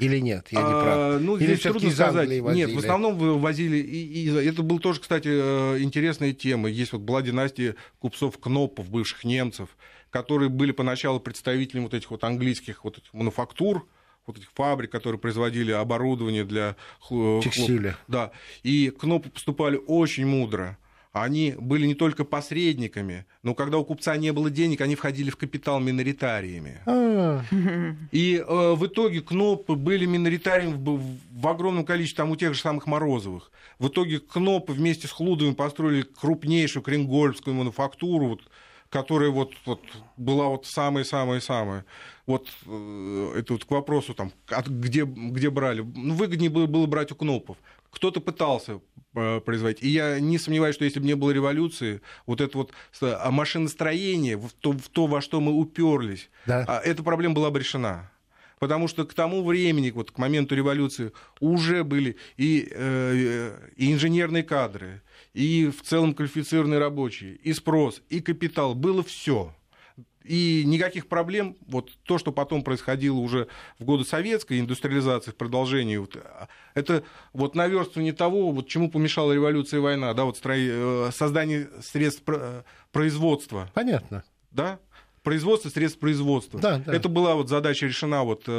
Или 0.00 0.18
нет, 0.18 0.46
я 0.50 0.60
не 0.60 0.64
прав. 0.64 0.86
А, 0.86 1.18
ну, 1.20 1.36
Или 1.36 1.54
здесь 1.54 1.60
трудно 1.60 1.90
сказать. 1.90 2.30
Нет, 2.30 2.72
в 2.72 2.78
основном 2.78 3.38
возили. 3.38 3.76
И, 3.76 4.24
и 4.24 4.30
это 4.30 4.62
был 4.62 4.78
тоже, 4.78 4.98
кстати, 4.98 5.28
э, 5.30 5.78
интересная 5.80 6.32
тема. 6.32 6.70
Есть 6.70 6.92
вот 6.92 7.02
была 7.02 7.20
династия 7.20 7.76
купцов 7.98 8.38
Кнопов, 8.38 8.88
бывших 8.88 9.24
немцев, 9.24 9.68
которые 10.10 10.48
были 10.48 10.72
поначалу 10.72 11.20
представителями 11.20 11.84
вот 11.84 11.94
этих 11.94 12.10
вот 12.10 12.24
английских 12.24 12.84
вот 12.84 12.98
этих 12.98 13.12
мануфактур, 13.14 13.86
вот 14.26 14.38
этих 14.38 14.50
фабрик, 14.52 14.90
которые 14.90 15.18
производили 15.18 15.72
оборудование 15.72 16.44
для 16.44 16.76
текстиля. 17.08 17.96
Да. 18.08 18.32
И 18.62 18.90
Кнопы 18.90 19.30
поступали 19.30 19.80
очень 19.86 20.26
мудро. 20.26 20.78
Они 21.12 21.56
были 21.58 21.86
не 21.86 21.96
только 21.96 22.24
посредниками, 22.24 23.26
но 23.42 23.54
когда 23.54 23.78
у 23.78 23.84
купца 23.84 24.16
не 24.16 24.32
было 24.32 24.48
денег, 24.48 24.80
они 24.80 24.94
входили 24.94 25.30
в 25.30 25.36
капитал 25.36 25.80
миноритариями. 25.80 26.82
А. 26.86 27.42
И 28.12 28.36
э, 28.36 28.74
в 28.74 28.86
итоге 28.86 29.20
Кнопы 29.20 29.74
были 29.74 30.06
миноритариями 30.06 30.74
в, 30.74 31.00
в 31.32 31.48
огромном 31.48 31.84
количестве, 31.84 32.18
там 32.18 32.30
у 32.30 32.36
тех 32.36 32.54
же 32.54 32.60
самых 32.60 32.86
Морозовых. 32.86 33.50
В 33.80 33.88
итоге 33.88 34.20
Кнопы 34.20 34.72
вместе 34.72 35.08
с 35.08 35.10
Хлудовым 35.10 35.56
построили 35.56 36.02
крупнейшую 36.02 36.84
кренгольскую 36.84 37.54
мануфактуру, 37.54 38.28
вот, 38.28 38.42
которая 38.90 39.30
вот, 39.30 39.52
вот 39.64 39.80
была 40.16 40.48
вот 40.48 40.66
самая-самая-самая. 40.66 41.84
Вот 42.26 42.48
э, 42.66 43.34
это 43.38 43.54
вот 43.54 43.64
к 43.64 43.70
вопросу, 43.70 44.14
там, 44.14 44.32
от, 44.48 44.66
где, 44.66 45.04
где 45.04 45.48
брали. 45.48 45.80
Ну, 45.80 46.14
выгоднее 46.14 46.50
было, 46.50 46.66
было 46.66 46.86
брать 46.86 47.12
у 47.12 47.14
Кнопов. 47.14 47.56
Кто-то 47.90 48.20
пытался 48.20 48.80
э, 49.14 49.40
производить. 49.40 49.82
И 49.82 49.88
я 49.88 50.18
не 50.18 50.38
сомневаюсь, 50.38 50.74
что 50.74 50.84
если 50.84 50.98
бы 51.00 51.06
не 51.06 51.14
было 51.14 51.30
революции, 51.30 52.02
вот 52.26 52.40
это 52.40 52.58
вот 52.58 52.72
а 53.00 53.30
машиностроение, 53.30 54.36
в 54.36 54.52
то, 54.60 54.72
в 54.72 54.88
то 54.88 55.06
во 55.06 55.20
что 55.20 55.40
мы 55.40 55.52
уперлись, 55.52 56.28
да. 56.46 56.64
А, 56.66 56.80
эта 56.80 57.02
проблема 57.02 57.34
была 57.34 57.50
бы 57.50 57.60
решена 57.60 58.10
потому 58.60 58.88
что 58.88 59.06
к 59.06 59.14
тому 59.14 59.42
времени, 59.42 59.90
вот 59.90 60.10
к 60.10 60.18
моменту 60.18 60.54
революции, 60.54 61.12
уже 61.40 61.82
были 61.82 62.16
и, 62.36 62.68
э, 62.70 63.56
и 63.74 63.90
инженерные 63.90 64.42
кадры, 64.42 65.00
и 65.34 65.70
в 65.70 65.82
целом 65.82 66.14
квалифицированные 66.14 66.78
рабочие, 66.78 67.36
и 67.36 67.52
спрос, 67.52 68.02
и 68.08 68.20
капитал, 68.20 68.74
было 68.74 69.02
все. 69.02 69.54
И 70.22 70.64
никаких 70.66 71.08
проблем, 71.08 71.56
вот 71.66 71.90
то, 72.04 72.18
что 72.18 72.30
потом 72.30 72.62
происходило 72.62 73.16
уже 73.16 73.48
в 73.78 73.84
годы 73.84 74.04
советской 74.04 74.60
индустриализации, 74.60 75.30
в 75.30 75.34
продолжении, 75.36 75.96
вот, 75.96 76.16
это 76.74 77.04
вот 77.32 77.54
наверстывание 77.54 78.12
того, 78.12 78.50
вот 78.52 78.68
чему 78.68 78.90
помешала 78.90 79.32
революция 79.32 79.78
и 79.78 79.80
война, 79.80 80.12
да, 80.12 80.24
вот 80.24 80.36
стро... 80.36 80.54
Э, 80.56 81.10
создание 81.12 81.70
средств 81.82 82.22
производства. 82.92 83.70
Понятно. 83.72 84.22
Да, 84.50 84.78
производство 85.22 85.70
средств 85.70 85.98
производства. 85.98 86.60
Да, 86.60 86.78
да. 86.84 86.94
Это 86.94 87.08
была 87.08 87.34
вот 87.34 87.48
задача 87.48 87.86
решена 87.86 88.22
вот 88.22 88.44
э, 88.46 88.52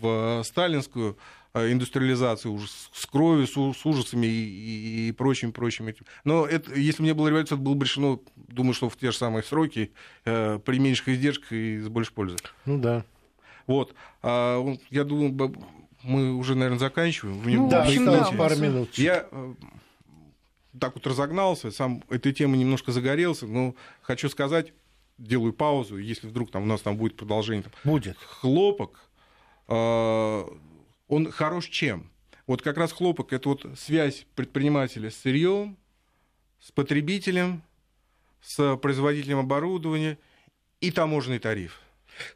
в 0.00 0.42
сталинскую 0.44 1.18
э, 1.56 1.72
индустриализацию 1.72 2.52
уже 2.52 2.68
с 2.68 3.06
кровью, 3.06 3.46
с, 3.46 3.86
ужасами 3.86 4.26
и, 4.26 5.08
и 5.08 5.12
прочим, 5.12 5.52
прочим 5.52 5.88
этим. 5.88 6.04
Но 6.24 6.46
это, 6.46 6.74
если 6.74 7.02
бы 7.02 7.06
не 7.06 7.14
было 7.14 7.28
революции, 7.28 7.54
это 7.54 7.62
было 7.62 7.74
бы 7.74 7.84
решено, 7.84 8.18
думаю, 8.36 8.74
что 8.74 8.88
в 8.88 8.96
те 8.96 9.10
же 9.10 9.16
самые 9.16 9.42
сроки, 9.42 9.92
э, 10.24 10.58
при 10.64 10.78
меньших 10.78 11.08
издержках 11.08 11.52
и 11.52 11.78
с 11.78 11.88
большей 11.88 12.12
пользой. 12.12 12.38
Ну 12.64 12.78
да. 12.78 13.04
Вот. 13.66 13.94
А, 14.22 14.64
я 14.90 15.04
думаю, 15.04 15.54
мы 16.02 16.34
уже, 16.34 16.54
наверное, 16.54 16.78
заканчиваем. 16.78 17.42
Ну, 17.44 17.68
да, 17.68 17.82
осталось 17.82 18.30
да, 18.30 18.36
пару 18.36 18.56
минут. 18.56 18.94
Я 18.94 19.26
так 20.78 20.94
вот 20.94 21.06
разогнался, 21.06 21.70
сам 21.70 22.02
этой 22.10 22.32
темой 22.32 22.58
немножко 22.58 22.92
загорелся, 22.92 23.46
но 23.46 23.74
хочу 24.02 24.28
сказать, 24.28 24.72
делаю 25.18 25.52
паузу, 25.52 25.96
если 25.96 26.28
вдруг 26.28 26.50
там 26.50 26.64
у 26.64 26.66
нас 26.66 26.82
там 26.82 26.96
будет 26.96 27.16
продолжение. 27.16 27.64
Там, 27.64 27.72
будет. 27.84 28.16
Хлопок, 28.18 29.00
э, 29.68 30.44
он 31.08 31.30
хорош 31.30 31.66
чем? 31.66 32.10
Вот 32.46 32.62
как 32.62 32.76
раз 32.76 32.92
хлопок 32.92 33.32
это 33.32 33.48
вот 33.48 33.66
связь 33.76 34.26
предпринимателя 34.34 35.10
с 35.10 35.16
сырьем, 35.16 35.76
с 36.60 36.70
потребителем, 36.70 37.62
с 38.40 38.76
производителем 38.76 39.38
оборудования 39.38 40.18
и 40.80 40.90
таможенный 40.90 41.38
тариф. 41.38 41.80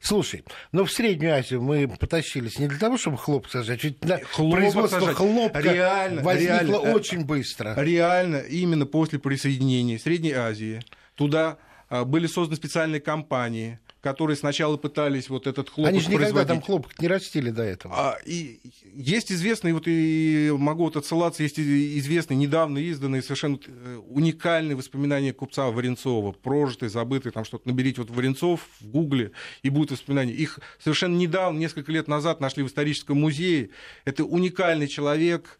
Слушай, 0.01 0.45
но 0.73 0.81
ну, 0.81 0.85
в 0.85 0.93
Среднюю 0.93 1.35
Азию 1.35 1.62
мы 1.62 1.89
потащились 1.89 2.59
не 2.59 2.68
для 2.68 2.79
того, 2.79 2.99
чтобы 2.99 3.16
хлопок 3.16 3.51
сажать, 3.51 3.83
ведь 3.83 3.99
хлопок 4.31 4.59
производство 4.59 5.01
сажать. 5.01 5.16
хлопка 5.16 5.61
реально, 5.61 6.23
возникло 6.23 6.55
реально, 6.55 6.79
очень 6.95 7.25
быстро. 7.25 7.75
Реально, 7.77 8.39
именно 8.39 8.85
после 8.85 9.18
присоединения 9.18 9.99
Средней 9.99 10.33
Азии 10.33 10.83
туда 11.14 11.59
а, 11.89 12.05
были 12.05 12.27
созданы 12.27 12.57
специальные 12.57 13.01
компании, 13.01 13.79
которые 14.01 14.37
сначала 14.37 14.77
пытались 14.77 15.29
вот 15.29 15.47
этот 15.47 15.69
хлопок 15.69 15.91
Они 15.91 16.01
же 16.01 16.11
никогда 16.11 16.45
там 16.45 16.63
хлопок 16.63 16.99
не 16.99 17.09
растили 17.09 17.51
до 17.51 17.63
этого. 17.63 17.95
А, 17.97 18.19
и 18.25 18.61
есть 18.95 19.31
известные, 19.31 19.75
вот 19.75 19.85
и 19.87 20.51
могу 20.57 20.85
вот 20.85 20.97
отсылаться, 20.97 21.43
есть 21.43 21.61
известные, 21.61 22.37
недавно 22.37 22.79
изданные 22.79 23.23
совершенно 23.23 23.59
э, 23.67 24.01
уникальные 24.09 24.77
воспоминания 24.77 25.33
купца 25.33 25.71
Варенцова, 25.71 26.33
прожитые, 26.33 26.89
забытые, 26.89 27.33
там 27.33 27.45
что-то 27.45 27.69
наберите 27.69 28.01
вот 28.01 28.11
Варенцов 28.11 28.61
в 28.81 28.89
гугле, 28.89 29.33
и 29.63 29.69
будут 29.69 29.91
воспоминания. 29.91 30.33
Их 30.33 30.61
совершенно 30.79 31.17
недавно, 31.17 31.59
несколько 31.59 31.93
лет 31.93 32.09
назад 32.09 32.41
нашли 32.41 32.63
в 32.63 32.69
историческом 32.69 33.21
музее. 33.21 33.71
Это 34.07 34.25
уникальный 34.25 34.89
человек, 34.89 35.59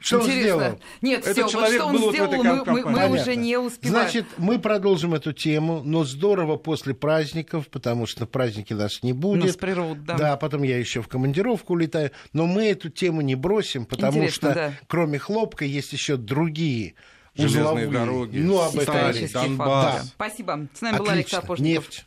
Что 0.00 0.20
он 0.20 0.30
сделал? 0.30 0.80
Нет, 1.02 1.26
Этот 1.26 1.32
все, 1.32 1.48
человек 1.48 1.82
вот 1.82 1.88
что 1.90 1.92
был 1.92 1.96
он 1.96 2.02
вот 2.02 2.10
в 2.12 2.14
этой 2.14 2.38
сделал, 2.38 2.64
мы, 2.66 2.82
мы- 2.84 2.90
мы 2.90 3.20
уже 3.20 3.34
не 3.36 3.56
успеваем. 3.58 4.02
Значит, 4.10 4.26
мы 4.38 4.58
продолжим 4.60 5.12
эту 5.14 5.32
тему, 5.32 5.82
но 5.84 6.04
здорово 6.04 6.56
после 6.56 6.94
праздников, 6.94 7.68
потому 7.68 8.06
что 8.06 8.26
праздники 8.26 8.72
нас 8.74 9.02
не 9.02 9.12
будет. 9.12 9.44
Нас 9.44 9.56
прервут, 9.56 10.04
да. 10.04 10.14
Да, 10.16 10.36
потом 10.36 10.62
я 10.62 10.78
еще 10.78 11.02
в 11.02 11.08
командировку 11.08 11.72
улетаю. 11.72 12.12
Но 12.32 12.46
мы 12.46 12.66
эту 12.66 12.90
тему 12.90 13.20
не 13.20 13.34
бросим, 13.34 13.86
потому 13.86 14.12
Интересно, 14.18 14.50
что 14.52 14.54
да. 14.54 14.72
кроме 14.86 15.18
хлопка 15.18 15.64
есть 15.64 15.92
еще 15.92 16.16
другие 16.16 16.94
Железные 17.34 17.62
узловые. 17.64 17.88
дороги, 17.90 18.38
Ну, 18.38 18.60
об 18.60 18.74
этом 18.76 18.82
сталь, 18.94 19.28
Донбасс. 19.32 19.94
факты. 19.94 20.08
Спасибо. 20.14 20.68
С 20.74 20.80
нами 20.80 20.98
был 20.98 21.08
Алекс 21.08 21.32
Отлично. 21.32 21.38
Апошников. 21.38 21.84
Нефть. 21.88 22.06